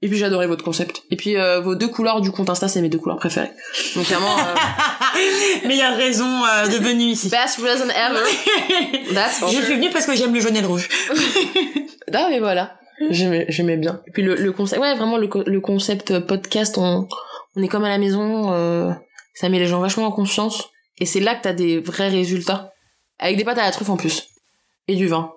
Et 0.03 0.09
puis 0.09 0.17
j'adorais 0.17 0.47
votre 0.47 0.65
concept. 0.65 1.03
Et 1.11 1.17
puis 1.17 1.37
euh, 1.37 1.61
vos 1.61 1.75
deux 1.75 1.89
couleurs 1.89 2.23
du 2.23 2.31
compte 2.31 2.49
Insta 2.49 2.69
c'est 2.69 2.81
mes 2.81 2.89
deux 2.89 2.99
couleurs 2.99 3.19
préférées. 3.19 3.51
Donc 3.95 4.07
clairement 4.07 4.39
euh, 4.39 5.67
Meilleure 5.69 5.97
raison 5.97 6.45
euh, 6.45 6.69
de 6.69 6.77
venue 6.77 7.05
ici. 7.05 7.29
best 7.29 7.61
reason 7.61 7.89
ever. 7.91 9.13
That's 9.15 9.41
Je 9.53 9.61
suis 9.61 9.75
venue 9.75 9.91
parce 9.91 10.07
que 10.07 10.15
j'aime 10.17 10.33
le 10.33 10.41
jaune 10.41 10.57
et 10.57 10.63
le 10.63 10.67
rouge. 10.67 10.89
Ah 12.13 12.27
mais 12.29 12.41
voilà, 12.41 12.75
j'aimais 13.09 13.47
j'aimais 13.49 13.77
bien. 13.77 14.01
Et 14.07 14.11
puis 14.11 14.23
le, 14.23 14.35
le 14.35 14.53
concept, 14.53 14.81
ouais 14.81 14.95
vraiment 14.95 15.17
le, 15.17 15.29
le 15.47 15.61
concept 15.61 16.19
podcast, 16.21 16.77
on, 16.79 17.09
on 17.57 17.63
est 17.63 17.69
comme 17.69 17.85
à 17.85 17.89
la 17.89 17.99
maison, 17.99 18.53
euh, 18.53 18.93
ça 19.35 19.49
met 19.49 19.59
les 19.59 19.67
gens 19.67 19.81
vachement 19.81 20.07
en 20.07 20.13
confiance. 20.13 20.69
Et 20.99 21.07
c'est 21.07 21.21
là 21.21 21.35
que 21.35 21.43
t'as 21.43 21.53
des 21.53 21.81
vrais 21.81 22.09
résultats. 22.09 22.73
Avec 23.19 23.37
des 23.37 23.45
pâtes 23.45 23.59
à 23.59 23.65
la 23.65 23.71
truffe 23.71 23.91
en 23.91 23.97
plus. 23.97 24.29
Et 24.89 24.97
du 24.97 25.07
vin. 25.07 25.33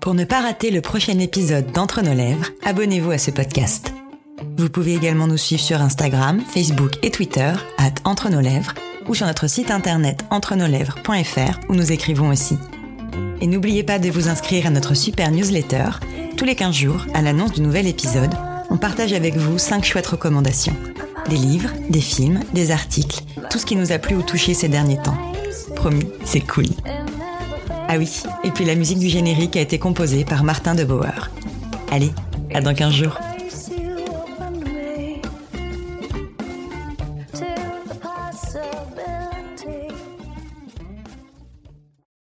Pour 0.00 0.14
ne 0.14 0.24
pas 0.24 0.42
rater 0.42 0.70
le 0.70 0.80
prochain 0.80 1.18
épisode 1.18 1.72
d'Entre 1.72 2.02
nos 2.02 2.14
lèvres, 2.14 2.50
abonnez-vous 2.62 3.10
à 3.10 3.18
ce 3.18 3.30
podcast. 3.30 3.92
Vous 4.58 4.68
pouvez 4.68 4.94
également 4.94 5.26
nous 5.26 5.38
suivre 5.38 5.62
sur 5.62 5.80
Instagram, 5.80 6.40
Facebook 6.40 6.92
et 7.02 7.10
Twitter, 7.10 7.52
at 7.78 7.94
Entre 8.04 8.28
nos 8.28 8.40
lèvres, 8.40 8.74
ou 9.08 9.14
sur 9.14 9.26
notre 9.26 9.46
site 9.46 9.70
internet 9.70 10.24
entrenoslèvres.fr 10.30 11.60
où 11.68 11.74
nous 11.74 11.92
écrivons 11.92 12.28
aussi. 12.28 12.56
Et 13.40 13.46
n'oubliez 13.46 13.82
pas 13.82 13.98
de 13.98 14.10
vous 14.10 14.28
inscrire 14.28 14.66
à 14.66 14.70
notre 14.70 14.94
super 14.94 15.30
newsletter. 15.30 15.90
Tous 16.36 16.44
les 16.44 16.54
15 16.54 16.74
jours, 16.74 17.06
à 17.14 17.22
l'annonce 17.22 17.52
du 17.52 17.60
nouvel 17.60 17.86
épisode, 17.86 18.34
on 18.70 18.76
partage 18.76 19.12
avec 19.12 19.36
vous 19.36 19.58
5 19.58 19.84
chouettes 19.84 20.06
recommandations. 20.06 20.76
Des 21.28 21.36
livres, 21.36 21.70
des 21.88 22.00
films, 22.00 22.40
des 22.52 22.70
articles, 22.70 23.20
tout 23.50 23.58
ce 23.58 23.66
qui 23.66 23.76
nous 23.76 23.92
a 23.92 23.98
plu 23.98 24.16
ou 24.16 24.22
touché 24.22 24.54
ces 24.54 24.68
derniers 24.68 24.98
temps. 24.98 25.18
Promis, 25.76 26.08
c'est 26.24 26.40
cool. 26.40 26.66
Ah 27.88 27.96
oui, 27.98 28.22
et 28.42 28.50
puis 28.50 28.64
la 28.64 28.74
musique 28.74 28.98
du 28.98 29.08
générique 29.08 29.56
a 29.56 29.60
été 29.60 29.78
composée 29.78 30.24
par 30.24 30.42
Martin 30.42 30.74
de 30.74 30.84
Bauer. 30.84 31.30
Allez, 31.90 32.10
à 32.52 32.60
dans 32.60 32.74
15 32.74 32.92
jours. 32.92 33.18